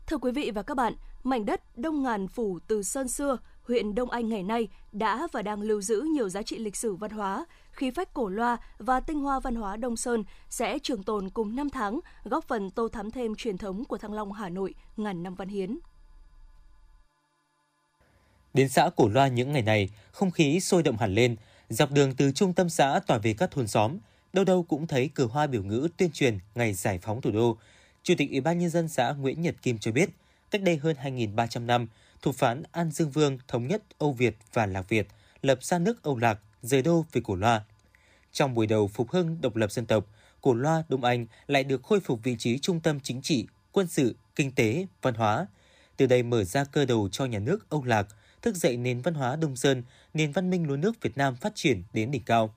Thưa 0.07 0.17
quý 0.17 0.31
vị 0.31 0.51
và 0.51 0.63
các 0.63 0.77
bạn, 0.77 0.93
mảnh 1.23 1.45
đất 1.45 1.77
Đông 1.77 2.03
Ngàn 2.03 2.27
Phủ 2.27 2.59
từ 2.67 2.83
Sơn 2.83 3.07
Xưa, 3.07 3.37
huyện 3.63 3.95
Đông 3.95 4.09
Anh 4.09 4.29
ngày 4.29 4.43
nay 4.43 4.67
đã 4.91 5.27
và 5.31 5.41
đang 5.41 5.61
lưu 5.61 5.81
giữ 5.81 6.01
nhiều 6.13 6.29
giá 6.29 6.41
trị 6.41 6.57
lịch 6.57 6.75
sử 6.75 6.95
văn 6.95 7.11
hóa, 7.11 7.45
khí 7.71 7.91
phách 7.91 8.13
cổ 8.13 8.29
loa 8.29 8.57
và 8.77 8.99
tinh 8.99 9.19
hoa 9.19 9.39
văn 9.39 9.55
hóa 9.55 9.75
Đông 9.75 9.97
Sơn 9.97 10.23
sẽ 10.49 10.79
trường 10.79 11.03
tồn 11.03 11.29
cùng 11.29 11.55
năm 11.55 11.69
tháng, 11.69 11.99
góp 12.23 12.47
phần 12.47 12.69
tô 12.71 12.87
thắm 12.87 13.11
thêm 13.11 13.35
truyền 13.35 13.57
thống 13.57 13.85
của 13.85 13.97
Thăng 13.97 14.13
Long 14.13 14.31
Hà 14.31 14.49
Nội 14.49 14.73
ngàn 14.97 15.23
năm 15.23 15.35
văn 15.35 15.47
hiến. 15.47 15.79
Đến 18.53 18.69
xã 18.69 18.89
Cổ 18.95 19.09
Loa 19.09 19.27
những 19.27 19.51
ngày 19.51 19.61
này, 19.61 19.89
không 20.11 20.31
khí 20.31 20.59
sôi 20.59 20.83
động 20.83 20.97
hẳn 20.97 21.15
lên, 21.15 21.35
dọc 21.69 21.91
đường 21.91 22.15
từ 22.15 22.31
trung 22.31 22.53
tâm 22.53 22.69
xã 22.69 22.99
tỏa 23.07 23.17
về 23.17 23.33
các 23.33 23.51
thôn 23.51 23.67
xóm, 23.67 23.97
đâu 24.33 24.45
đâu 24.45 24.63
cũng 24.63 24.87
thấy 24.87 25.09
cờ 25.15 25.25
hoa 25.25 25.47
biểu 25.47 25.63
ngữ 25.63 25.87
tuyên 25.97 26.11
truyền 26.11 26.37
ngày 26.55 26.73
giải 26.73 26.99
phóng 27.01 27.21
thủ 27.21 27.31
đô, 27.31 27.57
Chủ 28.03 28.13
tịch 28.17 28.31
Ủy 28.31 28.41
ban 28.41 28.59
nhân 28.59 28.69
dân 28.69 28.87
xã 28.87 29.11
Nguyễn 29.11 29.41
Nhật 29.41 29.55
Kim 29.61 29.77
cho 29.77 29.91
biết, 29.91 30.09
cách 30.51 30.61
đây 30.61 30.77
hơn 30.77 30.95
2.300 31.03 31.65
năm, 31.65 31.87
thủ 32.21 32.31
phán 32.31 32.63
An 32.71 32.91
Dương 32.91 33.11
Vương 33.11 33.37
thống 33.47 33.67
nhất 33.67 33.83
Âu 33.97 34.11
Việt 34.11 34.35
và 34.53 34.65
Lạc 34.65 34.89
Việt, 34.89 35.07
lập 35.41 35.63
ra 35.63 35.79
nước 35.79 36.03
Âu 36.03 36.17
Lạc, 36.17 36.39
rời 36.61 36.81
đô 36.81 37.05
về 37.11 37.21
Cổ 37.23 37.35
Loa. 37.35 37.63
Trong 38.31 38.53
buổi 38.53 38.67
đầu 38.67 38.87
phục 38.87 39.11
hưng 39.11 39.37
độc 39.41 39.55
lập 39.55 39.71
dân 39.71 39.85
tộc, 39.85 40.07
Cổ 40.41 40.53
Loa 40.53 40.83
Đông 40.89 41.03
Anh 41.03 41.25
lại 41.47 41.63
được 41.63 41.83
khôi 41.83 41.99
phục 41.99 42.23
vị 42.23 42.35
trí 42.39 42.59
trung 42.59 42.79
tâm 42.79 42.99
chính 42.99 43.21
trị, 43.21 43.47
quân 43.71 43.87
sự, 43.87 44.15
kinh 44.35 44.51
tế, 44.51 44.85
văn 45.01 45.13
hóa. 45.13 45.47
Từ 45.97 46.05
đây 46.05 46.23
mở 46.23 46.43
ra 46.43 46.63
cơ 46.63 46.85
đầu 46.85 47.09
cho 47.11 47.25
nhà 47.25 47.39
nước 47.39 47.69
Âu 47.69 47.83
Lạc, 47.83 48.07
thức 48.41 48.55
dậy 48.55 48.77
nền 48.77 49.01
văn 49.01 49.13
hóa 49.13 49.35
Đông 49.35 49.55
Sơn, 49.55 49.83
nền 50.13 50.31
văn 50.31 50.49
minh 50.49 50.67
lúa 50.67 50.75
nước 50.75 51.01
Việt 51.01 51.17
Nam 51.17 51.35
phát 51.35 51.51
triển 51.55 51.83
đến 51.93 52.11
đỉnh 52.11 52.23
cao. 52.25 52.55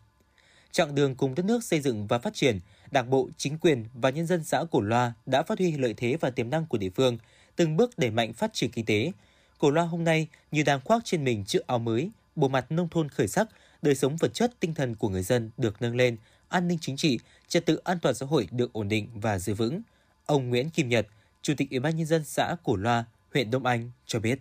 Chặng 0.70 0.94
đường 0.94 1.14
cùng 1.14 1.34
đất 1.34 1.44
nước 1.44 1.64
xây 1.64 1.80
dựng 1.80 2.06
và 2.06 2.18
phát 2.18 2.34
triển, 2.34 2.60
Đảng 2.90 3.10
bộ, 3.10 3.28
chính 3.36 3.58
quyền 3.58 3.84
và 3.94 4.10
nhân 4.10 4.26
dân 4.26 4.44
xã 4.44 4.64
Cổ 4.70 4.80
Loa 4.80 5.12
đã 5.26 5.42
phát 5.42 5.58
huy 5.58 5.72
lợi 5.72 5.94
thế 5.96 6.16
và 6.20 6.30
tiềm 6.30 6.50
năng 6.50 6.66
của 6.66 6.78
địa 6.78 6.90
phương, 6.90 7.18
từng 7.56 7.76
bước 7.76 7.98
đẩy 7.98 8.10
mạnh 8.10 8.32
phát 8.32 8.52
triển 8.52 8.70
kinh 8.70 8.84
tế. 8.84 9.12
Cổ 9.58 9.70
Loa 9.70 9.84
hôm 9.84 10.04
nay 10.04 10.28
như 10.50 10.62
đang 10.62 10.80
khoác 10.84 11.04
trên 11.04 11.24
mình 11.24 11.44
chiếc 11.44 11.66
áo 11.66 11.78
mới, 11.78 12.10
bộ 12.36 12.48
mặt 12.48 12.72
nông 12.72 12.88
thôn 12.88 13.08
khởi 13.08 13.28
sắc, 13.28 13.48
đời 13.82 13.94
sống 13.94 14.16
vật 14.16 14.34
chất 14.34 14.52
tinh 14.60 14.74
thần 14.74 14.94
của 14.94 15.08
người 15.08 15.22
dân 15.22 15.50
được 15.56 15.82
nâng 15.82 15.96
lên, 15.96 16.16
an 16.48 16.68
ninh 16.68 16.78
chính 16.80 16.96
trị, 16.96 17.18
trật 17.48 17.66
tự 17.66 17.80
an 17.84 17.98
toàn 18.02 18.14
xã 18.14 18.26
hội 18.26 18.48
được 18.50 18.72
ổn 18.72 18.88
định 18.88 19.08
và 19.14 19.38
giữ 19.38 19.54
vững. 19.54 19.80
Ông 20.26 20.48
Nguyễn 20.48 20.70
Kim 20.70 20.88
Nhật, 20.88 21.06
Chủ 21.42 21.54
tịch 21.56 21.70
Ủy 21.70 21.80
ban 21.80 21.96
nhân 21.96 22.06
dân 22.06 22.24
xã 22.24 22.56
Cổ 22.64 22.76
Loa, 22.76 23.04
huyện 23.34 23.50
Đông 23.50 23.66
Anh 23.66 23.90
cho 24.06 24.20
biết. 24.20 24.38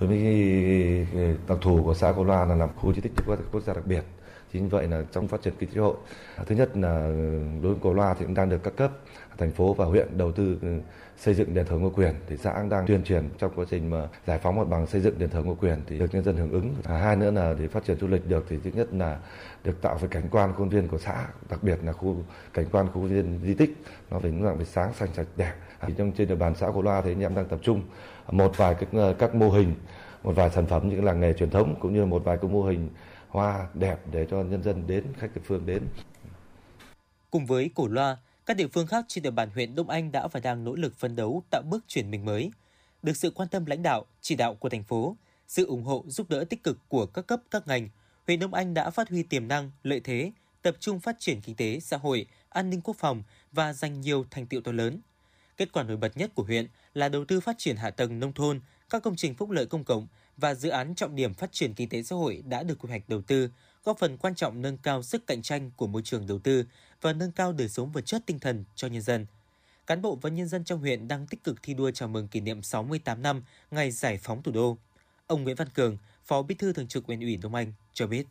Đối 0.00 0.08
với 0.08 0.18
ờ, 1.14 1.36
đặc 1.48 1.58
thù 1.62 1.82
của 1.84 1.94
xã 1.94 2.12
Cổ 2.16 2.24
Loa 2.24 2.44
là 2.44 2.54
làm 2.54 2.68
khu 2.76 2.94
di 2.94 3.00
tích 3.00 3.12
quốc 3.52 3.62
gia 3.66 3.74
đặc 3.74 3.86
biệt, 3.86 4.04
chính 4.54 4.68
vậy 4.68 4.88
là 4.88 5.02
trong 5.12 5.28
phát 5.28 5.42
triển 5.42 5.54
kinh 5.58 5.70
tế 5.70 5.80
hội, 5.80 5.94
thứ 6.46 6.54
nhất 6.54 6.76
là 6.76 7.08
đối 7.62 7.72
với 7.72 7.80
Cổ 7.82 7.92
Loa 7.92 8.14
thì 8.14 8.24
cũng 8.24 8.34
đang 8.34 8.48
được 8.48 8.62
các 8.62 8.76
cấp 8.76 8.90
thành 9.38 9.50
phố 9.50 9.74
và 9.74 9.84
huyện 9.84 10.18
đầu 10.18 10.32
tư 10.32 10.58
ừ, 10.62 10.68
xây 11.16 11.34
dựng 11.34 11.54
đền 11.54 11.66
thờ 11.66 11.76
ngô 11.76 11.90
quyền 11.90 12.14
thì 12.28 12.36
xã 12.36 12.52
cũng 12.52 12.68
đang 12.68 12.86
tuyên 12.86 13.04
truyền 13.04 13.28
trong 13.38 13.52
quá 13.56 13.64
trình 13.70 13.90
mà 13.90 14.08
giải 14.26 14.38
phóng 14.38 14.56
mặt 14.56 14.68
bằng 14.68 14.86
xây 14.86 15.00
dựng 15.00 15.18
đền 15.18 15.30
thờ 15.30 15.42
ngô 15.42 15.54
quyền 15.54 15.78
thì 15.86 15.98
được 15.98 16.14
nhân 16.14 16.24
dân 16.24 16.36
hưởng 16.36 16.50
ứng. 16.50 16.74
À, 16.84 16.96
hai 16.96 17.16
nữa 17.16 17.30
là 17.30 17.54
để 17.58 17.68
phát 17.68 17.84
triển 17.84 17.98
du 17.98 18.06
lịch 18.06 18.28
được 18.28 18.46
thì 18.48 18.56
thứ 18.64 18.70
nhất 18.74 18.88
là 18.92 19.18
được 19.64 19.82
tạo 19.82 19.98
về 19.98 20.08
cảnh 20.10 20.28
quan 20.30 20.52
khuôn 20.54 20.68
viên 20.68 20.88
của 20.88 20.98
xã 20.98 21.26
đặc 21.50 21.62
biệt 21.62 21.78
là 21.84 21.92
khu 21.92 22.16
cảnh 22.54 22.66
quan 22.72 22.86
khu 22.92 23.00
viên 23.00 23.40
di 23.44 23.54
tích 23.54 23.76
nó 24.10 24.18
phải 24.18 24.30
dạng 24.30 24.42
về 24.42 24.56
phải 24.56 24.64
sáng 24.64 24.94
xanh 24.94 25.08
sạch 25.12 25.26
đẹp. 25.36 25.52
Thì 25.86 25.94
trong 25.96 26.12
trên 26.12 26.28
địa 26.28 26.34
bàn 26.34 26.54
xã 26.54 26.70
Cổ 26.74 26.82
Loa 26.82 27.00
thì 27.00 27.12
anh 27.12 27.20
em 27.20 27.34
đang 27.34 27.48
tập 27.48 27.58
trung 27.62 27.82
một 28.30 28.56
vài 28.56 28.74
các 28.74 28.88
ờ, 28.92 29.14
các 29.18 29.34
mô 29.34 29.50
hình 29.50 29.74
một 30.22 30.32
vài 30.36 30.50
sản 30.50 30.66
phẩm 30.66 30.88
những 30.88 31.04
làng 31.04 31.20
nghề 31.20 31.32
truyền 31.32 31.50
thống 31.50 31.74
cũng 31.80 31.94
như 31.94 32.04
một 32.04 32.24
vài 32.24 32.38
cái 32.42 32.50
mô 32.50 32.62
hình 32.62 32.88
hoa 33.34 33.68
đẹp 33.74 33.96
để 34.12 34.26
cho 34.30 34.42
nhân 34.42 34.62
dân 34.62 34.86
đến 34.86 35.04
khách 35.18 35.34
địa 35.34 35.40
phương 35.44 35.66
đến 35.66 35.82
cùng 37.30 37.46
với 37.46 37.70
Cổ 37.74 37.86
Loa 37.86 38.16
các 38.46 38.56
địa 38.56 38.68
phương 38.68 38.86
khác 38.86 39.04
trên 39.08 39.22
địa 39.22 39.30
bàn 39.30 39.50
huyện 39.54 39.74
Đông 39.74 39.88
Anh 39.88 40.12
đã 40.12 40.28
và 40.28 40.40
đang 40.40 40.64
nỗ 40.64 40.74
lực 40.74 40.96
phấn 40.98 41.16
đấu 41.16 41.42
tạo 41.50 41.62
bước 41.70 41.84
chuyển 41.88 42.10
mình 42.10 42.24
mới. 42.24 42.50
Được 43.02 43.16
sự 43.16 43.30
quan 43.30 43.48
tâm 43.48 43.66
lãnh 43.66 43.82
đạo, 43.82 44.06
chỉ 44.20 44.34
đạo 44.36 44.54
của 44.54 44.68
thành 44.68 44.84
phố, 44.84 45.16
sự 45.46 45.66
ủng 45.66 45.84
hộ 45.84 46.04
giúp 46.06 46.30
đỡ 46.30 46.44
tích 46.50 46.62
cực 46.62 46.78
của 46.88 47.06
các 47.06 47.26
cấp 47.26 47.40
các 47.50 47.66
ngành, 47.66 47.88
huyện 48.26 48.40
Đông 48.40 48.54
Anh 48.54 48.74
đã 48.74 48.90
phát 48.90 49.08
huy 49.08 49.22
tiềm 49.22 49.48
năng, 49.48 49.70
lợi 49.82 50.00
thế, 50.00 50.32
tập 50.62 50.76
trung 50.80 51.00
phát 51.00 51.16
triển 51.18 51.40
kinh 51.40 51.56
tế, 51.56 51.80
xã 51.80 51.96
hội, 51.96 52.26
an 52.48 52.70
ninh 52.70 52.80
quốc 52.80 52.96
phòng 52.98 53.22
và 53.52 53.72
giành 53.72 54.00
nhiều 54.00 54.24
thành 54.30 54.46
tiệu 54.46 54.60
to 54.60 54.72
lớn. 54.72 55.00
Kết 55.56 55.72
quả 55.72 55.82
nổi 55.82 55.96
bật 55.96 56.16
nhất 56.16 56.30
của 56.34 56.42
huyện 56.42 56.66
là 56.94 57.08
đầu 57.08 57.24
tư 57.24 57.40
phát 57.40 57.58
triển 57.58 57.76
hạ 57.76 57.90
tầng 57.90 58.20
nông 58.20 58.32
thôn, 58.32 58.60
các 58.90 59.02
công 59.02 59.16
trình 59.16 59.34
phúc 59.34 59.50
lợi 59.50 59.66
công 59.66 59.84
cộng 59.84 60.06
và 60.36 60.54
dự 60.54 60.68
án 60.68 60.94
trọng 60.94 61.16
điểm 61.16 61.34
phát 61.34 61.52
triển 61.52 61.74
kinh 61.74 61.88
tế 61.88 62.02
xã 62.02 62.16
hội 62.16 62.42
đã 62.46 62.62
được 62.62 62.78
quy 62.78 62.88
hoạch 62.88 63.08
đầu 63.08 63.22
tư, 63.22 63.48
góp 63.84 63.98
phần 63.98 64.16
quan 64.16 64.34
trọng 64.34 64.62
nâng 64.62 64.76
cao 64.76 65.02
sức 65.02 65.26
cạnh 65.26 65.42
tranh 65.42 65.70
của 65.76 65.86
môi 65.86 66.02
trường 66.02 66.26
đầu 66.26 66.38
tư 66.38 66.64
và 67.00 67.12
nâng 67.12 67.32
cao 67.32 67.52
đời 67.52 67.68
sống 67.68 67.92
vật 67.92 68.06
chất 68.06 68.22
tinh 68.26 68.38
thần 68.38 68.64
cho 68.74 68.88
nhân 68.88 69.02
dân. 69.02 69.26
Cán 69.86 70.02
bộ 70.02 70.18
và 70.22 70.30
nhân 70.30 70.48
dân 70.48 70.64
trong 70.64 70.78
huyện 70.80 71.08
đang 71.08 71.26
tích 71.26 71.44
cực 71.44 71.62
thi 71.62 71.74
đua 71.74 71.90
chào 71.90 72.08
mừng 72.08 72.28
kỷ 72.28 72.40
niệm 72.40 72.62
68 72.62 73.22
năm 73.22 73.42
ngày 73.70 73.90
giải 73.90 74.18
phóng 74.22 74.42
thủ 74.42 74.52
đô. 74.52 74.76
Ông 75.26 75.44
Nguyễn 75.44 75.56
Văn 75.56 75.68
Cường, 75.74 75.96
Phó 76.24 76.42
Bí 76.42 76.54
thư 76.54 76.72
Thường 76.72 76.88
trực 76.88 77.06
Huyện 77.06 77.20
ủy 77.20 77.36
Đông 77.36 77.54
Anh 77.54 77.72
cho 77.92 78.06
biết. 78.06 78.26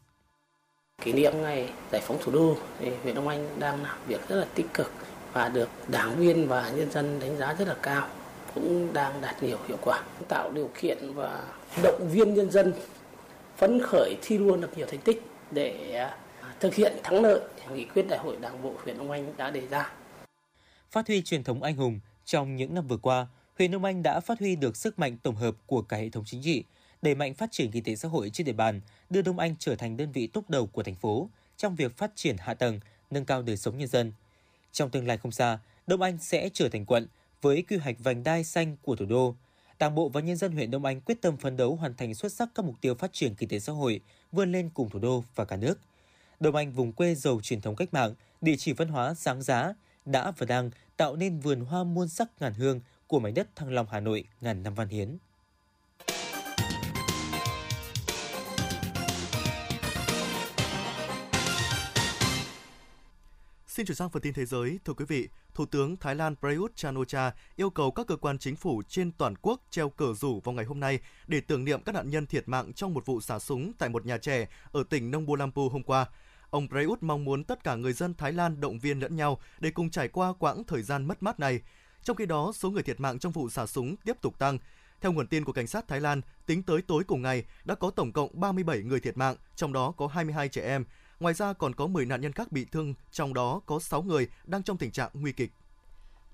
Kỷ 1.01 1.13
niệm 1.13 1.41
ngày 1.41 1.69
giải 1.91 2.01
phóng 2.05 2.17
thủ 2.23 2.31
đô 2.31 2.57
thì 2.79 2.89
huyện 3.03 3.15
Đông 3.15 3.27
Anh 3.27 3.59
đang 3.59 3.83
làm 3.83 3.97
việc 4.07 4.29
rất 4.29 4.35
là 4.35 4.45
tích 4.55 4.67
cực 4.73 4.91
và 5.33 5.49
được 5.49 5.69
đảng 5.87 6.17
viên 6.17 6.47
và 6.47 6.71
nhân 6.71 6.91
dân 6.91 7.19
đánh 7.19 7.37
giá 7.37 7.53
rất 7.53 7.67
là 7.67 7.75
cao 7.81 8.09
cũng 8.55 8.93
đang 8.93 9.21
đạt 9.21 9.43
nhiều 9.43 9.57
hiệu 9.67 9.77
quả 9.81 10.03
tạo 10.27 10.51
điều 10.51 10.69
kiện 10.81 11.13
và 11.13 11.43
động 11.83 12.09
viên 12.11 12.33
nhân 12.33 12.51
dân 12.51 12.73
phấn 13.57 13.81
khởi 13.83 14.15
thi 14.21 14.37
đua 14.37 14.55
lập 14.55 14.69
nhiều 14.75 14.87
thành 14.89 15.01
tích 15.01 15.21
để 15.51 15.95
à, 15.95 16.17
thực 16.59 16.75
hiện 16.75 16.93
thắng 17.03 17.21
lợi 17.21 17.39
nghị 17.73 17.85
quyết 17.85 18.07
đại 18.09 18.19
hội 18.19 18.37
đảng 18.41 18.61
bộ 18.61 18.73
huyện 18.83 18.97
Đông 18.97 19.11
Anh 19.11 19.33
đã 19.37 19.51
đề 19.51 19.67
ra. 19.67 19.93
Phát 20.91 21.07
huy 21.07 21.21
truyền 21.21 21.43
thống 21.43 21.63
anh 21.63 21.75
hùng, 21.75 21.99
trong 22.25 22.55
những 22.55 22.73
năm 22.75 22.87
vừa 22.87 22.97
qua, 22.97 23.27
huyện 23.57 23.71
Đông 23.71 23.83
Anh 23.83 24.03
đã 24.03 24.19
phát 24.19 24.39
huy 24.39 24.55
được 24.55 24.77
sức 24.77 24.99
mạnh 24.99 25.17
tổng 25.23 25.35
hợp 25.35 25.55
của 25.65 25.81
cả 25.81 25.97
hệ 25.97 26.09
thống 26.09 26.23
chính 26.25 26.41
trị, 26.43 26.63
đẩy 27.01 27.15
mạnh 27.15 27.33
phát 27.33 27.51
triển 27.51 27.71
kinh 27.71 27.83
tế 27.83 27.95
xã 27.95 28.07
hội 28.09 28.29
trên 28.29 28.45
địa 28.45 28.53
bàn, 28.53 28.81
đưa 29.09 29.21
Đông 29.21 29.39
Anh 29.39 29.55
trở 29.59 29.75
thành 29.75 29.97
đơn 29.97 30.11
vị 30.11 30.27
tốt 30.27 30.49
đầu 30.49 30.67
của 30.67 30.83
thành 30.83 30.95
phố 30.95 31.29
trong 31.57 31.75
việc 31.75 31.97
phát 31.97 32.11
triển 32.15 32.35
hạ 32.39 32.53
tầng, 32.53 32.79
nâng 33.11 33.25
cao 33.25 33.41
đời 33.41 33.57
sống 33.57 33.77
nhân 33.77 33.87
dân. 33.87 34.13
Trong 34.71 34.89
tương 34.89 35.07
lai 35.07 35.17
không 35.17 35.31
xa, 35.31 35.59
Đông 35.87 36.01
Anh 36.01 36.17
sẽ 36.17 36.49
trở 36.53 36.69
thành 36.69 36.85
quận 36.85 37.07
với 37.43 37.63
quy 37.69 37.77
hoạch 37.77 37.95
vành 37.99 38.23
đai 38.23 38.43
xanh 38.43 38.75
của 38.81 38.95
thủ 38.95 39.05
đô. 39.05 39.35
Đảng 39.79 39.95
bộ 39.95 40.09
và 40.09 40.21
nhân 40.21 40.37
dân 40.37 40.51
huyện 40.51 40.71
Đông 40.71 40.85
Anh 40.85 41.01
quyết 41.01 41.21
tâm 41.21 41.37
phấn 41.37 41.57
đấu 41.57 41.75
hoàn 41.75 41.93
thành 41.95 42.13
xuất 42.13 42.33
sắc 42.33 42.49
các 42.55 42.65
mục 42.65 42.75
tiêu 42.81 42.95
phát 42.95 43.13
triển 43.13 43.35
kinh 43.35 43.49
tế 43.49 43.59
xã 43.59 43.73
hội, 43.73 44.01
vươn 44.31 44.51
lên 44.51 44.69
cùng 44.73 44.89
thủ 44.89 44.99
đô 44.99 45.23
và 45.35 45.45
cả 45.45 45.57
nước– 45.57 45.79
Đông 46.43 46.55
Anh 46.55 46.71
vùng 46.71 46.91
quê 46.91 47.15
giàu 47.15 47.39
truyền 47.43 47.61
thống 47.61 47.75
cách 47.75 47.93
mạng, 47.93 48.13
địa 48.41 48.55
chỉ 48.57 48.73
văn 48.73 48.87
hóa 48.87 49.13
sáng 49.13 49.41
giá, 49.41 49.73
đã 50.05 50.31
và 50.31 50.45
đang 50.45 50.71
tạo 50.97 51.15
nên 51.15 51.39
vườn 51.39 51.61
hoa 51.61 51.83
muôn 51.83 52.07
sắc 52.07 52.29
ngàn 52.39 52.53
hương 52.53 52.79
của 53.07 53.19
mảnh 53.19 53.33
đất 53.33 53.55
Thăng 53.55 53.71
Long 53.71 53.87
Hà 53.91 53.99
Nội 53.99 54.23
ngàn 54.41 54.63
năm 54.63 54.73
văn 54.75 54.87
hiến. 54.87 55.17
Xin 63.67 63.85
chuyển 63.85 63.95
sang 63.95 64.09
phần 64.09 64.21
tin 64.21 64.33
thế 64.33 64.45
giới. 64.45 64.79
Thưa 64.85 64.93
quý 64.93 65.05
vị, 65.07 65.27
Thủ 65.53 65.65
tướng 65.65 65.97
Thái 65.97 66.15
Lan 66.15 66.35
Prayut 66.35 66.75
Chan-o-cha 66.75 67.31
yêu 67.55 67.69
cầu 67.69 67.91
các 67.91 68.07
cơ 68.07 68.15
quan 68.15 68.37
chính 68.37 68.55
phủ 68.55 68.81
trên 68.87 69.11
toàn 69.11 69.33
quốc 69.41 69.61
treo 69.69 69.89
cờ 69.89 70.13
rủ 70.13 70.39
vào 70.39 70.53
ngày 70.53 70.65
hôm 70.65 70.79
nay 70.79 70.99
để 71.27 71.41
tưởng 71.41 71.65
niệm 71.65 71.81
các 71.81 71.95
nạn 71.95 72.09
nhân 72.09 72.25
thiệt 72.25 72.49
mạng 72.49 72.73
trong 72.73 72.93
một 72.93 73.05
vụ 73.05 73.21
xả 73.21 73.39
súng 73.39 73.73
tại 73.73 73.89
một 73.89 74.05
nhà 74.05 74.17
trẻ 74.17 74.47
ở 74.71 74.83
tỉnh 74.89 75.11
Nông 75.11 75.25
Bulampu 75.25 75.69
hôm 75.69 75.83
qua. 75.83 76.05
Ông 76.49 76.67
Prayut 76.67 77.03
mong 77.03 77.25
muốn 77.25 77.43
tất 77.43 77.63
cả 77.63 77.75
người 77.75 77.93
dân 77.93 78.13
Thái 78.13 78.31
Lan 78.33 78.61
động 78.61 78.79
viên 78.79 78.99
lẫn 78.99 79.15
nhau 79.15 79.39
để 79.59 79.71
cùng 79.71 79.89
trải 79.89 80.07
qua 80.07 80.33
quãng 80.39 80.63
thời 80.63 80.81
gian 80.81 81.07
mất 81.07 81.23
mát 81.23 81.39
này. 81.39 81.61
Trong 82.03 82.15
khi 82.15 82.25
đó, 82.25 82.51
số 82.55 82.69
người 82.69 82.83
thiệt 82.83 82.99
mạng 82.99 83.19
trong 83.19 83.31
vụ 83.31 83.49
xả 83.49 83.65
súng 83.65 83.95
tiếp 83.97 84.17
tục 84.21 84.39
tăng. 84.39 84.57
Theo 85.01 85.11
nguồn 85.11 85.27
tin 85.27 85.43
của 85.43 85.51
cảnh 85.51 85.67
sát 85.67 85.87
Thái 85.87 86.01
Lan, 86.01 86.21
tính 86.45 86.63
tới 86.63 86.81
tối 86.81 87.03
cùng 87.03 87.21
ngày 87.21 87.45
đã 87.65 87.75
có 87.75 87.89
tổng 87.89 88.11
cộng 88.11 88.39
37 88.39 88.81
người 88.81 88.99
thiệt 88.99 89.17
mạng, 89.17 89.35
trong 89.55 89.73
đó 89.73 89.93
có 89.97 90.07
22 90.07 90.49
trẻ 90.49 90.61
em. 90.61 90.85
Ngoài 91.23 91.33
ra 91.33 91.53
còn 91.53 91.75
có 91.75 91.87
10 91.87 92.05
nạn 92.05 92.21
nhân 92.21 92.31
khác 92.31 92.51
bị 92.51 92.65
thương, 92.65 92.93
trong 93.11 93.33
đó 93.33 93.61
có 93.65 93.79
6 93.79 94.01
người 94.01 94.27
đang 94.45 94.63
trong 94.63 94.77
tình 94.77 94.91
trạng 94.91 95.09
nguy 95.13 95.31
kịch. 95.31 95.51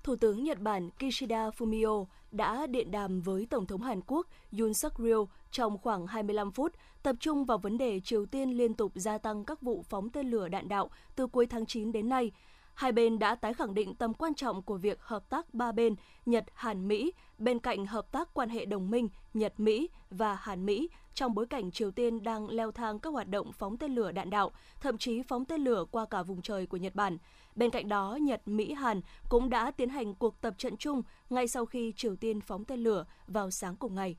Thủ 0.02 0.16
tướng 0.16 0.44
Nhật 0.44 0.60
Bản 0.60 0.90
Kishida 0.90 1.50
Fumio 1.50 2.06
đã 2.30 2.66
điện 2.66 2.90
đàm 2.90 3.20
với 3.20 3.46
Tổng 3.50 3.66
thống 3.66 3.82
Hàn 3.82 4.00
Quốc 4.06 4.26
Yoon 4.58 4.74
suk 4.74 4.98
yeol 4.98 5.24
trong 5.50 5.78
khoảng 5.78 6.06
25 6.06 6.52
phút, 6.52 6.72
tập 7.02 7.16
trung 7.20 7.44
vào 7.44 7.58
vấn 7.58 7.78
đề 7.78 8.00
Triều 8.00 8.26
Tiên 8.26 8.50
liên 8.50 8.74
tục 8.74 8.92
gia 8.94 9.18
tăng 9.18 9.44
các 9.44 9.62
vụ 9.62 9.84
phóng 9.88 10.10
tên 10.10 10.30
lửa 10.30 10.48
đạn 10.48 10.68
đạo 10.68 10.90
từ 11.16 11.26
cuối 11.26 11.46
tháng 11.46 11.66
9 11.66 11.92
đến 11.92 12.08
nay. 12.08 12.32
Hai 12.74 12.92
bên 12.92 13.18
đã 13.18 13.34
tái 13.34 13.54
khẳng 13.54 13.74
định 13.74 13.94
tầm 13.94 14.14
quan 14.14 14.34
trọng 14.34 14.62
của 14.62 14.76
việc 14.76 15.02
hợp 15.02 15.28
tác 15.28 15.54
ba 15.54 15.72
bên 15.72 15.94
Nhật, 16.26 16.44
Hàn, 16.54 16.88
Mỹ 16.88 17.12
bên 17.40 17.58
cạnh 17.58 17.86
hợp 17.86 18.12
tác 18.12 18.34
quan 18.34 18.48
hệ 18.48 18.64
đồng 18.64 18.90
minh 18.90 19.08
Nhật, 19.34 19.60
Mỹ 19.60 19.88
và 20.10 20.34
Hàn, 20.34 20.66
Mỹ 20.66 20.88
trong 21.14 21.34
bối 21.34 21.46
cảnh 21.46 21.70
Triều 21.70 21.90
Tiên 21.90 22.22
đang 22.22 22.50
leo 22.50 22.72
thang 22.72 22.98
các 22.98 23.10
hoạt 23.10 23.28
động 23.28 23.52
phóng 23.52 23.76
tên 23.76 23.94
lửa 23.94 24.12
đạn 24.12 24.30
đạo, 24.30 24.50
thậm 24.80 24.98
chí 24.98 25.22
phóng 25.22 25.44
tên 25.44 25.60
lửa 25.60 25.84
qua 25.90 26.06
cả 26.10 26.22
vùng 26.22 26.42
trời 26.42 26.66
của 26.66 26.76
Nhật 26.76 26.94
Bản. 26.94 27.18
Bên 27.54 27.70
cạnh 27.70 27.88
đó, 27.88 28.18
Nhật, 28.22 28.48
Mỹ, 28.48 28.72
Hàn 28.72 29.00
cũng 29.28 29.50
đã 29.50 29.70
tiến 29.70 29.88
hành 29.88 30.14
cuộc 30.14 30.40
tập 30.40 30.54
trận 30.58 30.76
chung 30.76 31.02
ngay 31.30 31.48
sau 31.48 31.66
khi 31.66 31.92
Triều 31.96 32.16
Tiên 32.16 32.40
phóng 32.40 32.64
tên 32.64 32.80
lửa 32.80 33.04
vào 33.26 33.50
sáng 33.50 33.76
cùng 33.76 33.94
ngày. 33.94 34.16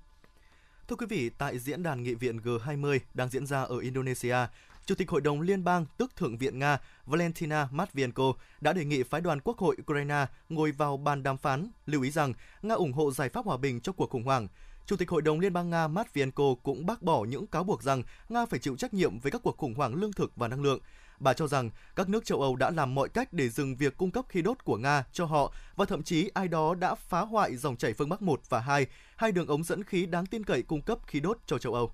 Thưa 0.87 0.95
quý 0.95 1.05
vị, 1.05 1.29
tại 1.37 1.59
diễn 1.59 1.83
đàn 1.83 2.03
nghị 2.03 2.13
viện 2.13 2.37
G20 2.37 2.99
đang 3.13 3.29
diễn 3.29 3.45
ra 3.45 3.61
ở 3.61 3.77
Indonesia, 3.77 4.37
Chủ 4.85 4.95
tịch 4.95 5.09
Hội 5.09 5.21
đồng 5.21 5.41
Liên 5.41 5.63
bang 5.63 5.85
tức 5.97 6.15
Thượng 6.15 6.37
viện 6.37 6.59
Nga 6.59 6.77
Valentina 7.05 7.67
Matvienko 7.71 8.33
đã 8.61 8.73
đề 8.73 8.85
nghị 8.85 9.03
phái 9.03 9.21
đoàn 9.21 9.39
Quốc 9.43 9.57
hội 9.57 9.75
Ukraine 9.81 10.25
ngồi 10.49 10.71
vào 10.71 10.97
bàn 10.97 11.23
đàm 11.23 11.37
phán, 11.37 11.67
lưu 11.85 12.01
ý 12.01 12.11
rằng 12.11 12.33
Nga 12.61 12.75
ủng 12.75 12.93
hộ 12.93 13.11
giải 13.11 13.29
pháp 13.29 13.45
hòa 13.45 13.57
bình 13.57 13.81
cho 13.81 13.91
cuộc 13.91 14.09
khủng 14.09 14.23
hoảng. 14.23 14.47
Chủ 14.85 14.95
tịch 14.95 15.09
Hội 15.09 15.21
đồng 15.21 15.39
Liên 15.39 15.53
bang 15.53 15.69
Nga 15.69 15.87
Matvienko 15.87 16.43
cũng 16.63 16.85
bác 16.85 17.01
bỏ 17.01 17.25
những 17.25 17.47
cáo 17.47 17.63
buộc 17.63 17.83
rằng 17.83 18.03
Nga 18.29 18.45
phải 18.45 18.59
chịu 18.59 18.75
trách 18.75 18.93
nhiệm 18.93 19.19
với 19.19 19.31
các 19.31 19.41
cuộc 19.43 19.57
khủng 19.57 19.73
hoảng 19.73 19.95
lương 19.95 20.13
thực 20.13 20.31
và 20.35 20.47
năng 20.47 20.61
lượng. 20.61 20.79
Bà 21.19 21.33
cho 21.33 21.47
rằng 21.47 21.69
các 21.95 22.09
nước 22.09 22.25
châu 22.25 22.41
Âu 22.41 22.55
đã 22.55 22.69
làm 22.69 22.95
mọi 22.95 23.09
cách 23.09 23.33
để 23.33 23.49
dừng 23.49 23.75
việc 23.75 23.97
cung 23.97 24.11
cấp 24.11 24.25
khí 24.29 24.41
đốt 24.41 24.63
của 24.63 24.77
Nga 24.77 25.03
cho 25.11 25.25
họ 25.25 25.53
và 25.75 25.85
thậm 25.85 26.03
chí 26.03 26.29
ai 26.33 26.47
đó 26.47 26.75
đã 26.75 26.95
phá 26.95 27.21
hoại 27.21 27.55
dòng 27.55 27.77
chảy 27.77 27.93
phương 27.93 28.09
Bắc 28.09 28.21
1 28.21 28.41
và 28.49 28.59
2, 28.59 28.85
hai 29.15 29.31
đường 29.31 29.47
ống 29.47 29.63
dẫn 29.63 29.83
khí 29.83 30.05
đáng 30.05 30.25
tin 30.25 30.43
cậy 30.43 30.61
cung 30.61 30.81
cấp 30.81 30.97
khí 31.07 31.19
đốt 31.19 31.37
cho 31.45 31.57
châu 31.57 31.73
Âu. 31.73 31.91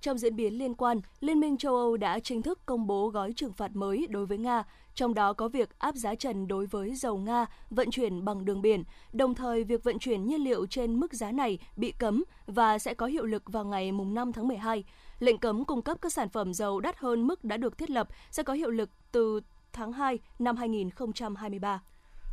Trong 0.00 0.18
diễn 0.18 0.36
biến 0.36 0.58
liên 0.58 0.74
quan, 0.74 1.00
Liên 1.20 1.40
minh 1.40 1.56
châu 1.56 1.76
Âu 1.76 1.96
đã 1.96 2.20
chính 2.20 2.42
thức 2.42 2.60
công 2.66 2.86
bố 2.86 3.08
gói 3.08 3.32
trừng 3.36 3.52
phạt 3.52 3.70
mới 3.74 4.06
đối 4.10 4.26
với 4.26 4.38
Nga, 4.38 4.64
trong 4.94 5.14
đó 5.14 5.32
có 5.32 5.48
việc 5.48 5.78
áp 5.78 5.94
giá 5.94 6.14
trần 6.14 6.48
đối 6.48 6.66
với 6.66 6.94
dầu 6.94 7.18
Nga 7.18 7.46
vận 7.70 7.90
chuyển 7.90 8.24
bằng 8.24 8.44
đường 8.44 8.62
biển, 8.62 8.84
đồng 9.12 9.34
thời 9.34 9.64
việc 9.64 9.84
vận 9.84 9.98
chuyển 9.98 10.26
nhiên 10.26 10.40
liệu 10.40 10.66
trên 10.66 11.00
mức 11.00 11.14
giá 11.14 11.32
này 11.32 11.58
bị 11.76 11.92
cấm 11.98 12.24
và 12.46 12.78
sẽ 12.78 12.94
có 12.94 13.06
hiệu 13.06 13.24
lực 13.24 13.42
vào 13.46 13.64
ngày 13.64 13.92
5 13.92 14.32
tháng 14.32 14.48
12. 14.48 14.84
Lệnh 15.18 15.38
cấm 15.38 15.64
cung 15.64 15.82
cấp 15.82 15.98
các 16.02 16.12
sản 16.12 16.28
phẩm 16.28 16.54
dầu 16.54 16.80
đắt 16.80 16.98
hơn 16.98 17.26
mức 17.26 17.44
đã 17.44 17.56
được 17.56 17.78
thiết 17.78 17.90
lập 17.90 18.08
sẽ 18.30 18.42
có 18.42 18.52
hiệu 18.52 18.70
lực 18.70 18.90
từ 19.12 19.40
tháng 19.72 19.92
2 19.92 20.18
năm 20.38 20.56
2023. 20.56 21.82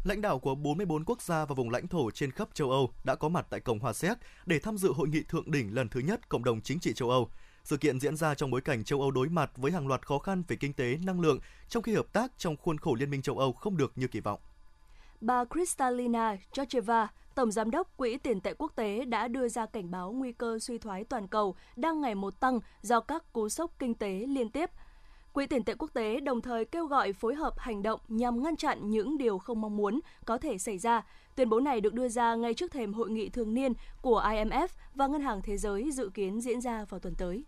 lãnh 0.04 0.22
đạo 0.22 0.40
của 0.40 0.56
44 0.56 1.06
quốc 1.06 1.22
gia 1.22 1.46
và 1.46 1.56
vùng 1.56 1.70
lãnh 1.70 1.88
thổ 1.88 2.12
trên 2.12 2.32
khắp 2.32 2.50
châu 2.54 2.72
Âu 2.72 2.92
đã 3.04 3.16
có 3.16 3.30
mặt 3.30 3.48
tại 3.50 3.60
Cộng 3.60 3.80
hòa 3.80 3.94
Séc 3.94 4.18
để 4.46 4.60
tham 4.60 4.78
dự 4.78 4.92
hội 4.94 5.08
nghị 5.08 5.24
thượng 5.24 5.52
đỉnh 5.52 5.76
lần 5.76 5.90
thứ 5.90 6.00
nhất 6.00 6.30
Cộng 6.30 6.44
đồng 6.44 6.62
Chính 6.62 6.80
trị 6.80 6.94
châu 6.94 7.10
Âu. 7.10 7.30
Sự 7.68 7.78
kiện 7.78 8.00
diễn 8.00 8.16
ra 8.16 8.36
trong 8.36 8.52
bối 8.52 8.62
cảnh 8.62 8.84
châu 8.84 9.02
Âu 9.02 9.12
đối 9.12 9.30
mặt 9.30 9.52
với 9.56 9.72
hàng 9.72 9.88
loạt 9.88 10.06
khó 10.06 10.18
khăn 10.18 10.44
về 10.48 10.56
kinh 10.56 10.74
tế, 10.74 10.98
năng 11.04 11.20
lượng, 11.20 11.40
trong 11.70 11.84
khi 11.84 11.96
hợp 11.96 12.14
tác 12.14 12.32
trong 12.38 12.56
khuôn 12.58 12.78
khổ 12.78 12.96
Liên 12.96 13.10
minh 13.10 13.22
châu 13.22 13.38
Âu 13.38 13.54
không 13.54 13.78
được 13.78 13.92
như 13.96 14.08
kỳ 14.08 14.20
vọng. 14.20 14.40
Bà 15.22 15.46
Kristalina 15.46 16.36
Georgieva, 16.58 17.08
Tổng 17.36 17.52
Giám 17.52 17.72
đốc 17.72 17.98
Quỹ 17.98 18.18
tiền 18.18 18.42
tệ 18.42 18.54
quốc 18.54 18.72
tế 18.76 19.06
đã 19.06 19.28
đưa 19.28 19.50
ra 19.50 19.66
cảnh 19.66 19.92
báo 19.92 20.12
nguy 20.12 20.32
cơ 20.32 20.60
suy 20.60 20.78
thoái 20.78 21.04
toàn 21.04 21.28
cầu 21.28 21.56
đang 21.76 22.02
ngày 22.02 22.16
một 22.16 22.40
tăng 22.40 22.60
do 22.82 23.00
các 23.00 23.34
cú 23.34 23.50
sốc 23.50 23.72
kinh 23.80 23.94
tế 23.94 24.26
liên 24.28 24.50
tiếp. 24.50 24.70
Quỹ 25.34 25.48
tiền 25.48 25.64
tệ 25.64 25.74
quốc 25.80 25.94
tế 25.94 26.20
đồng 26.20 26.42
thời 26.42 26.66
kêu 26.66 26.86
gọi 26.86 27.14
phối 27.14 27.36
hợp 27.36 27.54
hành 27.58 27.84
động 27.84 28.00
nhằm 28.08 28.44
ngăn 28.44 28.56
chặn 28.56 28.90
những 28.90 29.18
điều 29.18 29.38
không 29.38 29.62
mong 29.62 29.78
muốn 29.78 30.00
có 30.26 30.38
thể 30.38 30.58
xảy 30.58 30.78
ra. 30.78 31.06
Tuyên 31.36 31.50
bố 31.50 31.60
này 31.60 31.82
được 31.82 31.94
đưa 31.94 32.10
ra 32.10 32.36
ngay 32.36 32.54
trước 32.54 32.72
thềm 32.72 32.94
hội 32.94 33.10
nghị 33.10 33.30
thường 33.30 33.54
niên 33.54 33.74
của 34.02 34.24
IMF 34.26 34.68
và 34.96 35.08
Ngân 35.08 35.22
hàng 35.22 35.42
Thế 35.42 35.58
giới 35.58 35.92
dự 35.92 36.10
kiến 36.14 36.42
diễn 36.42 36.62
ra 36.62 36.86
vào 36.90 37.00
tuần 37.00 37.16
tới. 37.18 37.44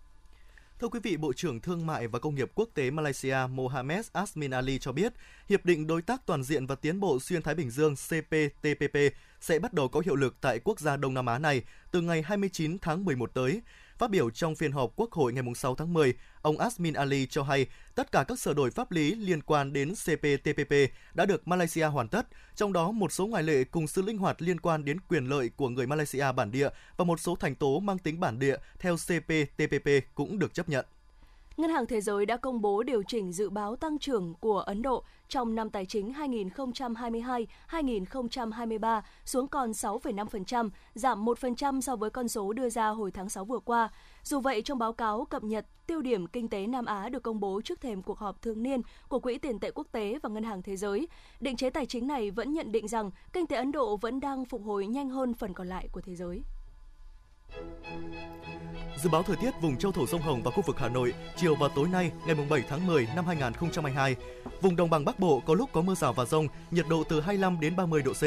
Thưa 0.81 0.87
quý 0.87 0.99
vị, 1.03 1.17
Bộ 1.17 1.33
trưởng 1.33 1.59
Thương 1.59 1.85
mại 1.85 2.07
và 2.07 2.19
Công 2.19 2.35
nghiệp 2.35 2.51
Quốc 2.55 2.69
tế 2.73 2.91
Malaysia 2.91 3.37
Mohamed 3.49 4.07
Asmin 4.13 4.51
Ali 4.51 4.79
cho 4.79 4.91
biết, 4.91 5.13
Hiệp 5.49 5.65
định 5.65 5.87
Đối 5.87 6.01
tác 6.01 6.25
Toàn 6.25 6.43
diện 6.43 6.65
và 6.65 6.75
Tiến 6.75 6.99
bộ 6.99 7.19
Xuyên 7.19 7.41
Thái 7.41 7.55
Bình 7.55 7.69
Dương 7.69 7.95
CPTPP 7.95 8.97
sẽ 9.41 9.59
bắt 9.59 9.73
đầu 9.73 9.87
có 9.87 10.01
hiệu 10.05 10.15
lực 10.15 10.35
tại 10.41 10.59
quốc 10.63 10.79
gia 10.79 10.97
Đông 10.97 11.13
Nam 11.13 11.25
Á 11.25 11.39
này 11.39 11.63
từ 11.91 12.01
ngày 12.01 12.21
29 12.21 12.77
tháng 12.79 13.05
11 13.05 13.33
tới. 13.33 13.61
Phát 13.99 14.09
biểu 14.09 14.29
trong 14.29 14.55
phiên 14.55 14.71
họp 14.71 14.91
Quốc 14.95 15.11
hội 15.11 15.33
ngày 15.33 15.43
6 15.55 15.75
tháng 15.75 15.93
10, 15.93 16.13
ông 16.41 16.57
Asmin 16.57 16.93
Ali 16.93 17.25
cho 17.25 17.43
hay 17.43 17.65
tất 17.95 18.11
cả 18.11 18.23
các 18.23 18.39
sửa 18.39 18.53
đổi 18.53 18.71
pháp 18.71 18.91
lý 18.91 19.15
liên 19.15 19.41
quan 19.41 19.73
đến 19.73 19.93
CPTPP 19.93 20.73
đã 21.13 21.25
được 21.25 21.47
Malaysia 21.47 21.85
hoàn 21.85 22.07
tất, 22.07 22.27
trong 22.55 22.73
đó 22.73 22.91
một 22.91 23.11
số 23.11 23.27
ngoại 23.27 23.43
lệ 23.43 23.63
cùng 23.63 23.87
sự 23.87 24.01
linh 24.01 24.17
hoạt 24.17 24.41
liên 24.41 24.59
quan 24.59 24.85
đến 24.85 24.99
quyền 24.99 25.25
lợi 25.25 25.49
của 25.55 25.69
người 25.69 25.87
Malaysia 25.87 26.31
bản 26.31 26.51
địa 26.51 26.69
và 26.97 27.05
một 27.05 27.19
số 27.19 27.35
thành 27.35 27.55
tố 27.55 27.79
mang 27.79 27.97
tính 27.97 28.19
bản 28.19 28.39
địa 28.39 28.55
theo 28.79 28.95
CPTPP 28.95 30.15
cũng 30.15 30.39
được 30.39 30.53
chấp 30.53 30.69
nhận. 30.69 30.85
Ngân 31.59 31.71
hàng 31.71 31.85
Thế 31.85 32.01
giới 32.01 32.25
đã 32.25 32.37
công 32.37 32.61
bố 32.61 32.83
điều 32.83 33.03
chỉnh 33.03 33.31
dự 33.31 33.49
báo 33.49 33.75
tăng 33.75 33.99
trưởng 33.99 34.33
của 34.39 34.59
Ấn 34.59 34.81
Độ 34.81 35.03
trong 35.27 35.55
năm 35.55 35.69
tài 35.69 35.85
chính 35.85 36.13
2022-2023 37.69 39.01
xuống 39.25 39.47
còn 39.47 39.71
6,5%, 39.71 40.69
giảm 40.93 41.25
1% 41.25 41.81
so 41.81 41.95
với 41.95 42.09
con 42.09 42.27
số 42.27 42.53
đưa 42.53 42.69
ra 42.69 42.87
hồi 42.87 43.11
tháng 43.11 43.29
6 43.29 43.45
vừa 43.45 43.59
qua. 43.59 43.89
Dù 44.23 44.39
vậy, 44.39 44.61
trong 44.61 44.79
báo 44.79 44.93
cáo 44.93 45.25
cập 45.25 45.43
nhật 45.43 45.65
tiêu 45.87 46.01
điểm 46.01 46.27
kinh 46.27 46.47
tế 46.47 46.67
Nam 46.67 46.85
Á 46.85 47.09
được 47.09 47.23
công 47.23 47.39
bố 47.39 47.61
trước 47.61 47.81
thềm 47.81 48.01
cuộc 48.01 48.17
họp 48.17 48.41
thường 48.41 48.63
niên 48.63 48.81
của 49.07 49.19
Quỹ 49.19 49.37
tiền 49.37 49.59
tệ 49.59 49.71
quốc 49.71 49.87
tế 49.91 50.19
và 50.23 50.29
Ngân 50.29 50.43
hàng 50.43 50.61
Thế 50.61 50.75
giới, 50.77 51.07
định 51.39 51.55
chế 51.55 51.69
tài 51.69 51.85
chính 51.85 52.07
này 52.07 52.31
vẫn 52.31 52.53
nhận 52.53 52.71
định 52.71 52.87
rằng 52.87 53.11
kinh 53.33 53.47
tế 53.47 53.57
Ấn 53.57 53.71
Độ 53.71 53.97
vẫn 53.97 54.19
đang 54.19 54.45
phục 54.45 54.61
hồi 54.65 54.87
nhanh 54.87 55.09
hơn 55.09 55.33
phần 55.33 55.53
còn 55.53 55.67
lại 55.67 55.87
của 55.91 56.01
thế 56.01 56.15
giới. 56.15 56.43
Dự 59.03 59.09
báo 59.09 59.23
thời 59.23 59.35
tiết 59.35 59.51
vùng 59.61 59.77
châu 59.77 59.91
thổ 59.91 60.07
sông 60.07 60.21
Hồng 60.21 60.43
và 60.43 60.51
khu 60.51 60.63
vực 60.65 60.79
Hà 60.79 60.89
Nội, 60.89 61.13
chiều 61.35 61.55
và 61.55 61.67
tối 61.75 61.87
nay 61.87 62.11
ngày 62.25 62.35
7 62.49 62.63
tháng 62.69 62.87
10 62.87 63.07
năm 63.15 63.25
2022. 63.25 64.15
Vùng 64.61 64.75
đồng 64.75 64.89
bằng 64.89 65.05
Bắc 65.05 65.19
Bộ 65.19 65.41
có 65.45 65.53
lúc 65.53 65.69
có 65.73 65.81
mưa 65.81 65.95
rào 65.95 66.13
và 66.13 66.25
rông, 66.25 66.47
nhiệt 66.71 66.85
độ 66.89 67.03
từ 67.09 67.21
25 67.21 67.59
đến 67.59 67.75
30 67.75 68.01
độ 68.01 68.13
C. 68.13 68.23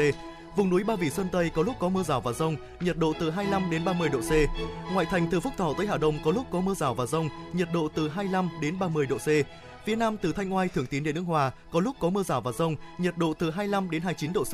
Vùng 0.57 0.69
núi 0.69 0.83
Ba 0.83 0.95
Vì 0.95 1.09
Sơn 1.09 1.27
Tây 1.31 1.51
có 1.55 1.63
lúc 1.63 1.75
có 1.79 1.89
mưa 1.89 2.03
rào 2.03 2.21
và 2.21 2.31
rông, 2.31 2.55
nhiệt 2.79 2.97
độ 2.97 3.13
từ 3.19 3.29
25 3.29 3.69
đến 3.71 3.85
30 3.85 4.09
độ 4.09 4.19
C. 4.19 4.31
Ngoại 4.93 5.05
thành 5.05 5.27
từ 5.31 5.39
Phúc 5.39 5.53
Thọ 5.57 5.73
tới 5.77 5.87
Hà 5.87 5.97
Đông 5.97 6.19
có 6.23 6.31
lúc 6.31 6.45
có 6.51 6.61
mưa 6.61 6.73
rào 6.73 6.93
và 6.93 7.05
rông, 7.05 7.29
nhiệt 7.53 7.67
độ 7.73 7.87
từ 7.95 8.09
25 8.09 8.49
đến 8.61 8.79
30 8.79 9.05
độ 9.05 9.17
C. 9.17 9.27
Phía 9.85 9.95
Nam 9.95 10.17
từ 10.17 10.33
Thanh 10.33 10.53
Oai, 10.53 10.67
Thường 10.67 10.85
Tín 10.85 11.03
đến 11.03 11.15
Đức 11.15 11.21
Hòa 11.21 11.51
có 11.71 11.79
lúc 11.79 11.95
có 11.99 12.09
mưa 12.09 12.23
rào 12.23 12.41
và 12.41 12.51
rông, 12.51 12.75
nhiệt 12.97 13.17
độ 13.17 13.33
từ 13.33 13.51
25 13.51 13.89
đến 13.89 14.01
29 14.01 14.33
độ 14.33 14.43
C. 14.43 14.53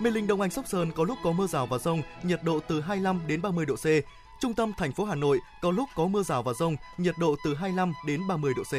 Mê 0.00 0.10
Linh 0.10 0.26
Đông 0.26 0.40
Anh 0.40 0.50
Sóc 0.50 0.68
Sơn 0.68 0.90
có 0.92 1.04
lúc 1.04 1.18
có 1.22 1.32
mưa 1.32 1.46
rào 1.46 1.66
và 1.66 1.78
rông, 1.78 2.02
nhiệt 2.22 2.40
độ 2.42 2.60
từ 2.68 2.80
25 2.80 3.20
đến 3.26 3.42
30 3.42 3.66
độ 3.66 3.74
C. 3.76 3.86
Trung 4.40 4.54
tâm 4.54 4.72
thành 4.78 4.92
phố 4.92 5.04
Hà 5.04 5.14
Nội 5.14 5.40
có 5.62 5.70
lúc 5.70 5.88
có 5.96 6.06
mưa 6.06 6.22
rào 6.22 6.42
và 6.42 6.52
rông, 6.52 6.76
nhiệt 6.98 7.14
độ 7.18 7.36
từ 7.44 7.54
25 7.54 7.92
đến 8.06 8.20
30 8.28 8.52
độ 8.56 8.62
C. 8.62 8.74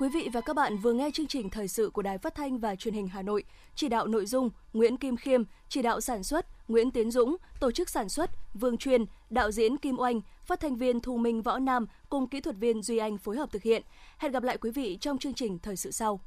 Quý 0.00 0.08
vị 0.08 0.28
và 0.32 0.40
các 0.40 0.56
bạn 0.56 0.78
vừa 0.78 0.92
nghe 0.92 1.10
chương 1.14 1.26
trình 1.26 1.50
thời 1.50 1.68
sự 1.68 1.90
của 1.90 2.02
Đài 2.02 2.18
Phát 2.18 2.34
thanh 2.34 2.58
và 2.58 2.76
Truyền 2.76 2.94
hình 2.94 3.08
Hà 3.08 3.22
Nội, 3.22 3.44
chỉ 3.74 3.88
đạo 3.88 4.06
nội 4.06 4.26
dung 4.26 4.50
Nguyễn 4.72 4.96
Kim 4.96 5.16
Khiêm, 5.16 5.42
chỉ 5.68 5.82
đạo 5.82 6.00
sản 6.00 6.22
xuất 6.22 6.46
Nguyễn 6.68 6.90
Tiến 6.90 7.10
Dũng, 7.10 7.36
tổ 7.60 7.70
chức 7.70 7.88
sản 7.88 8.08
xuất 8.08 8.30
Vương 8.54 8.76
Truyền, 8.76 9.04
đạo 9.30 9.50
diễn 9.50 9.76
Kim 9.76 9.98
Oanh, 9.98 10.20
phát 10.44 10.60
thanh 10.60 10.76
viên 10.76 11.00
Thu 11.00 11.16
Minh 11.16 11.42
Võ 11.42 11.58
Nam 11.58 11.86
cùng 12.08 12.28
kỹ 12.28 12.40
thuật 12.40 12.56
viên 12.56 12.82
Duy 12.82 12.98
Anh 12.98 13.18
phối 13.18 13.36
hợp 13.36 13.52
thực 13.52 13.62
hiện. 13.62 13.82
Hẹn 14.18 14.32
gặp 14.32 14.42
lại 14.42 14.58
quý 14.58 14.70
vị 14.70 14.98
trong 15.00 15.18
chương 15.18 15.34
trình 15.34 15.58
thời 15.58 15.76
sự 15.76 15.90
sau. 15.90 16.20